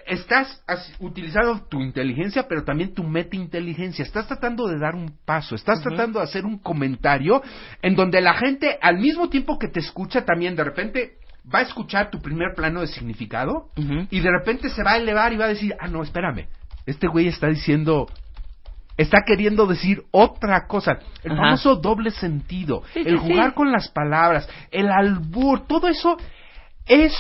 estás 0.07 0.63
utilizando 0.99 1.61
tu 1.69 1.81
inteligencia, 1.81 2.47
pero 2.47 2.63
también 2.63 2.93
tu 2.93 3.03
meta-inteligencia. 3.03 4.03
Estás 4.03 4.27
tratando 4.27 4.67
de 4.67 4.79
dar 4.79 4.95
un 4.95 5.17
paso, 5.25 5.55
estás 5.55 5.81
tratando 5.81 6.19
de 6.19 6.25
hacer 6.25 6.45
un 6.45 6.57
comentario 6.59 7.41
en 7.81 7.95
donde 7.95 8.21
la 8.21 8.33
gente, 8.33 8.77
al 8.81 8.97
mismo 8.97 9.29
tiempo 9.29 9.59
que 9.59 9.67
te 9.67 9.79
escucha, 9.79 10.25
también 10.25 10.55
de 10.55 10.63
repente 10.63 11.17
va 11.53 11.59
a 11.59 11.63
escuchar 11.63 12.09
tu 12.09 12.21
primer 12.21 12.53
plano 12.55 12.81
de 12.81 12.87
significado 12.87 13.69
y 14.09 14.19
de 14.19 14.31
repente 14.31 14.69
se 14.69 14.83
va 14.83 14.93
a 14.93 14.97
elevar 14.97 15.33
y 15.33 15.37
va 15.37 15.45
a 15.45 15.49
decir, 15.49 15.75
ah, 15.79 15.87
no, 15.87 16.03
espérame, 16.03 16.47
este 16.85 17.07
güey 17.07 17.27
está 17.27 17.47
diciendo... 17.47 18.07
Está 18.97 19.19
queriendo 19.27 19.67
decir 19.67 20.05
otra 20.09 20.65
cosa. 20.65 20.97
El 21.23 21.33
Ajá. 21.33 21.41
famoso 21.41 21.75
doble 21.75 22.09
sentido. 22.09 22.81
Sí, 22.95 23.03
el 23.05 23.19
sí, 23.19 23.27
jugar 23.27 23.49
sí. 23.49 23.53
con 23.53 23.71
las 23.71 23.89
palabras. 23.89 24.49
El 24.71 24.89
albur. 24.89 25.67
Todo 25.67 25.87
eso 25.87 26.17
es 26.87 27.13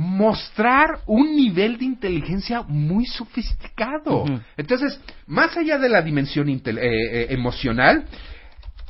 mostrar 0.00 1.00
un 1.04 1.36
nivel 1.36 1.76
de 1.76 1.84
inteligencia 1.84 2.62
muy 2.62 3.04
sofisticado. 3.04 4.24
Entonces, 4.56 4.98
más 5.26 5.54
allá 5.58 5.76
de 5.76 5.90
la 5.90 6.00
dimensión 6.00 6.48
eh, 6.48 6.60
eh, 6.64 7.26
emocional, 7.28 8.06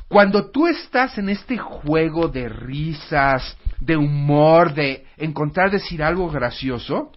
cuando 0.07 0.51
tú 0.51 0.67
estás 0.67 1.17
en 1.17 1.27
este 1.27 1.57
juego 1.57 2.29
de 2.29 2.47
risas, 2.47 3.57
de 3.81 3.97
humor, 3.97 4.73
de 4.73 5.05
encontrar 5.17 5.69
decir 5.69 6.01
algo 6.01 6.29
gracioso, 6.29 7.11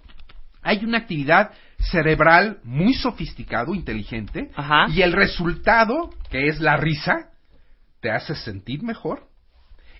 hay 0.60 0.84
una 0.84 0.98
actividad 0.98 1.52
cerebral 1.78 2.58
muy 2.64 2.94
sofisticado, 2.94 3.76
inteligente, 3.76 4.50
Ajá. 4.56 4.86
y 4.88 5.02
el 5.02 5.12
resultado, 5.12 6.10
que 6.30 6.48
es 6.48 6.58
la 6.58 6.76
risa, 6.76 7.30
te 8.00 8.10
hace 8.10 8.34
sentir 8.34 8.82
mejor, 8.82 9.28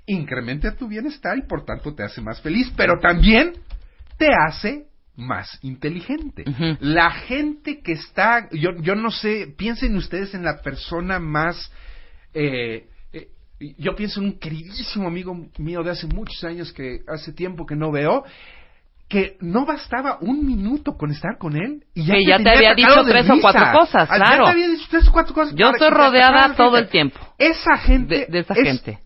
incrementa 0.07 0.75
tu 0.75 0.89
bienestar 0.89 1.39
y 1.39 1.43
por 1.43 1.65
tanto 1.65 1.95
te 1.95 2.03
hace 2.03 2.21
más 2.21 2.41
feliz, 2.41 2.73
pero 2.77 2.99
también 3.01 3.53
te 4.19 4.29
hace 4.35 4.87
más 5.17 5.59
inteligente. 5.63 6.45
La 6.81 7.11
gente 7.11 7.81
que 7.83 7.93
está, 7.93 8.49
yo, 8.51 8.71
yo 8.81 8.95
no 8.97 9.11
sé, 9.11 9.47
piensen 9.57 9.97
ustedes 9.97 10.35
en 10.35 10.43
la 10.45 10.61
persona 10.63 11.19
más, 11.21 11.71
eh, 12.33 12.89
eh, 13.13 13.29
yo 13.79 13.95
pienso 13.95 14.21
en 14.21 14.27
un 14.27 14.39
queridísimo 14.39 15.07
amigo 15.07 15.37
mío 15.59 15.83
de 15.85 15.91
hace 15.91 16.07
muchos 16.09 16.43
años 16.45 16.73
que 16.73 17.01
hace 17.07 17.33
tiempo 17.33 17.65
que 17.65 17.77
no 17.77 17.93
veo, 17.93 18.25
que 19.09 19.37
no 19.41 19.65
bastaba 19.67 20.19
un 20.21 20.45
minuto 20.47 20.97
con 20.97 21.11
estar 21.13 21.39
con 21.39 21.55
él 21.57 21.85
y 21.95 22.07
ya, 22.07 22.15
Que 22.15 22.25
ya 22.27 22.39
te 22.39 22.51
había 22.51 22.75
dicho 22.75 23.05
tres 23.07 23.31
o 23.31 23.41
cuatro 23.41 23.67
cosas, 23.79 24.09
Ah, 24.11 24.17
claro. 24.17 24.39
Ya 24.39 24.45
te 24.47 24.51
había 24.51 24.69
dicho 24.69 24.87
tres 24.91 25.07
o 25.09 25.13
cuatro 25.13 25.35
cosas. 25.35 25.55
Yo 25.55 25.71
estoy 25.71 25.91
te 25.91 25.95
rodeada 25.95 26.55
todo 26.57 26.77
el 26.79 26.89
tiempo 26.89 27.21
Esa 27.39 27.77
gente 27.77 28.21
de, 28.21 28.27
de 28.27 28.39
esa 28.41 28.55
es 28.55 28.63
gente. 28.65 28.99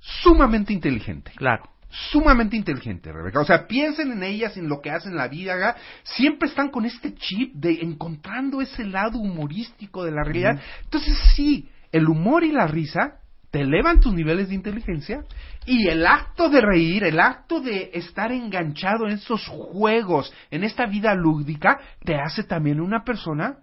sumamente 0.00 0.72
inteligente. 0.72 1.32
Claro. 1.36 1.70
Sumamente 2.10 2.56
inteligente, 2.56 3.12
Rebeca. 3.12 3.40
O 3.40 3.44
sea, 3.44 3.68
piensen 3.68 4.10
en 4.10 4.24
ellas, 4.24 4.56
en 4.56 4.68
lo 4.68 4.80
que 4.80 4.90
hacen 4.90 5.12
en 5.12 5.18
la 5.18 5.28
vida. 5.28 5.76
Siempre 6.02 6.48
están 6.48 6.70
con 6.70 6.84
este 6.84 7.14
chip 7.14 7.54
de 7.54 7.80
encontrando 7.82 8.60
ese 8.60 8.84
lado 8.84 9.20
humorístico 9.20 10.04
de 10.04 10.10
la 10.10 10.24
realidad. 10.24 10.60
Entonces, 10.82 11.16
sí, 11.36 11.68
el 11.92 12.08
humor 12.08 12.42
y 12.42 12.50
la 12.50 12.66
risa 12.66 13.20
te 13.52 13.60
elevan 13.60 14.00
tus 14.00 14.12
niveles 14.12 14.48
de 14.48 14.56
inteligencia 14.56 15.22
y 15.64 15.86
el 15.86 16.04
acto 16.04 16.48
de 16.48 16.60
reír, 16.60 17.04
el 17.04 17.20
acto 17.20 17.60
de 17.60 17.92
estar 17.94 18.32
enganchado 18.32 19.06
en 19.06 19.12
esos 19.12 19.46
juegos, 19.46 20.34
en 20.50 20.64
esta 20.64 20.86
vida 20.86 21.14
lúdica, 21.14 21.78
te 22.04 22.16
hace 22.16 22.42
también 22.42 22.80
una 22.80 23.04
persona 23.04 23.58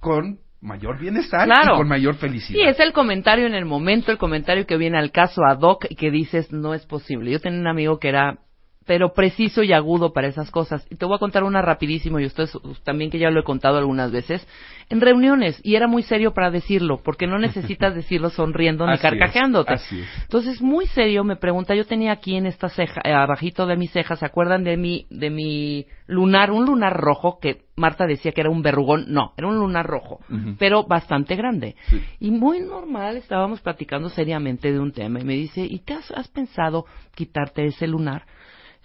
con 0.00 0.40
mayor 0.60 0.98
bienestar 0.98 1.44
Claro. 1.46 1.74
y 1.74 1.78
con 1.78 1.88
mayor 1.88 2.14
felicidad. 2.16 2.58
Sí, 2.58 2.62
es 2.66 2.80
el 2.80 2.92
comentario 2.92 3.46
en 3.46 3.54
el 3.54 3.64
momento, 3.64 4.10
el 4.10 4.18
comentario 4.18 4.66
que 4.66 4.76
viene 4.76 4.98
al 4.98 5.12
caso 5.12 5.42
ad 5.44 5.60
hoc 5.60 5.86
y 5.88 5.94
que 5.96 6.10
dices 6.10 6.52
no 6.52 6.74
es 6.74 6.84
posible. 6.86 7.30
Yo 7.30 7.40
tenía 7.40 7.60
un 7.60 7.66
amigo 7.68 7.98
que 7.98 8.08
era 8.08 8.38
pero 8.86 9.12
preciso 9.12 9.62
y 9.62 9.72
agudo 9.72 10.12
para 10.12 10.28
esas 10.28 10.50
cosas. 10.50 10.86
Y 10.90 10.96
te 10.96 11.04
voy 11.04 11.16
a 11.16 11.18
contar 11.18 11.42
una 11.42 11.60
rapidísimo, 11.60 12.20
y 12.20 12.26
ustedes 12.26 12.56
también 12.84 13.10
que 13.10 13.18
ya 13.18 13.30
lo 13.30 13.40
he 13.40 13.44
contado 13.44 13.78
algunas 13.78 14.12
veces, 14.12 14.46
en 14.88 15.00
reuniones, 15.00 15.60
y 15.64 15.74
era 15.74 15.88
muy 15.88 16.02
serio 16.02 16.32
para 16.32 16.50
decirlo, 16.50 17.00
porque 17.02 17.26
no 17.26 17.38
necesitas 17.38 17.94
decirlo 17.96 18.30
sonriendo 18.30 18.86
ni 18.86 18.94
es, 18.94 19.00
carcajeándote. 19.00 19.74
es. 19.74 19.92
Entonces, 20.22 20.62
muy 20.62 20.86
serio, 20.86 21.24
me 21.24 21.36
pregunta, 21.36 21.74
yo 21.74 21.84
tenía 21.84 22.12
aquí 22.12 22.36
en 22.36 22.46
esta 22.46 22.68
ceja, 22.68 23.00
eh, 23.04 23.12
abajito 23.12 23.66
de 23.66 23.76
mi 23.76 23.88
ceja, 23.88 24.14
¿se 24.16 24.24
acuerdan 24.24 24.62
de 24.62 24.76
mi, 24.76 25.06
de 25.10 25.30
mi 25.30 25.86
lunar? 26.06 26.52
Un 26.52 26.66
lunar 26.66 26.96
rojo 26.96 27.38
que 27.40 27.66
Marta 27.74 28.06
decía 28.06 28.32
que 28.32 28.40
era 28.40 28.50
un 28.50 28.62
verrugón. 28.62 29.06
No, 29.08 29.32
era 29.36 29.48
un 29.48 29.58
lunar 29.58 29.86
rojo, 29.86 30.20
pero 30.58 30.84
bastante 30.84 31.34
grande. 31.34 31.74
Sí. 31.88 32.00
Y 32.20 32.30
muy 32.30 32.60
normal, 32.60 33.16
estábamos 33.16 33.60
platicando 33.60 34.08
seriamente 34.08 34.72
de 34.72 34.78
un 34.78 34.92
tema 34.92 35.20
y 35.20 35.24
me 35.24 35.34
dice, 35.34 35.64
¿y 35.64 35.80
te 35.80 35.94
has, 35.94 36.10
has 36.12 36.28
pensado 36.28 36.86
quitarte 37.14 37.66
ese 37.66 37.86
lunar? 37.86 38.24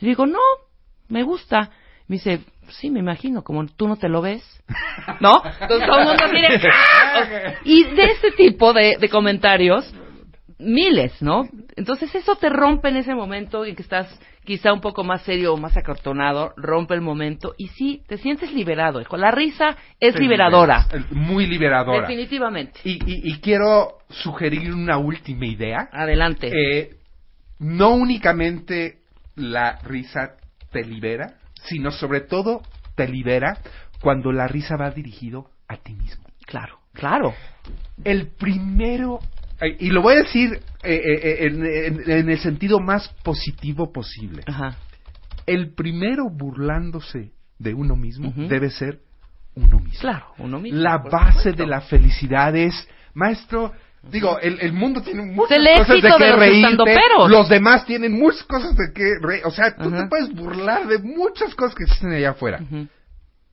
Y 0.02 0.06
digo, 0.08 0.26
no, 0.26 0.40
me 1.10 1.24
gusta. 1.24 1.70
Me 2.08 2.16
dice, 2.18 2.42
sí, 2.70 2.90
me 2.90 3.00
imagino, 3.00 3.44
como 3.44 3.66
tú 3.68 3.88
no 3.88 3.96
te 3.96 4.10
lo 4.10 4.22
ves. 4.22 4.44
¿No? 5.20 5.42
Entonces 5.62 5.88
todo 5.88 6.00
el 6.00 6.08
mundo 6.08 6.26
mire, 6.32 6.60
¡ah! 6.74 7.54
Y 7.64 7.84
de 7.84 8.04
ese 8.06 8.32
tipo 8.32 8.74
de, 8.74 8.98
de 9.00 9.10
comentarios, 9.10 9.94
miles, 10.60 11.22
¿no? 11.22 11.48
Entonces 11.76 12.14
eso 12.16 12.36
te 12.36 12.50
rompe 12.50 12.90
en 12.90 12.98
ese 12.98 13.16
momento 13.16 13.66
en 13.66 13.76
que 13.76 13.82
estás 13.82 14.08
quizá 14.44 14.74
un 14.74 14.82
poco 14.82 15.04
más 15.04 15.22
serio 15.22 15.54
o 15.54 15.58
más 15.58 15.78
acartonado, 15.78 16.54
rompe 16.58 16.94
el 16.96 17.02
momento 17.02 17.54
y 17.58 17.68
sí, 17.70 18.02
te 18.08 18.18
sientes 18.18 18.52
liberado, 18.54 19.00
hijo. 19.00 19.16
La 19.18 19.32
risa 19.32 19.78
es 20.00 20.20
liberadora. 20.20 20.88
Muy 21.12 21.46
liberadora. 21.48 22.02
Definitivamente. 22.02 22.80
Y, 22.84 22.94
y- 23.06 23.32
y 23.32 23.40
quiero 23.40 24.00
sugerir 24.10 24.74
una 24.74 24.98
última 24.98 25.46
idea. 25.46 25.90
Adelante. 25.92 26.50
Eh, 26.54 26.90
no 27.60 27.92
únicamente 27.94 29.01
la 29.42 29.80
risa 29.84 30.38
te 30.72 30.84
libera, 30.84 31.36
sino 31.66 31.92
sobre 31.92 32.22
todo 32.22 32.68
te 32.96 33.08
libera 33.08 33.60
cuando 34.00 34.32
la 34.32 34.48
risa 34.48 34.78
va 34.78 34.92
dirigido 34.92 35.50
a 35.68 35.78
ti 35.78 35.94
mismo. 35.94 36.26
claro, 36.46 36.80
claro. 36.94 37.34
El 38.04 38.28
primero, 38.30 39.22
eh, 39.60 39.78
y 39.80 39.90
lo 39.90 40.02
voy 40.02 40.16
a 40.16 40.24
decir 40.24 40.62
eh, 40.84 40.96
eh, 40.96 41.38
en, 41.46 41.66
en- 41.66 42.10
en 42.12 42.30
el 42.30 42.40
sentido 42.40 42.80
más 42.80 43.10
positivo 43.24 43.92
posible, 43.94 44.44
Ajá. 44.48 44.78
el 45.46 45.74
primero 45.76 46.30
burlándose 46.30 47.32
de 47.60 47.74
uno 47.76 47.96
mismo 47.96 48.34
debe 48.36 48.72
ser 48.72 49.02
uno 49.54 49.80
mismo. 49.80 50.00
Claro, 50.02 50.26
uno 50.40 50.60
mismo. 50.60 50.80
La 50.80 50.98
base 50.98 51.52
de 51.52 51.68
la 51.68 51.82
felicidad 51.82 52.56
es, 52.56 52.74
maestro, 53.14 53.74
digo, 54.04 54.40
el, 54.40 54.60
el 54.62 54.74
mundo 54.74 55.02
tiene 55.02 55.24
muchas 55.24 55.58
el 55.58 55.78
cosas 55.78 55.96
de 55.96 56.02
qué 56.02 56.24
de 56.24 56.30
los 56.32 56.40
reírte, 56.40 56.76
los 57.30 57.50
demás 57.50 57.86
tienen 57.86 58.14
muchas 58.14 58.44
cosas 58.44 58.76
de 58.76 58.92
qué 58.94 59.16
reír, 59.22 59.46
o 59.46 59.52
sea, 59.52 59.76
tú 59.76 59.90
Ajá. 59.90 60.04
te 60.04 60.08
puedes 60.08 60.34
burlar 60.34 60.88
de 60.88 60.98
muchas 61.00 61.54
cosas 61.56 61.76
que 61.76 61.84
existen 61.84 62.12
allá 62.12 62.32
afuera. 62.32 62.60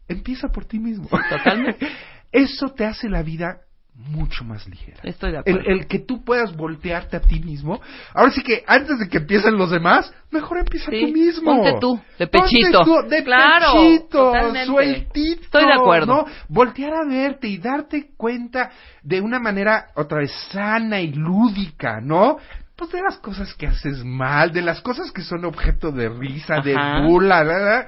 Empieza 0.09 0.49
por 0.49 0.65
ti 0.65 0.79
mismo. 0.79 1.09
totalmente. 1.09 1.87
Eso 2.33 2.69
te 2.71 2.85
hace 2.85 3.09
la 3.09 3.23
vida 3.23 3.61
mucho 3.99 4.45
más 4.45 4.67
ligera. 4.69 4.99
Estoy 5.03 5.33
de 5.33 5.39
El, 5.45 5.57
acuerdo. 5.57 5.71
el 5.71 5.87
que 5.89 5.99
tú 5.99 6.25
puedas 6.25 6.57
voltearte 6.57 7.17
a 7.17 7.21
ti 7.21 7.41
mismo. 7.41 7.81
Ahora 8.15 8.31
sí 8.31 8.43
que 8.43 8.63
antes 8.67 8.99
de 9.01 9.09
que 9.09 9.19
empiecen 9.19 9.59
los 9.59 9.71
demás, 9.71 10.13
mejor 10.31 10.59
empieza 10.59 10.91
Sí, 10.91 11.01
tú 11.07 11.13
mismo. 11.13 11.45
ponte 11.57 11.75
tú, 11.81 12.01
de 12.19 12.27
Ponte 12.29 12.49
pechito. 12.49 12.85
tú, 12.85 13.09
de 13.09 13.25
Claro, 13.25 13.73
pechito, 13.73 14.07
totalmente. 14.27 14.67
sueltito. 14.67 15.43
Estoy 15.43 15.65
de 15.67 15.73
acuerdo. 15.73 16.07
¿no? 16.15 16.27
Voltear 16.49 16.95
a 16.95 17.05
verte 17.09 17.49
y 17.49 17.59
darte 17.59 18.11
cuenta 18.17 18.71
de 19.03 19.21
una 19.21 19.41
manera 19.41 19.89
otra 19.97 20.19
vez 20.19 20.33
sana 20.53 21.01
y 21.01 21.13
lúdica, 21.13 22.01
¿no? 22.01 22.39
Pues 22.77 22.93
de 22.93 23.03
las 23.03 23.19
cosas 23.19 23.53
que 23.55 23.67
haces 23.67 24.05
mal, 24.05 24.53
de 24.53 24.63
las 24.63 24.81
cosas 24.81 25.11
que 25.11 25.23
son 25.23 25.45
objeto 25.45 25.91
de 25.91 26.09
risa, 26.09 26.61
de 26.61 26.77
burla, 27.05 27.43
la, 27.43 27.59
la, 27.59 27.87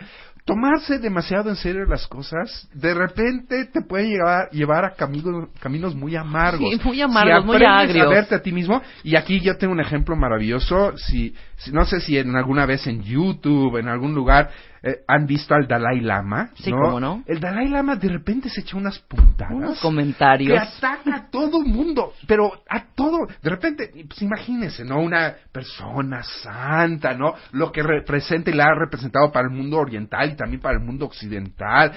tomarse 0.55 0.99
demasiado 0.99 1.49
en 1.51 1.57
serio 1.57 1.85
las 1.87 2.07
cosas, 2.07 2.69
de 2.75 2.93
repente 2.95 3.67
te 3.67 3.83
puede 3.83 4.09
llevar, 4.09 4.51
llevar 4.51 4.85
a 4.85 4.95
caminos, 4.95 5.49
caminos 5.61 5.95
muy 5.95 6.17
amargos. 6.17 6.69
Sí, 6.73 6.81
muy 6.85 7.01
amargos, 7.01 7.41
Si 7.43 7.47
muy 7.47 7.65
agrios. 7.65 8.07
A 8.07 8.11
verte 8.11 8.35
a 8.35 8.43
ti 8.43 8.53
mismo, 8.53 8.83
y 9.05 9.17
aquí 9.17 9.41
yo 9.41 9.57
tengo 9.57 9.73
un 9.73 9.81
ejemplo 9.81 10.17
maravilloso, 10.17 10.97
si- 10.97 11.35
no 11.73 11.85
sé 11.85 12.01
si 12.01 12.17
en 12.19 12.35
alguna 12.37 12.67
vez 12.67 12.87
en 12.87 13.03
YouTube, 13.03 13.77
en 13.79 13.89
algún 13.89 14.15
lugar, 14.15 14.51
eh, 14.83 15.01
han 15.07 15.27
visto 15.27 15.55
al 15.55 15.69
Dalai 15.69 16.01
Lama, 16.01 16.51
Sí, 16.55 16.71
¿no? 16.71 16.79
cómo 16.81 17.01
no. 17.01 17.23
El 17.27 17.39
Dalai 17.39 17.69
Lama 17.69 17.97
de 17.97 18.09
repente 18.09 18.49
se 18.49 18.63
echa 18.63 18.79
unas 18.79 18.99
puntadas. 19.01 19.53
Unos 19.55 19.75
que 19.77 19.83
comentarios. 19.83 20.59
ataca 20.59 21.17
a 21.17 21.31
todo 21.31 21.61
mundo, 21.61 22.15
pero 22.27 22.51
a 22.67 22.87
todo, 22.95 23.27
de 23.43 23.51
repente, 23.51 23.91
pues 24.09 24.23
imagínense, 24.23 24.85
¿no? 24.85 25.01
Una 25.01 25.35
persona 25.53 26.23
santa, 26.23 27.13
¿no? 27.15 27.35
Lo 27.53 27.71
que 27.73 27.83
representa 27.83 28.51
y 28.51 28.55
la 28.55 28.65
ha 28.69 28.75
representado 28.75 29.31
para 29.31 29.49
el 29.49 29.55
mundo 29.55 29.77
oriental 29.77 30.31
y 30.31 30.37
también 30.37 30.63
para 30.63 30.79
el 30.79 30.85
mundo 30.85 31.05
occidental. 31.05 31.93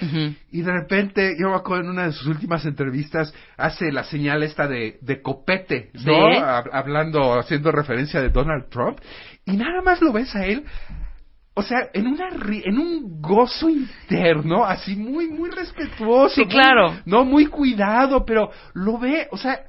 Y 0.52 0.62
de 0.62 0.72
repente, 0.72 1.36
yo 1.40 1.50
me 1.52 1.56
acuerdo 1.56 1.86
en 1.86 1.92
una 1.92 2.08
de 2.08 2.12
sus 2.12 2.28
últimas 2.28 2.66
entrevistas, 2.66 3.34
hace 3.56 3.94
la 3.94 4.04
señal 4.04 4.44
esta 4.44 4.68
de, 4.68 4.98
de 5.02 5.22
copete, 5.22 5.90
¿no? 5.94 6.02
Sí. 6.02 6.38
Hablando, 6.74 7.40
haciendo 7.40 7.72
referencia 7.72 8.20
de 8.22 8.30
Donald 8.30 8.68
Trump. 8.70 9.00
Y 9.46 9.58
nada 9.58 9.82
más 9.82 10.02
lo 10.02 10.12
ves 10.14 10.34
a 10.36 10.46
él 10.46 10.66
o 11.56 11.62
sea, 11.62 11.90
en 11.94 12.08
una 12.08 12.30
en 12.30 12.80
un 12.80 13.22
gozo 13.22 13.70
interno, 13.70 14.66
así 14.66 14.96
muy 14.96 15.28
muy 15.28 15.52
respetuoso, 15.52 16.34
Sí, 16.36 16.42
muy- 16.46 16.50
claro. 16.50 16.96
no 17.06 17.24
muy 17.26 17.46
cuidado, 17.46 18.26
pero 18.26 18.50
lo 18.74 18.98
ve, 18.98 19.28
o 19.30 19.38
sea, 19.38 19.60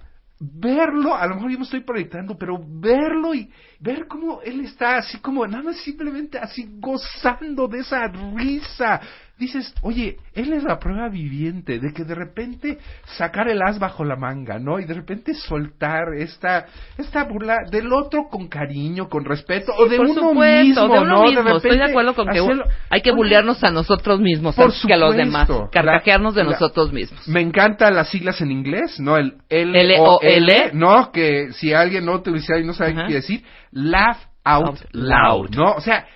verlo, 0.40 1.14
a 1.14 1.26
lo 1.26 1.34
mejor 1.34 1.50
yo 1.50 1.58
me 1.58 1.64
estoy 1.64 1.80
proyectando, 1.80 2.38
pero 2.38 2.58
verlo 2.58 3.34
y 3.34 3.50
ver 3.80 4.06
cómo 4.08 4.40
él 4.42 4.60
está 4.60 4.96
así 4.96 5.18
como 5.18 5.46
nada 5.46 5.62
más 5.62 5.76
simplemente 5.76 6.38
así 6.38 6.66
gozando 6.78 7.68
de 7.68 7.80
esa 7.80 8.06
risa. 8.08 9.00
Dices, 9.36 9.74
oye, 9.82 10.16
él 10.34 10.52
es 10.52 10.62
la 10.62 10.78
prueba 10.78 11.08
viviente 11.08 11.80
de 11.80 11.92
que 11.92 12.04
de 12.04 12.14
repente 12.14 12.78
sacar 13.16 13.48
el 13.48 13.60
as 13.62 13.80
bajo 13.80 14.04
la 14.04 14.14
manga, 14.14 14.60
¿no? 14.60 14.78
Y 14.78 14.84
de 14.84 14.94
repente 14.94 15.34
soltar 15.34 16.14
esta 16.16 16.66
esta 16.96 17.24
burla 17.24 17.56
del 17.68 17.92
otro 17.92 18.28
con 18.30 18.46
cariño, 18.46 19.08
con 19.08 19.24
respeto, 19.24 19.72
o 19.76 19.88
de 19.88 19.98
uno 19.98 20.14
supuesto, 20.14 20.34
mismo, 20.64 20.82
de 20.82 21.00
uno 21.00 21.04
¿no? 21.04 21.22
mismo. 21.24 21.40
Estoy 21.56 21.70
de 21.72 21.76
repente 21.78 21.84
acuerdo 21.90 22.14
con 22.14 22.28
que 22.28 22.38
hacerlo- 22.38 22.64
hay 22.90 23.02
que 23.02 23.10
bullearnos 23.10 23.64
a 23.64 23.72
nosotros 23.72 24.20
mismos 24.20 24.54
Por 24.54 24.66
antes 24.66 24.82
que 24.86 24.94
a 24.94 24.96
los 24.98 25.16
demás. 25.16 25.48
supuesto. 25.48 25.70
Carcajearnos 25.72 26.34
de 26.36 26.44
La- 26.44 26.50
nosotros 26.50 26.92
mismos. 26.92 27.26
Me 27.26 27.40
encantan 27.40 27.96
las 27.96 28.10
siglas 28.10 28.40
en 28.40 28.52
inglés, 28.52 29.00
¿no? 29.00 29.16
El 29.16 29.34
L 29.48 29.80
L-O-L. 29.80 30.70
¿no? 30.74 31.10
Que 31.10 31.50
si 31.54 31.72
alguien 31.72 32.04
no 32.06 32.12
utiliza 32.14 32.56
y 32.58 32.64
no 32.64 32.72
sabe 32.72 32.92
Ajá. 32.92 33.06
qué 33.08 33.14
decir, 33.14 33.42
laugh 33.72 34.18
out 34.44 34.66
Out 34.66 34.78
loud. 34.92 35.50
¿no? 35.56 35.72
O 35.72 35.80
sea, 35.80 36.06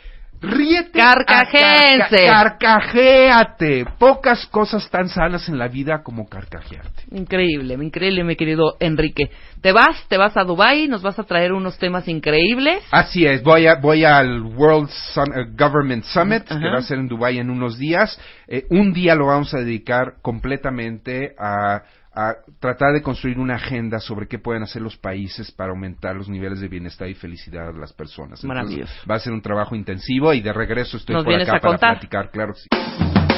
ríete. 0.41 0.99
Carcajéense. 0.99 2.28
a 2.28 2.43
carca- 2.43 2.59
Carcajéate. 2.59 3.84
Pocas 3.99 4.47
cosas 4.47 4.89
tan 4.91 5.09
sanas 5.09 5.49
en 5.49 5.59
la 5.59 5.68
vida 5.68 6.03
como 6.03 6.26
carcajearte. 6.28 7.03
Increíble, 7.12 7.74
increíble, 7.74 8.24
mi 8.24 8.36
querido 8.36 8.76
Enrique. 8.80 9.30
Te 9.61 9.72
vas, 9.72 10.07
te 10.09 10.16
vas 10.16 10.36
a 10.36 10.45
Dubai, 10.45 10.86
nos 10.89 11.03
vas 11.03 11.18
a 11.18 11.24
traer 11.24 11.53
unos 11.53 11.78
temas 11.78 12.07
increíbles. 12.09 12.82
Así 12.91 13.26
es, 13.26 13.43
voy 13.43 13.66
a 13.66 13.76
voy 13.76 14.05
al 14.05 14.43
World 14.43 14.89
Sun- 15.14 15.32
eh, 15.34 15.47
Government 15.57 16.05
Summit 16.05 16.45
que 16.45 16.55
va 16.68 16.78
a 16.78 16.82
ser 16.82 16.99
en 16.99 17.09
Dubai 17.09 17.39
en 17.39 17.51
unos 17.51 17.78
días. 17.78 18.18
Eh, 18.47 18.64
un 18.70 18.93
día 18.93 19.14
lo 19.14 19.26
vamos 19.26 19.53
a 19.55 19.59
dedicar 19.59 20.14
completamente 20.22 21.32
a, 21.39 21.82
a 22.18 22.36
tratar 22.58 22.92
de 22.92 23.00
construir 23.00 23.38
una 23.38 23.54
agenda 23.54 24.00
sobre 24.00 24.26
qué 24.26 24.40
pueden 24.40 24.64
hacer 24.64 24.82
los 24.82 24.96
países 24.96 25.52
para 25.52 25.70
aumentar 25.70 26.16
los 26.16 26.28
niveles 26.28 26.58
de 26.58 26.66
bienestar 26.66 27.08
y 27.08 27.14
felicidad 27.14 27.72
de 27.72 27.78
las 27.78 27.92
personas. 27.92 28.42
Entonces, 28.42 28.48
Maravilloso. 28.48 28.92
va 29.08 29.14
a 29.14 29.20
ser 29.20 29.32
un 29.32 29.40
trabajo 29.40 29.76
intensivo 29.76 30.34
y 30.34 30.40
de 30.40 30.52
regreso 30.52 30.96
estoy 30.96 31.14
¿Nos 31.14 31.24
por 31.24 31.40
acá 31.40 31.60
para 31.60 31.78
platicar, 31.78 32.30
claro 32.32 32.54
que 32.54 32.60
sí. 32.60 33.38